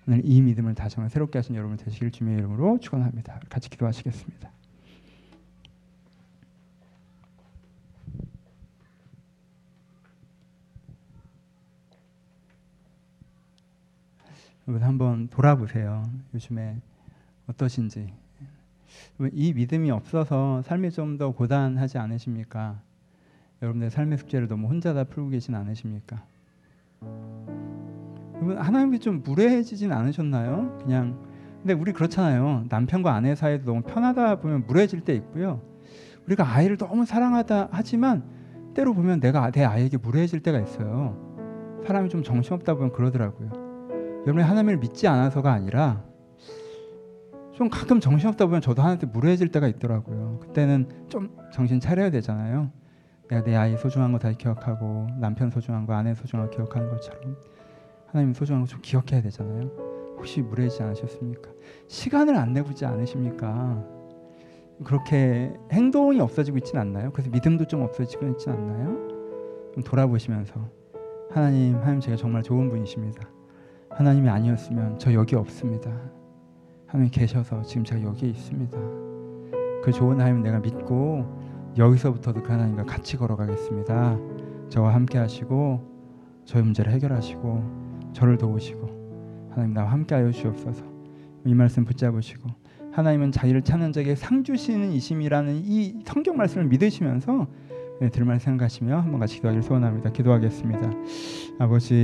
오늘 0.06 0.20
이 0.24 0.42
믿음을 0.42 0.74
다시 0.74 0.96
한번 0.96 1.08
새롭게 1.08 1.38
하신 1.38 1.54
여러분 1.54 1.76
되시길 1.76 2.10
주님의 2.10 2.38
이름으로 2.38 2.78
축원합니다. 2.78 3.40
같이 3.48 3.70
기도하시겠습니다. 3.70 4.53
여러분 14.66 14.86
한번 14.86 15.28
돌아보세요. 15.28 16.02
요즘에 16.32 16.80
어떠신지. 17.46 18.12
이 19.32 19.52
믿음이 19.52 19.90
없어서 19.90 20.62
삶이 20.62 20.90
좀 20.90 21.18
더 21.18 21.32
고단하지 21.32 21.98
않으십니까? 21.98 22.80
여러분의 23.62 23.90
삶의 23.90 24.18
숙제를 24.18 24.48
너무 24.48 24.68
혼자 24.68 24.94
다 24.94 25.04
풀고 25.04 25.30
계신 25.30 25.54
않으십니까? 25.54 26.24
하나님이 28.56 28.98
좀 29.00 29.22
무례해지진 29.22 29.92
않으셨나요? 29.92 30.78
그냥 30.82 31.18
근데 31.60 31.72
우리 31.74 31.92
그렇잖아요. 31.92 32.64
남편과 32.68 33.14
아내 33.14 33.34
사이도 33.34 33.64
너무 33.64 33.82
편하다 33.82 34.40
보면 34.40 34.66
무례해질 34.66 35.02
때 35.02 35.14
있고요. 35.14 35.60
우리가 36.26 36.46
아이를 36.54 36.76
너무 36.76 37.04
사랑하다 37.04 37.68
하지만 37.70 38.24
때로 38.74 38.92
보면 38.94 39.20
내가 39.20 39.50
내 39.50 39.64
아이에게 39.64 39.98
무례해질 39.98 40.40
때가 40.40 40.58
있어요. 40.60 41.82
사람이 41.86 42.08
좀 42.08 42.22
정신없다 42.22 42.74
보면 42.74 42.92
그러더라고요. 42.92 43.63
여러분이 44.24 44.42
하나님을 44.42 44.78
믿지 44.78 45.06
않아서가 45.06 45.52
아니라 45.52 46.02
좀 47.52 47.68
가끔 47.68 48.00
정신없다 48.00 48.46
보면 48.46 48.60
저도 48.60 48.82
하나님한테 48.82 49.06
무례해질 49.06 49.48
때가 49.52 49.68
있더라고요. 49.68 50.38
그때는 50.40 50.88
좀 51.08 51.36
정신 51.52 51.78
차려야 51.78 52.10
되잖아요. 52.10 52.70
내가 53.28 53.42
내 53.44 53.54
아이 53.54 53.76
소중한 53.76 54.12
거 54.12 54.18
다시 54.18 54.36
기억하고 54.36 55.06
남편 55.20 55.50
소중한 55.50 55.86
거 55.86 55.94
아내 55.94 56.14
소중한 56.14 56.48
거 56.48 56.56
기억하는 56.56 56.90
것처럼 56.90 57.36
하나님 58.06 58.32
소중한 58.34 58.62
거 58.62 58.66
좀 58.66 58.80
기억해야 58.82 59.22
되잖아요. 59.22 59.70
혹시 60.16 60.40
무례하지 60.42 60.82
않으셨습니까? 60.82 61.50
시간을 61.88 62.36
안 62.36 62.52
내보지 62.52 62.86
않으십니까? 62.86 63.84
그렇게 64.84 65.52
행동이 65.70 66.18
없어지고 66.20 66.58
있지는 66.58 66.80
않나요? 66.80 67.12
그래서 67.12 67.30
믿음도 67.30 67.66
좀 67.66 67.82
없어지고 67.82 68.26
있지는 68.28 68.56
않나요? 68.58 69.08
좀 69.74 69.82
돌아보시면서 69.84 70.54
하나님, 71.30 71.76
하나님 71.76 72.00
제가 72.00 72.16
정말 72.16 72.42
좋은 72.42 72.68
분이십니다. 72.70 73.28
하나님이 73.94 74.28
아니었으면 74.28 74.98
저 74.98 75.12
여기 75.14 75.36
없습니다. 75.36 75.90
하나님 76.86 77.10
계셔서 77.10 77.62
지금 77.62 77.84
제가 77.84 78.02
여기 78.02 78.28
있습니다. 78.28 78.78
그 79.82 79.92
좋은 79.92 80.20
하나님 80.20 80.42
내가 80.42 80.58
믿고 80.58 81.24
여기서부터도 81.76 82.42
그 82.42 82.50
하나님과 82.50 82.84
같이 82.84 83.16
걸어가겠습니다. 83.16 84.18
저와 84.68 84.94
함께 84.94 85.18
하시고 85.18 85.80
저의 86.44 86.64
문제를 86.64 86.92
해결하시고 86.92 88.10
저를 88.12 88.36
도우시고 88.36 89.48
하나님 89.50 89.74
나와 89.74 89.92
함께 89.92 90.14
하여 90.14 90.30
주옵소서. 90.30 90.84
이 91.44 91.54
말씀 91.54 91.84
붙잡으시고 91.84 92.48
하나님은 92.92 93.32
자기를 93.32 93.62
찾는 93.62 93.92
자에게 93.92 94.14
상 94.14 94.42
주시는 94.42 94.92
이심이라는 94.92 95.62
이 95.64 96.02
성경 96.04 96.36
말씀을 96.36 96.66
믿으시면서 96.66 97.32
네, 97.38 97.46
들말 98.12 98.40
생각하시며 98.40 98.96
한번 98.98 99.20
같이 99.20 99.36
기도하기를 99.36 99.62
소원합니다. 99.62 100.10
기도하겠습니다. 100.10 100.90
아버지 101.58 102.02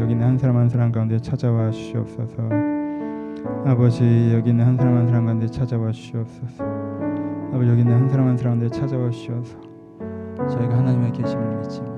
여기 0.00 0.12
있는 0.12 0.26
한 0.26 0.38
사람 0.38 0.56
한 0.56 0.68
사람 0.68 0.92
가운데 0.92 1.18
찾아와 1.18 1.70
주시옵소서. 1.70 2.48
아버지 3.64 4.32
여기 4.34 4.50
있는 4.50 4.64
한 4.64 4.76
사람 4.76 4.96
한 4.96 5.06
사람 5.06 5.26
가운데 5.26 5.46
찾아와 5.46 5.90
주시옵소서. 5.90 6.64
아버지 7.52 7.70
여기 7.70 7.80
있는 7.80 7.94
한 7.94 8.08
사람 8.08 8.28
한 8.28 8.36
사람 8.36 8.58
가운데 8.58 8.76
찾아와 8.76 9.10
주시옵소서. 9.10 9.66
저희가 10.48 10.78
하나님의 10.78 11.12
계심을 11.12 11.56
믿지만 11.58 11.96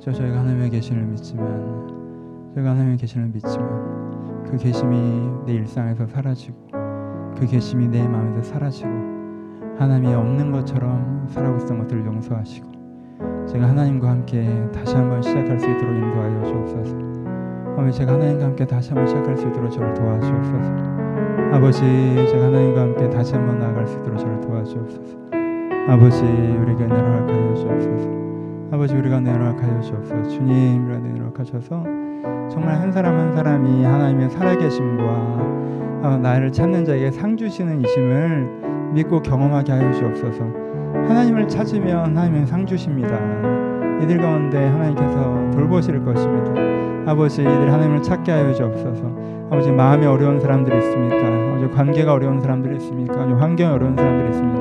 저 0.00 0.12
저희가 0.12 0.40
하나님의 0.40 0.70
계심을 0.70 1.02
믿지만 1.04 2.52
저희가 2.54 2.70
하나님의 2.70 2.96
계심을 2.98 3.28
믿지만 3.28 4.44
그 4.44 4.56
계심이 4.56 5.30
내 5.46 5.54
일상에서 5.54 6.06
사라지고 6.06 6.56
그 7.36 7.46
계심이 7.46 7.86
내 7.88 8.06
마음에서 8.06 8.42
사라지고 8.42 9.17
하나님이 9.78 10.12
없는 10.12 10.50
것처럼 10.50 11.26
살아고 11.28 11.58
있던 11.58 11.78
것들을 11.78 12.04
용서하시고 12.04 13.46
제가 13.46 13.68
하나님과 13.68 14.10
함께 14.10 14.68
다시 14.72 14.94
한번 14.94 15.22
시작할 15.22 15.58
수 15.58 15.70
있도록 15.70 15.96
인도하여 15.96 16.44
주옵소서. 16.44 16.96
아버지 17.78 17.98
제가 17.98 18.12
하나님과 18.14 18.44
함께 18.44 18.66
다시 18.66 18.90
한번 18.90 19.06
시작할 19.06 19.36
수 19.36 19.46
있도록 19.46 19.70
저를 19.70 19.94
도와주옵소서. 19.94 20.72
아버지 21.52 21.80
제가 21.80 22.46
하나님과 22.46 22.80
함께 22.80 23.08
다시 23.08 23.34
한번 23.34 23.58
나아갈 23.60 23.86
수 23.86 23.98
있도록 23.98 24.18
저를 24.18 24.40
도와주옵소서. 24.40 25.16
아버지 25.88 26.22
우리가 26.24 26.84
은혜를 26.84 27.28
하여 27.28 27.54
주옵소서. 27.54 28.08
아버지 28.72 28.94
우리가 28.96 29.18
은혜를 29.18 29.62
하여 29.62 29.80
주옵소서. 29.80 30.28
주님 30.28 30.86
우리가 30.86 30.98
은혜를 30.98 31.32
하셔서 31.38 31.84
정말 32.50 32.74
한 32.80 32.90
사람 32.90 33.16
한 33.16 33.32
사람이 33.32 33.84
하나님의 33.84 34.30
살아계심과 34.30 35.04
어, 36.02 36.18
나를 36.20 36.52
찾는 36.52 36.84
자에게 36.84 37.12
상 37.12 37.36
주시는 37.36 37.80
이심을 37.80 38.67
믿고 38.92 39.22
경험하게 39.22 39.72
하여 39.72 39.92
주옵소서. 39.92 40.44
하나님을 40.94 41.48
찾으면 41.48 42.16
하나님은 42.16 42.46
상 42.46 42.66
주십니다. 42.66 43.18
이들 44.02 44.18
가운데 44.18 44.66
하나님께서 44.66 45.50
돌보실 45.52 46.04
것입니다. 46.04 47.10
아버지 47.10 47.42
이들 47.42 47.72
하나님을 47.72 48.02
찾게 48.02 48.32
하여 48.32 48.52
주옵소서. 48.52 49.28
아버지 49.50 49.70
마음이 49.70 50.06
어려운 50.06 50.38
사람들이 50.40 50.76
있습니까? 50.78 51.16
아버지 51.16 51.74
관계가 51.74 52.12
어려운 52.12 52.40
사람들이 52.40 52.76
있습니까? 52.76 53.14
아버지 53.14 53.34
환경이 53.34 53.72
어려운 53.72 53.96
사람들이 53.96 54.30
있습니까? 54.30 54.58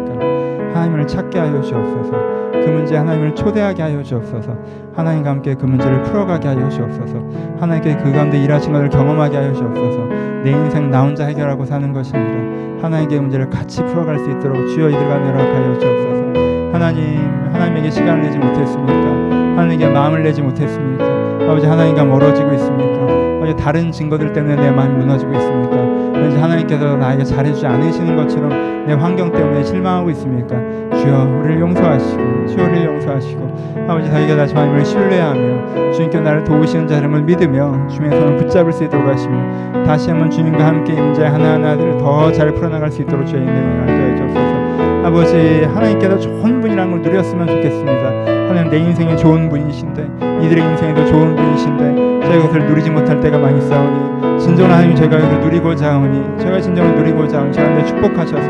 하나님을 0.74 1.08
찾게 1.08 1.40
하여 1.40 1.62
주옵소서. 1.62 2.12
그 2.52 2.70
문제 2.70 2.98
하나님을 2.98 3.36
초대하게 3.36 3.82
하여 3.82 4.04
주옵소서. 4.04 4.58
하나님과 4.94 5.30
함께 5.30 5.56
그 5.56 5.66
문제를 5.66 6.04
풀어가게 6.04 6.48
하여 6.48 6.70
주옵소서. 6.70 7.18
하나님께 7.60 7.98
그 7.98 8.12
가운데 8.12 8.42
일하신 8.42 8.74
것을 8.74 8.90
경험하게 8.90 9.38
하여 9.38 9.54
주옵소서. 9.54 10.06
내 10.44 10.52
인생 10.52 10.90
나 10.90 11.04
혼자 11.04 11.26
해결하고 11.26 11.66
사는 11.66 11.92
것이 11.94 12.16
아니라 12.16 12.57
하나님께 12.82 13.20
문제를 13.20 13.50
같이 13.50 13.84
풀어갈 13.84 14.20
수 14.20 14.30
있도록 14.30 14.68
주여 14.70 14.90
이들과 14.90 15.18
내락하여 15.20 15.80
주옵소서. 15.80 16.74
하나님, 16.74 17.18
하나님에게 17.52 17.90
시간을 17.90 18.22
내지 18.24 18.38
못했습니까? 18.38 18.94
하나님께 18.94 19.88
마음을 19.88 20.24
내지 20.24 20.42
못했습니까? 20.42 21.06
아버지 21.50 21.66
하나님과 21.66 22.06
멀어지고 22.06 22.54
있습니까? 22.54 23.08
아버지 23.38 23.56
다른 23.56 23.92
증거들 23.92 24.34
때문에 24.34 24.56
내 24.56 24.72
마음이 24.72 24.96
무너지고 24.96 25.32
있습니까? 25.34 25.87
왠지 26.28 26.38
하나님께서 26.40 26.98
나에게 26.98 27.24
잘해주지 27.24 27.66
않으시는 27.66 28.18
것처럼 28.18 28.50
내 28.86 28.94
환경 28.94 29.32
때문에 29.32 29.64
실망하고 29.64 30.10
있습니까? 30.12 30.58
주여 30.98 31.40
우리를 31.40 31.62
용서하시고 31.62 32.48
주여 32.48 32.64
우리를 32.66 32.86
용서하시고. 32.86 33.48
아버지 33.88 34.12
저희가 34.12 34.36
다시 34.36 34.54
하나님을 34.54 34.84
신뢰하며 34.84 35.94
주님께 35.94 36.20
나를 36.20 36.44
도우시는 36.44 36.86
자름을 36.88 37.22
믿으며 37.22 37.88
주님의 37.88 38.20
손을 38.20 38.36
붙잡을 38.38 38.74
수 38.74 38.84
있도록 38.84 39.08
하시며 39.08 39.84
다시 39.86 40.10
한번 40.10 40.30
주님과 40.30 40.66
함께 40.68 40.94
이 40.94 41.00
문제 41.00 41.24
하나하나를 41.26 41.98
더 41.98 42.30
잘 42.34 42.54
풀어나갈 42.54 42.92
수 42.92 43.02
있도록 43.02 43.26
저희 43.26 43.40
인생을 43.40 43.82
알게 43.88 44.12
해주옵소서. 44.12 45.08
아버지 45.08 45.64
하나님께서 45.64 46.20
좋은 46.20 46.60
분이라는 46.60 46.92
걸 46.92 47.02
누렸으면 47.02 47.48
좋겠습니다. 47.48 48.04
하나님 48.50 48.70
내 48.70 48.78
인생에 48.80 49.16
좋은 49.16 49.48
분이신데 49.48 50.10
이들의 50.44 50.62
인생에도 50.72 51.06
좋은 51.06 51.36
분이신데 51.38 52.07
저희가 52.28 52.48
그것을 52.48 52.66
누리지 52.68 52.90
못할 52.92 53.20
때가 53.20 53.38
많이 53.38 53.60
싸우니 53.62 54.40
진정한 54.40 54.78
하나님 54.78 54.96
제가 54.96 55.18
그것을 55.18 55.42
누리고자 55.42 55.94
하오니 55.94 56.38
제가 56.40 56.62
진정을 56.62 56.96
누리고자 56.96 57.40
하오니 57.40 57.54
저한테 57.54 57.86
축복하셔서 57.86 58.50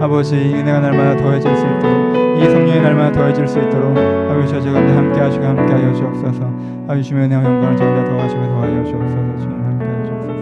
아버지 0.00 0.36
이 0.36 0.54
은혜가 0.54 0.80
날마다 0.80 1.16
더해질 1.16 1.56
수 1.56 1.64
있도록 1.66 2.16
이 2.38 2.44
성령이 2.44 2.80
날마다 2.80 3.12
더해질 3.12 3.46
수 3.48 3.58
있도록 3.60 3.96
아버지 3.96 4.48
저 4.52 4.60
저한테 4.60 4.92
함께 4.92 5.20
하시고 5.20 5.44
함께 5.44 5.72
하여 5.72 5.94
주옵소서. 5.94 6.44
아버지 6.84 7.02
주님의 7.04 7.26
은혜와 7.26 7.44
영광을 7.44 7.76
저한테 7.76 8.10
더하시고 8.10 8.42
더하여 8.42 8.84
주옵소서. 8.84 9.38
주님 9.38 9.64
함께 9.64 9.84
하여 9.86 10.04
주옵소서. 10.04 10.34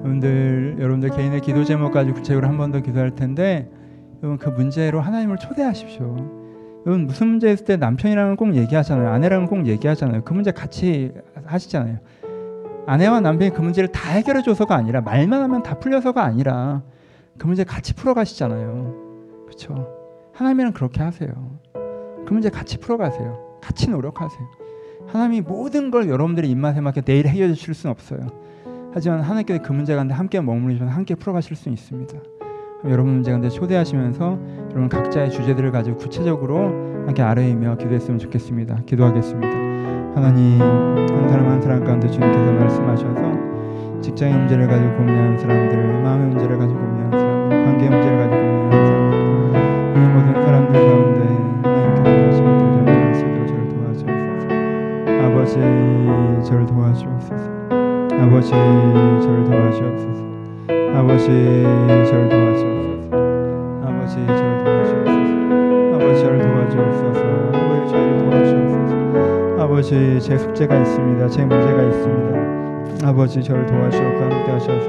여러분들 0.00 0.76
여러분들 0.80 1.10
개인의 1.10 1.40
기도 1.42 1.64
제목까지 1.64 2.12
구체적으로 2.12 2.48
한 2.48 2.56
번 2.56 2.72
더 2.72 2.80
기도할 2.80 3.10
텐데 3.14 3.70
여러분 4.22 4.38
그 4.38 4.48
문제로 4.48 5.00
하나님을 5.00 5.36
초대하십시오. 5.36 6.35
여러분 6.86 7.06
무슨 7.06 7.26
문제 7.26 7.52
있을 7.52 7.64
때 7.64 7.76
남편이랑은 7.76 8.36
꼭 8.36 8.54
얘기하잖아요. 8.54 9.10
아내랑은 9.10 9.46
꼭 9.48 9.66
얘기하잖아요. 9.66 10.22
그 10.22 10.32
문제 10.32 10.52
같이 10.52 11.12
하시잖아요. 11.44 11.98
아내와 12.86 13.20
남편이 13.20 13.50
그 13.52 13.60
문제를 13.60 13.90
다 13.90 14.12
해결해 14.12 14.42
줘서가 14.42 14.76
아니라 14.76 15.00
말만 15.00 15.42
하면 15.42 15.64
다 15.64 15.80
풀려서가 15.80 16.22
아니라 16.22 16.82
그 17.38 17.46
문제 17.46 17.64
같이 17.64 17.92
풀어 17.92 18.14
가시잖아요. 18.14 18.94
그렇죠? 19.46 19.88
하나님이랑 20.32 20.72
그렇게 20.72 21.02
하세요. 21.02 21.28
그 21.72 22.32
문제 22.32 22.50
같이 22.50 22.78
풀어 22.78 22.96
가세요. 22.96 23.58
같이 23.60 23.90
노력하세요. 23.90 24.46
하나님이 25.08 25.40
모든 25.40 25.90
걸 25.90 26.08
여러분들의 26.08 26.48
입맛에 26.48 26.80
맞게 26.80 27.00
내일 27.00 27.26
해결해 27.26 27.52
주실 27.54 27.74
수는 27.74 27.90
없어요. 27.90 28.20
하지만 28.94 29.22
하나님께서 29.22 29.60
그 29.62 29.72
문제 29.72 29.94
가운데 29.96 30.14
함께 30.14 30.40
머무르시면 30.40 30.88
함께 30.88 31.16
풀어가실 31.16 31.56
수 31.56 31.68
있습니다. 31.68 32.16
여러분 32.84 33.14
문제 33.14 33.30
가운데 33.30 33.48
초대하시면서 33.48 34.38
여러분 34.70 34.88
각자의 34.88 35.30
주제들을 35.30 35.70
가지고 35.72 35.96
구체적으로 35.96 36.58
함께 37.06 37.22
아뢰이며 37.22 37.76
기도했으면 37.76 38.18
좋겠습니다. 38.18 38.80
기도하겠습니다. 38.86 39.48
하나님 40.14 40.60
한 40.60 41.28
사람 41.28 41.48
한 41.48 41.60
사람 41.60 41.84
가운데 41.84 42.08
주님께서 42.08 42.52
말씀하셔서 42.52 44.00
직장의 44.02 44.38
문제를 44.38 44.66
가지고 44.68 44.96
고민하는 44.96 45.38
사람들, 45.38 46.02
마음의 46.02 46.28
문제를 46.28 46.58
가지고 46.58 46.78
고민하는 46.80 47.18
사람들, 47.18 47.64
관계 47.64 47.88
문제를 47.90 48.18
가지고 48.18 48.36
고민하는 48.42 48.86
사람들, 48.86 49.18
이 49.96 50.06
모든 50.14 50.42
사람들 50.44 50.72
가운데 50.86 51.20
하나님께서 51.98 52.42
있도록 53.22 53.46
저를 53.46 53.68
도와주옵소서. 53.68 54.46
아버지 55.24 55.54
저를 56.48 56.66
도와주옵소서. 56.66 57.44
아버지 58.20 58.50
저를 58.50 59.44
도와주옵소서. 59.44 60.26
아버지 60.94 61.26
저를 61.26 62.28
도와주옵소서. 62.28 62.65
아버지 64.06 64.24
저를 64.24 64.38
도와주옵소서. 64.62 65.96
아버지 65.96 66.20
저를 66.22 66.38
도와주옵소서. 66.38 67.20
아버지 67.58 67.90
저를 67.90 68.18
도와주옵소서. 68.18 69.62
아버지 69.62 70.20
제 70.20 70.38
숙제가 70.38 70.78
있습니다. 70.78 71.28
제 71.28 71.44
문제가 71.44 71.82
있습니다. 71.82 73.08
아버지 73.08 73.42
저를 73.42 73.66
도와주옵고 73.66 74.22
함께 74.22 74.52
하셔서 74.52 74.86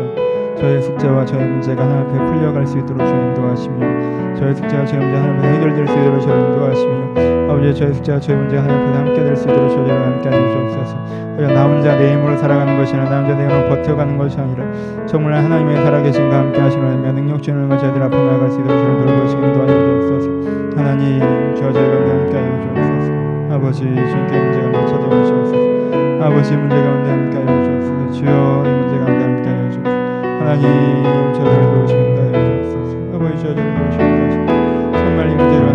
저의 0.60 0.82
숙제와 0.84 1.26
저의 1.26 1.48
문제가 1.50 1.84
하나님 1.84 2.08
앞에 2.08 2.32
풀려갈 2.32 2.68
수 2.68 2.78
있도록 2.78 3.00
저를 3.00 3.28
인도하시며 3.30 4.36
저의 4.36 4.56
숙제와 4.56 4.86
저의 4.86 5.02
문제가 5.02 5.24
하나님 5.24 5.40
앞에 5.40 5.48
해결될 5.58 5.88
수 5.88 5.94
있도록 5.94 6.22
저를 6.22 6.40
인도하시며 6.50 7.52
아버지 7.52 7.74
저의 7.80 7.94
숙제와 7.96 8.20
저의 8.20 8.38
문제가 8.38 8.64
하나님 8.64 8.88
앞에 8.88 8.98
함께 8.98 9.24
될 9.24 9.36
수 9.36 9.50
있도록 9.50 9.70
저를 9.72 9.77
함께 10.04 10.30
하여 10.30 10.52
주옵소서. 10.52 10.98
그냥 11.36 11.54
나 11.54 11.66
혼자 11.66 11.96
내 11.98 12.14
힘으로 12.14 12.38
살아가는 12.38 12.78
것이 12.78 12.96
아니라 12.96 13.10
나 13.10 13.20
혼자 13.20 13.36
내 13.36 13.46
힘으로 13.46 13.70
버텨가는 13.70 14.18
것이 14.18 14.40
아니라. 14.40 14.66
정말 15.06 15.34
하나님의 15.36 15.78
살아계신과 15.78 16.38
함께 16.38 16.60
하시는 16.60 16.88
능력 17.14 17.42
주는 17.42 17.68
것 17.68 17.78
저희들 17.80 18.02
앞에 18.02 18.16
나아갈 18.16 18.50
수 18.50 18.60
있도록 18.60 18.78
저를 18.78 19.06
돌보시기 19.06 19.42
인도하여 19.42 19.68
주옵소서. 19.68 20.30
하나님 20.78 21.20
주와 21.56 21.72
저희가 21.72 21.96
함께 22.10 22.38
하여 22.38 22.62
주옵소서. 22.62 23.12
아버지 23.56 23.80
주님께 23.82 24.40
문제 24.40 24.62
가운데 24.62 24.86
찾아와 24.86 25.26
주옵소서. 25.26 26.24
아버지 26.24 26.56
문제 26.56 26.76
가운데 26.76 27.10
함께 27.10 27.38
하여 27.38 27.64
주옵소서. 27.64 28.12
주여 28.12 28.64
이 28.66 28.70
문제 28.70 28.98
가운데 29.00 29.24
함께 29.24 29.50
하여 29.50 29.72
주옵소서. 29.72 29.98
하나님 30.40 31.34
저를 31.34 31.62
도우시겠다 31.74 32.22
하여 32.22 32.32
주옵소서. 32.64 33.16
아버지 33.16 33.38
저를 33.44 33.56
도우시겠다 33.56 34.20
하시옵소서. 34.28 34.92
정말 34.94 35.32
이 35.32 35.36
문제를 35.36 35.67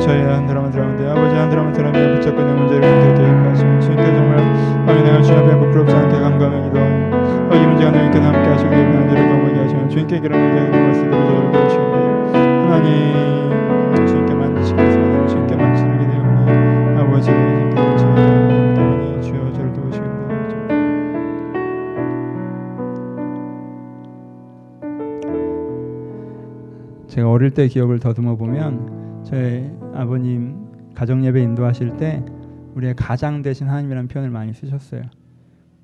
저희 0.00 0.22
한 0.22 0.46
사람 0.46 0.64
한 0.64 0.72
사람한테 0.72 1.08
아버지 1.08 1.34
한 1.36 1.50
사람 1.50 1.66
한 1.66 1.74
사람이 1.74 2.14
붙잡고 2.16 2.40
있는 2.40 2.56
문제를 2.56 2.82
해결케 2.84 3.22
하시면 3.48 3.80
주님께 3.80 4.04
정말 4.04 4.38
아버지 4.82 5.02
내가 5.04 5.22
주님 5.22 5.38
앞에 5.40 5.56
부끄럽지 5.58 5.94
않게 5.94 6.18
감감하기도 6.20 6.78
하고 6.80 7.54
이 7.54 7.66
문제가 7.66 7.90
너희께서 7.90 8.24
함께 8.24 8.48
하시고 8.48 8.72
이 8.72 8.76
문제를 8.76 9.28
넘어게 9.28 9.54
하시면 9.60 9.88
주님께 9.88 10.20
그런 10.20 10.40
문제가 10.40 10.94
수 10.94 11.00
있도록 11.04 11.26
저를 11.26 11.52
도우시는데 11.52 12.38
하나님 12.38 14.06
주님께 14.06 14.34
만지시겠습니다. 14.34 15.26
주님께 15.28 15.56
만지시기 15.56 15.90
되오니 15.90 16.98
아버지 16.98 17.26
주님께 17.26 17.74
도우시겠다 17.76 18.30
제가 27.08 27.30
어릴 27.30 27.50
때 27.50 27.68
기억을 27.68 27.98
더듬어 27.98 28.36
보면 28.36 29.22
저희 29.24 29.79
아버님 30.00 30.66
가정 30.94 31.24
예배 31.24 31.42
인도하실 31.42 31.98
때 31.98 32.24
우리의 32.74 32.94
가장 32.94 33.42
되신 33.42 33.68
하나님이라는 33.68 34.08
표현을 34.08 34.30
많이 34.30 34.54
쓰셨어요. 34.54 35.02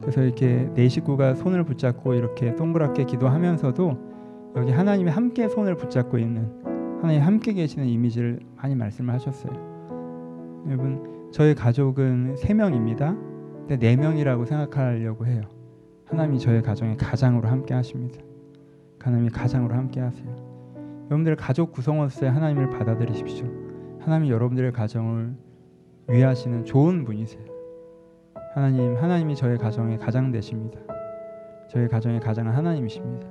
그래서 0.00 0.22
이렇게 0.22 0.70
네 0.74 0.88
식구가 0.88 1.34
손을 1.34 1.64
붙잡고 1.64 2.14
이렇게 2.14 2.54
동그랗게 2.54 3.04
기도하면서도 3.04 4.54
여기 4.56 4.72
하나님이 4.72 5.10
함께 5.10 5.48
손을 5.48 5.76
붙잡고 5.76 6.18
있는 6.18 6.50
하나님 7.02 7.20
함께 7.22 7.52
계시는 7.52 7.86
이미지를 7.86 8.40
많이 8.56 8.74
말씀을 8.74 9.12
하셨어요. 9.12 9.52
여러분 10.66 11.30
저희 11.30 11.54
가족은 11.54 12.36
세 12.36 12.54
명입니다. 12.54 13.14
근데 13.68 13.76
네 13.78 13.96
명이라고 13.96 14.46
생각하려고 14.46 15.26
해요. 15.26 15.42
하나님이 16.06 16.38
저희 16.38 16.62
가정의 16.62 16.96
가장으로 16.96 17.48
함께 17.48 17.74
하십니다. 17.74 18.20
하나님이 18.98 19.28
가장으로 19.28 19.74
함께 19.74 20.00
하세요. 20.00 20.26
여러분들의 21.06 21.36
가족 21.36 21.72
구성원로서의 21.72 22.32
하나님을 22.32 22.70
받아들이십시오. 22.70 23.65
하나님이 24.06 24.30
여러분들의 24.30 24.72
가정을 24.72 25.34
위하시는 26.08 26.64
좋은 26.64 27.04
분이세요. 27.04 27.42
하나님, 28.54 28.96
하나님이 28.96 29.34
저의 29.34 29.58
가정의 29.58 29.98
가장 29.98 30.30
되십니다. 30.30 30.78
저희 31.68 31.88
가정의 31.88 32.20
가장은 32.20 32.52
하나님이십니다. 32.52 33.26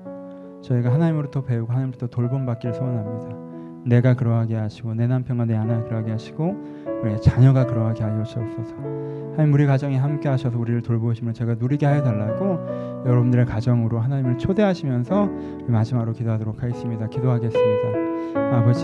저희가 0.62 0.92
하나님으로부터 0.92 1.46
배우고 1.46 1.72
하나님으로부터 1.72 2.08
돌봄받기를 2.08 2.76
소원합니다. 2.76 3.86
내가 3.86 4.16
그러하게 4.16 4.56
하시고 4.56 4.96
내 4.96 5.08
남편과 5.08 5.46
내 5.46 5.56
아내가 5.56 5.86
그러하게 5.86 6.12
하시고 6.12 6.56
우리의 7.04 7.22
자녀가 7.22 7.66
그러하게 7.66 8.04
하여 8.04 8.24
주옵소서. 8.24 8.76
하나님 8.76 9.54
우리 9.54 9.66
가정에 9.66 9.96
함께 9.96 10.28
하셔서 10.28 10.60
우리를 10.60 10.82
돌보심을 10.82 11.34
제가 11.34 11.56
누리게 11.56 11.86
하여 11.86 12.04
달라고 12.04 13.06
여러분들의 13.06 13.46
가정으로 13.46 14.00
하나님을 14.00 14.40
초대하시면서 14.40 15.30
마지막으로 15.68 16.12
기도하도록 16.12 16.62
하겠습니다. 16.62 17.08
기도하겠습니다. 17.08 18.58
아버지 18.58 18.84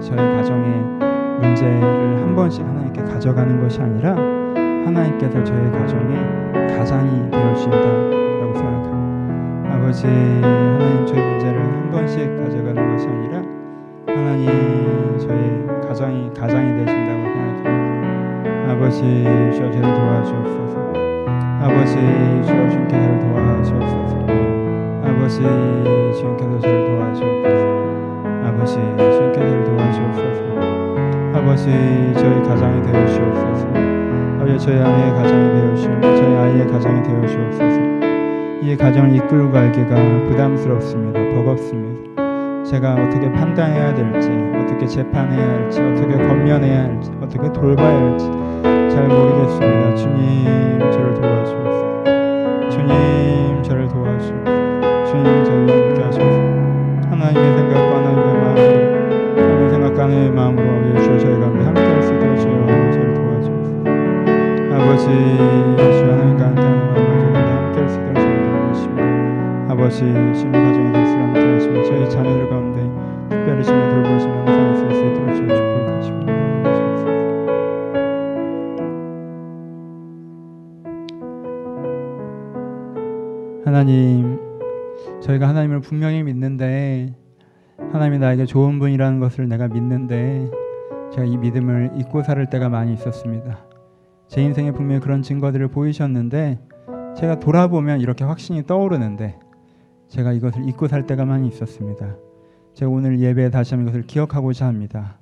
저희 0.00 0.16
가정의 0.16 1.17
문제를 1.40 1.82
한 2.20 2.34
번씩 2.34 2.64
하나님께 2.64 3.02
가져가는 3.02 3.60
것이 3.60 3.80
아니라 3.80 4.14
하나님께서 4.14 5.42
저희 5.44 5.70
가정의 5.70 6.68
가장이 6.76 7.30
되어 7.30 7.54
주신다라고 7.54 8.54
생각합니다. 8.54 9.74
아버지 9.74 10.06
하나님 10.06 11.06
저희 11.06 11.20
문제를 11.20 11.60
한 11.60 11.90
번씩 11.90 12.36
가져가는 12.36 12.92
것이 12.92 13.08
아니라 13.08 13.42
하나님 14.06 15.18
저희 15.18 15.66
가장이 15.86 16.30
가장이 16.32 16.84
되신다고 16.84 17.22
생각합니다. 17.22 18.72
아버지 18.72 19.00
주여 19.00 19.70
저를 19.70 19.80
도와주옵소서. 19.82 20.78
아버지 21.60 21.94
주여 22.46 22.70
주께서 22.70 23.18
도와주옵소서. 23.20 24.18
아버지 25.04 25.38
주께서 26.14 26.58
저를 26.60 26.86
도와주옵소서. 26.86 27.64
아버지 28.46 28.74
아버지 31.58 32.14
저희 32.14 32.42
가장이 32.44 32.82
되어 32.82 33.06
주옵소서. 33.06 33.66
아버지 34.38 34.64
저희 34.64 34.78
아내의 34.78 35.10
가장이 35.10 35.48
되어 35.50 35.74
주옵소서. 35.74 36.16
저희 36.16 36.36
아이의 36.36 36.66
가장이 36.68 37.02
되어 37.02 37.26
주옵소서. 37.26 37.80
이 38.62 38.76
가정을 38.76 39.16
이끌고 39.16 39.50
가기가 39.50 39.96
부담스럽습니다. 40.28 41.18
버겁습니다. 41.34 42.62
제가 42.64 42.94
어떻게 42.94 43.32
판단해야 43.32 43.92
될지, 43.92 44.30
어떻게 44.62 44.86
재판해야 44.86 45.48
할지, 45.54 45.80
어떻게 45.80 46.16
권면해야 46.16 46.84
할지, 46.84 47.10
어떻게 47.20 47.52
돌봐야 47.52 47.96
할지 47.96 48.26
잘 48.94 49.08
모르겠습니다. 49.08 49.94
주님 49.96 50.78
저를 50.92 51.14
도와주옵소서. 51.14 52.70
주님 52.70 53.62
저를 53.64 53.88
도와주옵소서. 53.88 55.04
주님 55.06 55.44
아버지 69.98 70.04
주님의 70.06 70.62
가정에 70.64 70.92
대해서 70.92 71.12
함께 71.18 71.40
하시고 71.40 71.82
저희 71.82 72.08
자녀들 72.08 72.48
가운데 72.48 72.82
특별히 73.28 73.64
주님의 73.64 73.90
돌보시며 73.90 74.34
항상 74.46 74.72
있을 74.74 74.94
수 74.94 75.00
있도록 75.06 75.34
축복하시고 75.34 76.20
주옵소서. 76.76 77.08
하나님 83.64 84.38
저희가 85.20 85.48
하나님을 85.48 85.80
분명히 85.80 86.22
믿는데 86.22 87.12
하나님이 87.90 88.18
나에게 88.20 88.46
좋은 88.46 88.78
분이라는 88.78 89.18
것을 89.18 89.48
내가 89.48 89.66
믿는데 89.66 90.48
제가 91.12 91.24
이 91.24 91.36
믿음을 91.38 91.90
잊고 91.96 92.22
살 92.22 92.48
때가 92.48 92.68
많이 92.68 92.92
있었습니다. 92.92 93.66
제 94.28 94.42
인생에 94.42 94.70
분명히 94.70 95.00
그런 95.00 95.22
증거들을 95.22 95.66
보이셨는데 95.68 96.60
제가 97.16 97.40
돌아보면 97.40 98.00
이렇게 98.00 98.24
확신이 98.24 98.64
떠오르는데 98.64 99.40
제가 100.08 100.32
이것을 100.32 100.66
잊고 100.68 100.88
살 100.88 101.06
때가 101.06 101.24
많이 101.24 101.48
있었습니다. 101.48 102.16
제가 102.74 102.90
오늘 102.90 103.20
예배에 103.20 103.50
다시 103.50 103.74
한번 103.74 103.88
이것을 103.88 104.06
기억하고자 104.06 104.66
합니다. 104.66 105.18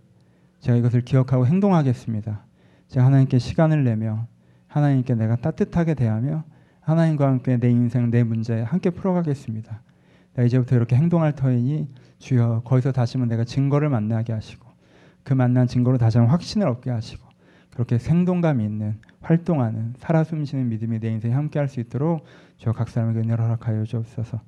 제가 0.61 0.79
이것을 0.79 1.03
기억하고 1.03 1.47
행동하겠습니다. 1.47 2.45
제가 2.89 3.07
하나님께 3.07 3.39
시간을 3.39 3.85
내며 3.85 4.27
하나님께 4.69 5.15
내가 5.15 5.37
따뜻하게 5.37 5.95
대하며 5.95 6.45
하나님과 6.81 7.27
함께 7.27 7.57
내 7.57 7.71
인생 7.71 8.11
내 8.11 8.23
문제 8.23 8.63
함께 8.63 8.91
풀어가겠습니다. 8.91 9.83
내가 10.35 10.47
이제부터 10.47 10.77
이렇게 10.77 10.95
행동할 10.97 11.35
터이니 11.35 11.89
주여 12.19 12.63
거기서 12.65 12.93
다시 12.93 13.17
한번 13.17 13.29
내가 13.29 13.45
증거를 13.45 13.89
만나게 13.89 14.33
하시고 14.33 14.69
그 15.25 15.33
만난 15.33 15.67
증거로 15.67 15.99
다시 15.99 16.19
한번 16.19 16.31
확신을 16.33 16.69
얻게 16.69 16.91
하시고 16.91 17.27
그렇게 17.71 17.99
생동감 17.99 18.61
있는 18.61 19.01
활동하는 19.21 19.95
살아 19.99 20.25
숨쉬는 20.25 20.69
믿음이 20.69 21.01
내 21.01 21.09
인생에 21.11 21.35
함께할 21.35 21.69
수 21.69 21.81
있도록 21.81 22.25
주여 22.59 22.73
각 22.73 22.89
사람에게 22.89 23.21
은혜를 23.21 23.45
허락하여 23.45 23.85
주옵소서. 23.85 24.41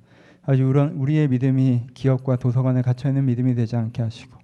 아주 0.49 0.65
우리의 0.95 1.27
믿음이 1.27 1.89
기업과 1.93 2.37
도서관에 2.37 2.81
갇혀 2.81 3.07
있는 3.07 3.25
믿음이 3.25 3.53
되지 3.53 3.75
않게 3.75 4.01
하시고 4.01 4.35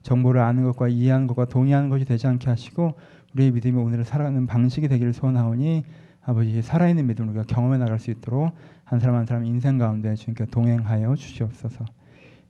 정보를 0.00 0.40
아는 0.40 0.64
것과 0.64 0.88
이해하는 0.88 1.26
것과 1.26 1.44
동의하는 1.44 1.90
것이 1.90 2.06
되지 2.06 2.26
않게 2.28 2.48
하시고 2.48 2.94
우리의 3.34 3.50
믿음이 3.50 3.78
오늘을 3.78 4.04
살아가는 4.06 4.46
방식이 4.46 4.88
되기를 4.88 5.12
소원하오니 5.12 5.84
아버지 6.24 6.62
살아있는 6.62 7.06
믿음을 7.08 7.32
우리가 7.32 7.44
경험해 7.44 7.76
나갈 7.76 7.98
수 7.98 8.10
있도록 8.10 8.54
한 8.84 9.00
사람 9.00 9.16
한 9.16 9.26
사람 9.26 9.44
인생 9.44 9.76
가운데 9.76 10.14
주님께 10.14 10.46
동행하여 10.46 11.14
주시옵소서. 11.14 11.84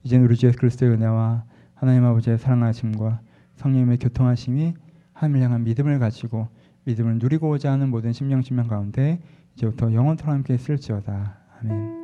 이제는 0.04 0.26
우리 0.26 0.36
주 0.36 0.46
예수 0.46 0.58
그리스도의 0.58 0.92
은혜와 0.92 1.42
하나님 1.74 2.04
아버지의 2.04 2.38
사랑하심과 2.38 3.22
성령님의 3.56 3.98
교통하심이 3.98 4.74
하나님을 5.14 5.44
향한 5.44 5.64
믿음을 5.64 5.98
가지고 5.98 6.46
믿음을 6.84 7.18
누리고자 7.18 7.72
하는 7.72 7.90
모든 7.90 8.12
심령 8.12 8.40
심령 8.40 8.68
가운데 8.68 9.18
이제부터 9.56 9.92
영원토록 9.92 10.32
함께 10.32 10.54
있을지어다. 10.54 11.38
아멘. 11.60 11.99